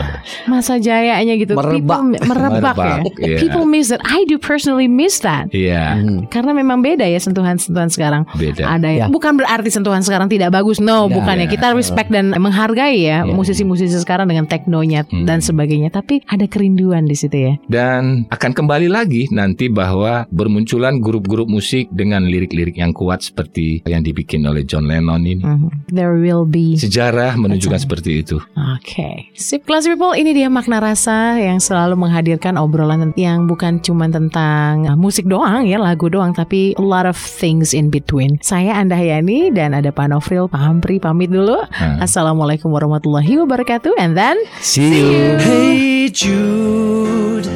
masa 0.50 0.76
jayanya 0.76 1.34
gitu. 1.34 1.54
Merebak. 1.54 1.98
People, 2.04 2.26
merebak, 2.26 2.76
ya. 2.76 2.84
Merebak, 3.00 3.14
iya. 3.18 3.38
People 3.38 3.64
miss 3.64 3.88
that. 3.88 4.00
I 4.04 4.24
do 4.24 4.36
personally 4.36 4.86
miss 4.86 5.20
that. 5.20 5.48
Iya, 5.50 5.98
Hmm. 5.98 6.28
Karena 6.28 6.52
memang 6.52 6.78
beda 6.78 7.04
ya 7.04 7.18
sentuhan-sentuhan 7.18 7.88
sekarang. 7.88 8.22
beda. 8.34 8.64
Ada 8.68 8.88
ya. 8.88 8.96
Ya. 8.98 9.06
Bukan 9.06 9.34
berarti 9.34 9.70
sentuhan 9.70 10.02
sekarang 10.02 10.26
tidak 10.26 10.50
bagus. 10.50 10.78
No, 10.78 11.06
Tidak. 11.06 11.14
bukan 11.14 11.36
ya. 11.38 11.46
Ya. 11.46 11.48
Kita 11.48 11.66
respect 11.70 12.10
dan 12.10 12.34
menghargai 12.34 12.98
ya 12.98 13.22
Ya. 13.22 13.30
musisi-musisi 13.30 13.94
sekarang 13.96 14.26
dengan 14.26 14.44
teknonya 14.44 15.06
Hmm. 15.06 15.22
dan 15.24 15.38
sebagainya. 15.38 15.88
Tapi 15.88 16.20
ada 16.26 16.44
kerinduan 16.44 17.06
di 17.06 17.14
situ 17.14 17.36
ya. 17.36 17.52
Dan 17.66 18.26
akan 18.28 18.50
kembali 18.52 18.90
lagi 18.90 19.30
nanti 19.30 19.70
bahwa 19.88 20.28
bermunculan 20.28 21.00
grup-grup 21.00 21.48
musik 21.48 21.88
dengan 21.88 22.28
lirik-lirik 22.28 22.76
yang 22.76 22.92
kuat 22.92 23.24
seperti 23.24 23.80
yang 23.88 24.04
dibikin 24.04 24.44
oleh 24.44 24.68
John 24.68 24.84
Lennon 24.84 25.24
ini. 25.24 25.40
Mhm. 25.40 25.88
There 25.88 26.20
will 26.20 26.44
be. 26.44 26.76
Sejarah 26.76 27.40
menunjukkan 27.40 27.80
seperti 27.80 28.20
itu. 28.20 28.36
Oke, 28.76 29.32
sip 29.32 29.64
classy 29.64 29.96
people. 29.96 30.12
Ini 30.12 30.36
dia 30.36 30.52
makna 30.52 30.84
rasa 30.84 31.40
yang 31.40 31.56
selalu 31.56 31.96
menghadirkan 31.96 32.60
obrolan 32.60 33.16
yang 33.16 33.48
bukan 33.48 33.80
cuma 33.80 34.04
tentang 34.12 34.84
uh, 34.84 34.96
musik 34.98 35.24
doang 35.24 35.64
ya, 35.64 35.80
lagu 35.80 36.12
doang, 36.12 36.36
tapi 36.36 36.76
a 36.76 36.84
lot 36.84 37.08
of 37.08 37.16
things 37.16 37.72
in 37.72 37.88
between. 37.88 38.36
Saya 38.44 38.76
Anda 38.76 39.00
Yani 39.00 39.56
dan 39.56 39.72
ada 39.72 39.88
Pak 39.88 40.12
Nofril, 40.12 40.52
Pak 40.52 40.60
Hampri 40.60 41.00
pamit 41.00 41.32
dulu. 41.32 41.64
Nah. 41.64 42.04
Assalamualaikum 42.04 42.68
warahmatullahi 42.68 43.40
wabarakatuh. 43.40 43.96
And 43.96 44.12
then 44.12 44.36
See 44.60 45.00
you. 45.00 45.40
Hey 45.40 46.12
Jude, 46.12 47.48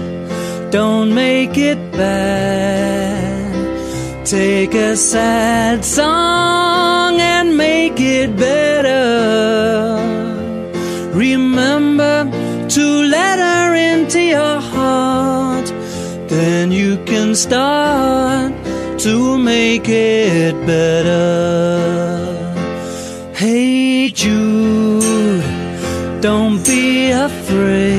don't 0.73 1.13
make 1.15 1.59
it 1.59 1.79
bad. 1.93 3.53
Take 4.25 4.73
a 4.75 4.97
sad 4.97 5.85
song 5.85 7.21
and 7.21 7.59
make 7.59 8.01
it 8.01 8.35
better. 8.35 9.99
Remember 11.13 12.25
to 12.71 12.87
let 13.17 13.39
her 13.39 13.75
into 13.75 14.23
your 14.23 14.61
heart. 14.61 15.67
Then 16.29 16.73
you 16.73 16.97
can 17.05 17.35
start 17.35 18.55
to 19.01 19.37
make 19.37 19.91
it 19.91 20.55
better. 20.67 22.33
Hey 23.35 24.09
Jude. 24.09 25.45
Don't 26.23 26.65
be 26.65 27.11
afraid. 27.11 27.92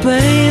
对。 0.00 0.47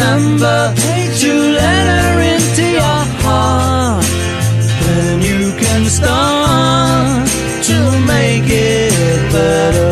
remember 0.00 0.74
to 1.18 1.32
let 1.52 1.84
her 1.86 2.20
into 2.20 2.64
your 2.72 3.00
heart. 3.22 4.04
Then 4.86 5.20
you 5.20 5.52
can 5.58 5.84
start 5.86 7.28
to 7.64 8.06
make 8.06 8.48
it 8.48 9.32
better. 9.32 9.89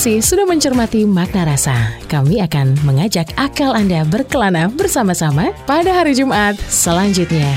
kasih 0.00 0.24
sudah 0.24 0.48
mencermati 0.48 1.04
makna 1.04 1.44
rasa. 1.44 1.76
Kami 2.08 2.40
akan 2.40 2.72
mengajak 2.88 3.36
akal 3.36 3.76
Anda 3.76 4.00
berkelana 4.08 4.72
bersama-sama 4.72 5.52
pada 5.68 5.92
hari 5.92 6.16
Jumat 6.16 6.56
selanjutnya. 6.72 7.52